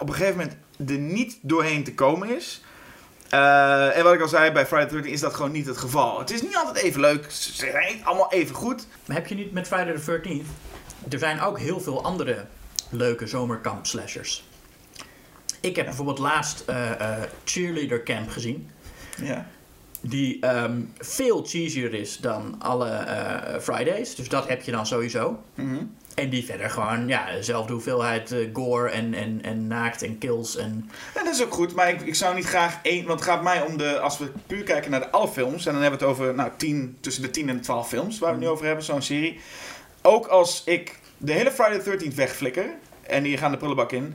op 0.00 0.08
een 0.08 0.14
gegeven 0.14 0.36
moment 0.36 0.56
er 0.90 0.98
niet 0.98 1.38
doorheen 1.42 1.84
te 1.84 1.94
komen 1.94 2.36
is. 2.36 2.62
Eh, 3.28 3.96
en 3.96 4.04
wat 4.04 4.14
ik 4.14 4.20
al 4.20 4.28
zei, 4.28 4.50
bij 4.52 4.66
Friday 4.66 4.86
the 4.86 4.94
13 4.94 5.12
is 5.12 5.20
dat 5.20 5.34
gewoon 5.34 5.52
niet 5.52 5.66
het 5.66 5.76
geval. 5.76 6.18
Het 6.18 6.30
is 6.30 6.42
niet 6.42 6.56
altijd 6.56 6.76
even 6.76 7.00
leuk. 7.00 7.30
Ze 7.30 7.52
zijn 7.52 7.94
niet 7.94 8.04
allemaal 8.04 8.32
even 8.32 8.54
goed. 8.54 8.86
Maar 9.04 9.16
heb 9.16 9.26
je 9.26 9.34
niet 9.34 9.52
met 9.52 9.66
Friday 9.66 9.94
the 9.94 10.20
13th? 10.20 10.46
Er 11.08 11.18
zijn 11.18 11.40
ook 11.40 11.58
heel 11.58 11.80
veel 11.80 12.04
andere 12.04 12.46
leuke 12.90 13.26
zomerkamp 13.26 13.86
slashers. 13.86 14.44
Ik 15.60 15.76
heb 15.76 15.84
bijvoorbeeld 15.84 16.18
laatst 16.18 16.60
eh, 16.60 17.00
eh, 17.00 17.22
Cheerleader 17.44 18.02
Camp 18.02 18.30
gezien. 18.30 18.70
Ja. 19.22 19.46
Die 20.00 20.40
ehm, 20.40 20.80
veel 20.98 21.44
cheesier 21.44 21.94
is 21.94 22.16
dan 22.16 22.54
alle 22.58 23.06
Fridays. 23.60 24.14
Dus 24.14 24.28
dat 24.28 24.48
heb 24.48 24.62
je 24.62 24.70
dan 24.70 24.86
sowieso. 24.86 25.42
Mhm. 25.54 25.84
En 26.18 26.28
die 26.30 26.44
verder 26.44 26.70
gewoon, 26.70 27.08
ja, 27.08 27.30
dezelfde 27.32 27.72
hoeveelheid 27.72 28.32
eh, 28.32 28.48
gore 28.52 28.90
en, 28.90 29.14
en, 29.14 29.40
en 29.42 29.66
naakt 29.66 30.02
en 30.02 30.18
kills. 30.18 30.56
En, 30.56 30.90
En 31.14 31.24
dat 31.24 31.34
is 31.34 31.42
ook 31.42 31.52
goed, 31.52 31.74
maar 31.74 31.88
ik, 31.88 32.00
ik 32.00 32.14
zou 32.14 32.34
niet 32.34 32.44
graag 32.44 32.78
één. 32.82 33.06
Want 33.06 33.20
het 33.20 33.28
gaat 33.28 33.42
mij 33.42 33.62
om 33.62 33.76
de. 33.78 33.98
Als 33.98 34.18
we 34.18 34.30
puur 34.46 34.62
kijken 34.62 34.90
naar 34.90 35.00
de 35.00 35.10
alle 35.10 35.28
films. 35.28 35.66
En 35.66 35.72
dan 35.72 35.82
hebben 35.82 36.00
we 36.00 36.06
het 36.06 36.14
over 36.14 36.34
nou, 36.34 36.50
10, 36.56 36.96
tussen 37.00 37.22
de 37.22 37.30
10 37.30 37.48
en 37.48 37.56
de 37.56 37.62
12 37.62 37.88
films 37.88 38.18
waar 38.18 38.28
we 38.30 38.34
het 38.36 38.44
nu 38.44 38.50
over 38.50 38.66
hebben, 38.66 38.84
zo'n 38.84 39.02
serie. 39.02 39.40
Ook 40.02 40.26
als 40.26 40.62
ik 40.64 40.98
de 41.18 41.32
hele 41.32 41.50
Friday 41.50 41.78
the 41.78 42.10
13th 42.10 42.14
wegflikker. 42.14 42.66
En 43.02 43.22
die 43.22 43.36
gaan 43.36 43.50
de 43.50 43.56
prullenbak 43.56 43.92
in. 43.92 44.14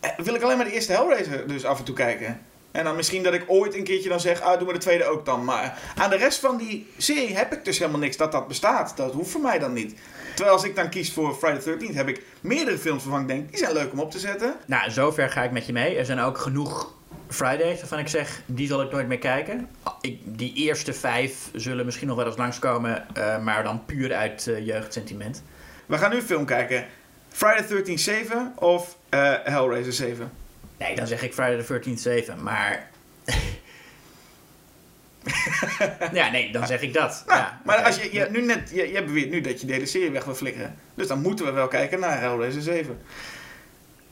eh, 0.00 0.10
Wil 0.16 0.34
ik 0.34 0.42
alleen 0.42 0.56
maar 0.56 0.66
de 0.66 0.72
eerste 0.72 0.92
Hellraiser 0.92 1.48
dus 1.48 1.64
af 1.64 1.78
en 1.78 1.84
toe 1.84 1.94
kijken. 1.94 2.40
En 2.74 2.84
dan 2.84 2.96
misschien 2.96 3.22
dat 3.22 3.34
ik 3.34 3.44
ooit 3.46 3.74
een 3.74 3.84
keertje 3.84 4.08
dan 4.08 4.20
zeg, 4.20 4.40
ah, 4.40 4.58
doen 4.58 4.66
we 4.66 4.72
de 4.72 4.78
tweede 4.78 5.04
ook 5.04 5.24
dan. 5.24 5.44
Maar 5.44 5.78
aan 5.96 6.10
de 6.10 6.16
rest 6.16 6.38
van 6.38 6.56
die 6.56 6.86
serie 6.96 7.36
heb 7.36 7.52
ik 7.52 7.64
dus 7.64 7.78
helemaal 7.78 8.00
niks 8.00 8.16
dat 8.16 8.32
dat 8.32 8.48
bestaat. 8.48 8.96
Dat 8.96 9.12
hoeft 9.12 9.30
voor 9.30 9.40
mij 9.40 9.58
dan 9.58 9.72
niet. 9.72 9.94
Terwijl 10.34 10.56
als 10.56 10.64
ik 10.64 10.76
dan 10.76 10.88
kies 10.88 11.12
voor 11.12 11.34
Friday 11.34 11.58
the 11.58 11.86
13th, 11.90 11.94
heb 11.94 12.08
ik 12.08 12.22
meerdere 12.40 12.78
films 12.78 13.04
waarvan 13.04 13.22
ik 13.22 13.28
denk, 13.28 13.48
die 13.50 13.58
zijn 13.58 13.72
leuk 13.72 13.92
om 13.92 14.00
op 14.00 14.10
te 14.10 14.18
zetten. 14.18 14.54
nou, 14.66 14.90
zover 14.90 15.30
ga 15.30 15.42
ik 15.42 15.50
met 15.50 15.66
je 15.66 15.72
mee. 15.72 15.96
Er 15.96 16.04
zijn 16.04 16.20
ook 16.20 16.38
genoeg 16.38 16.92
Fridays 17.28 17.78
waarvan 17.78 17.98
ik 17.98 18.08
zeg, 18.08 18.42
die 18.46 18.66
zal 18.66 18.82
ik 18.82 18.90
nooit 18.90 19.08
meer 19.08 19.18
kijken. 19.18 19.68
Ik, 20.00 20.18
die 20.24 20.54
eerste 20.54 20.92
vijf 20.92 21.48
zullen 21.52 21.84
misschien 21.84 22.08
nog 22.08 22.16
wel 22.16 22.26
eens 22.26 22.36
langskomen, 22.36 23.14
eh, 23.14 23.42
maar 23.42 23.62
dan 23.62 23.84
puur 23.84 24.14
uit 24.14 24.46
eh, 24.46 24.66
jeugdsentiment. 24.66 25.42
We 25.86 25.98
gaan 25.98 26.10
nu 26.10 26.16
een 26.16 26.22
film 26.22 26.44
kijken. 26.44 26.86
Friday 27.28 27.62
the 27.62 27.92
13th 27.92 28.00
7 28.00 28.52
of 28.56 28.96
eh, 29.08 29.32
Hellraiser 29.44 29.92
7? 29.92 30.43
Nee, 30.78 30.96
dan 30.96 31.06
zeg 31.06 31.22
ik 31.22 31.32
Friday 31.32 31.62
the 31.62 31.80
13th 31.80 31.98
7, 32.00 32.42
maar... 32.42 32.90
ja, 36.12 36.30
nee, 36.30 36.52
dan 36.52 36.66
zeg 36.66 36.80
ik 36.80 36.92
dat. 36.92 37.24
Nou, 37.26 37.38
ja, 37.40 37.60
maar 37.64 37.82
als 37.82 37.96
je, 37.96 38.12
je, 38.12 38.26
nu 38.30 38.42
net, 38.42 38.70
je, 38.70 38.92
je 38.92 39.04
beweert 39.04 39.30
nu 39.30 39.40
dat 39.40 39.60
je 39.60 39.66
de 39.66 39.72
hele 39.72 39.86
serie 39.86 40.10
weg 40.10 40.24
wil 40.24 40.34
flikkeren. 40.34 40.78
Dus 40.94 41.06
dan 41.06 41.20
moeten 41.20 41.44
we 41.44 41.52
wel 41.52 41.68
kijken 41.68 42.00
naar 42.00 42.20
Hellraiser 42.20 42.62
7. 42.62 42.98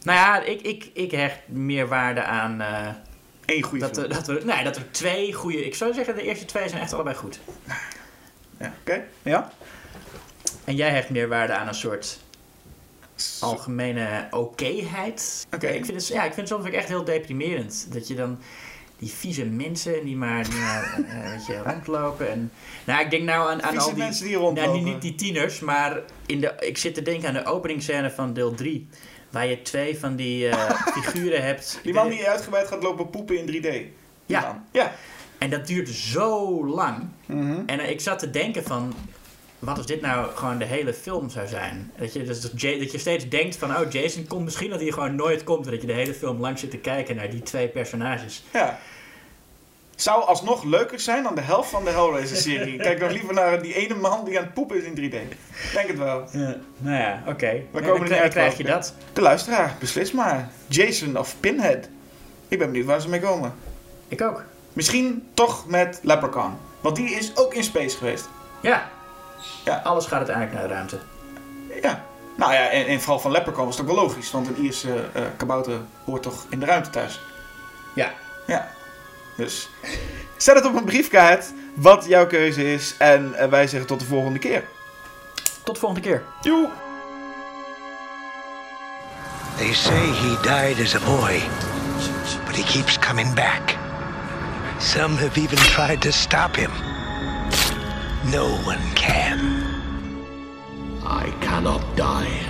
Nou 0.03 0.19
ja, 0.19 0.43
ik, 0.43 0.61
ik, 0.61 0.91
ik 0.93 1.11
hecht 1.11 1.39
meer 1.47 1.89
waarde 1.89 2.23
aan 2.23 2.61
eh, 2.61 2.89
Eén 3.47 3.63
goede 3.63 3.85
dat, 3.85 3.99
film. 3.99 4.09
dat, 4.09 4.29
er, 4.29 4.45
nee, 4.45 4.65
dat 4.65 4.77
er 4.77 4.91
twee 4.91 5.33
goede... 5.33 5.65
Ik 5.65 5.75
zou 5.75 5.95
zeggen, 5.95 6.15
de 6.15 6.23
eerste 6.23 6.45
twee 6.45 6.69
zijn 6.69 6.83
echt 6.83 6.93
allebei 6.93 7.17
goed. 7.17 7.41
Ja, 8.59 8.73
Oké, 8.81 9.03
ja? 9.23 9.53
En 10.65 10.77
jij 10.77 10.91
hecht 10.91 11.11
meer 11.11 11.29
waarde 11.29 11.53
aan 11.53 11.69
een 11.69 11.75
soort 11.75 12.19
algemene 13.41 14.27
okéheid. 14.31 15.47
Oké. 15.55 15.67
Ik 15.67 15.85
vind 15.85 15.97
het, 16.01 16.09
ja, 16.09 16.25
ik 16.25 16.33
vind 16.35 16.49
het 16.49 16.57
soms 16.59 16.67
ook 16.69 16.75
echt 16.75 16.89
heel 16.89 17.05
deprimerend. 17.05 17.87
Dat 17.93 18.09
je 18.09 18.15
dan 18.15 18.39
die 19.03 19.11
vieze 19.11 19.45
mensen 19.45 20.05
die 20.05 20.17
maar, 20.17 20.45
die 20.45 20.59
maar 20.59 20.99
eh, 21.09 21.31
weet 21.31 21.47
je, 21.47 21.63
rondlopen. 21.65 22.31
En, 22.31 22.53
nou, 22.85 23.05
ik 23.05 23.11
denk 23.11 23.23
nou 23.23 23.51
aan, 23.51 23.63
aan 23.63 23.79
al 23.79 23.89
die... 23.89 23.97
mensen 23.97 24.27
die 24.27 24.37
rondlopen. 24.37 24.73
Nou, 24.73 24.85
niet, 24.85 24.93
niet 24.93 25.03
die 25.03 25.15
tieners, 25.15 25.61
maar 25.61 26.01
in 26.27 26.41
de, 26.41 26.55
ik 26.59 26.79
zit 26.79 26.95
te 26.95 27.03
denken 27.03 27.29
aan 27.29 27.35
de 27.35 27.45
openingsscène 27.45 28.11
van 28.11 28.33
deel 28.33 28.55
3. 28.55 28.89
Waar 29.31 29.47
je 29.47 29.63
twee 29.63 29.99
van 29.99 30.17
die 30.17 30.49
eh, 30.49 30.71
figuren 30.97 31.43
hebt. 31.43 31.81
Die 31.83 31.95
man 31.95 32.09
die 32.09 32.29
uitgebreid 32.29 32.69
gaat 32.69 32.83
lopen 32.83 33.11
poepen 33.11 33.39
in 33.39 33.47
3D. 33.47 33.61
Die 33.63 33.93
Ja. 34.27 34.41
man. 34.41 34.65
Ja. 34.73 34.93
En 35.39 35.51
dat 35.51 35.67
duurt 35.67 35.89
zo 35.89 36.67
lang. 36.67 37.09
Mhm. 37.27 37.63
En 37.67 37.81
eh, 37.81 37.91
ik 37.91 38.01
zat 38.01 38.19
te 38.19 38.31
denken 38.31 38.65
van... 38.65 38.95
Wat 39.63 39.77
als 39.77 39.87
dit 39.87 40.01
nou 40.01 40.31
gewoon 40.35 40.59
de 40.59 40.65
hele 40.65 40.95
film 40.95 41.31
zou 41.31 41.47
zijn? 41.47 41.93
Dat 41.99 42.13
je, 42.13 42.25
dat, 42.25 42.51
Ja- 42.57 42.79
dat 42.79 42.93
je 42.93 42.99
steeds 42.99 43.29
denkt 43.29 43.57
van... 43.57 43.77
Oh, 43.77 43.91
Jason 43.91 44.27
komt 44.27 44.45
misschien 44.45 44.71
dat 44.71 44.81
hij 44.81 44.91
gewoon 44.91 45.15
nooit 45.15 45.45
komt. 45.45 45.65
En 45.65 45.71
dat 45.71 45.81
je 45.81 45.87
de 45.87 45.93
hele 45.93 46.15
film 46.15 46.41
lang 46.41 46.59
zit 46.59 46.71
te 46.71 46.77
kijken 46.77 47.17
naar 47.17 47.31
die 47.31 47.43
twee 47.43 47.69
personages. 47.69 48.43
ja. 48.53 48.79
Zou 49.97 50.25
alsnog 50.25 50.65
leuker 50.65 51.01
zijn 51.01 51.23
dan 51.23 51.35
de 51.35 51.41
helft 51.41 51.71
van 51.71 51.85
de 51.85 51.91
Hellraiser-serie. 51.91 52.77
Kijk 52.87 53.01
nog 53.01 53.11
liever 53.11 53.35
naar 53.35 53.63
die 53.63 53.75
ene 53.75 53.95
man 53.95 54.25
die 54.25 54.39
aan 54.39 54.45
het 54.45 54.55
poepen 54.55 54.77
is 54.77 54.83
in 54.85 54.95
3D. 54.95 55.17
Denk 55.73 55.89
het 55.89 55.99
wel. 55.99 56.29
nou 56.79 56.97
ja, 56.97 57.23
oké. 57.27 57.63
Dan 57.73 57.83
komen 57.83 58.11
er 58.13 58.23
niet 58.23 58.33
krijg- 58.33 58.57
je 58.57 58.65
dat. 58.65 58.95
De 59.13 59.21
luisteraar, 59.21 59.77
beslis 59.81 60.13
maar. 60.13 60.51
Jason 60.67 61.19
of 61.19 61.35
Pinhead. 61.41 61.89
Ik 62.49 62.59
ben 62.59 62.67
benieuwd 62.71 62.87
waar 62.87 63.01
ze 63.01 63.09
mee 63.09 63.21
komen. 63.21 63.55
Ik 64.09 64.21
ook. 64.23 64.45
Misschien 64.73 65.29
toch 65.35 65.67
met 65.67 65.99
Leprechaun. 66.03 66.53
Want 66.81 66.97
die 66.97 67.11
is 67.11 67.37
ook 67.37 67.55
in 67.55 67.65
space 67.65 67.97
geweest. 67.97 68.29
Ja. 68.63 68.91
Ja. 69.65 69.81
Alles 69.85 70.07
gaat 70.07 70.29
uiteindelijk 70.29 70.55
naar 70.55 70.69
de 70.69 70.75
ruimte. 70.75 70.99
Ja. 71.83 72.05
Nou 72.37 72.53
ja, 72.53 72.69
en, 72.69 72.87
en 72.87 73.01
vooral 73.01 73.21
van 73.21 73.31
Leprechaun 73.31 73.67
was 73.67 73.79
het 73.79 73.89
ook 73.89 73.95
wel 73.95 74.05
logisch. 74.05 74.31
Want 74.31 74.49
een 74.49 74.57
Ierse 74.57 75.09
eh, 75.13 75.23
kabouter 75.37 75.81
hoort 76.05 76.23
toch 76.23 76.47
in 76.49 76.61
de 76.61 76.67
ruimte 76.67 76.91
thuis. 76.91 77.21
Ja. 77.95 78.13
Ja. 78.47 78.69
Dus 79.37 79.69
zet 80.37 80.55
het 80.55 80.67
op 80.67 80.75
een 80.75 80.85
briefkaart 80.85 81.53
wat 81.75 82.05
jouw 82.09 82.27
keuze 82.27 82.73
is. 82.73 82.95
En 82.99 83.35
eh, 83.35 83.49
wij 83.49 83.67
zeggen 83.67 83.89
tot 83.89 84.01
de 84.01 84.07
volgende 84.07 84.39
keer. 84.39 84.65
Tot 85.63 85.75
de 85.75 85.81
volgende 85.81 86.09
keer. 86.09 86.23
Joe! 86.41 86.69
They 89.57 89.73
say 89.73 90.13
he 90.13 90.37
died 90.43 90.81
as 90.81 90.95
a 90.95 91.01
boy, 91.01 91.41
but 92.47 92.57
he 92.57 92.63
keeps 92.63 92.99
coming 92.99 93.35
back. 93.35 93.77
Some 94.79 95.17
have 95.17 95.41
even 95.41 95.59
tried 95.59 96.01
to 96.01 96.11
stop 96.11 96.57
him. 96.57 96.92
No 98.31 98.47
one 98.65 98.81
can. 98.95 99.41
I 101.05 101.31
cannot 101.41 101.97
die. 101.97 102.41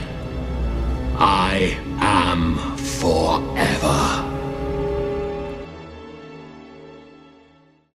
I 1.17 1.79
am 1.99 2.57
forever. 2.77 4.32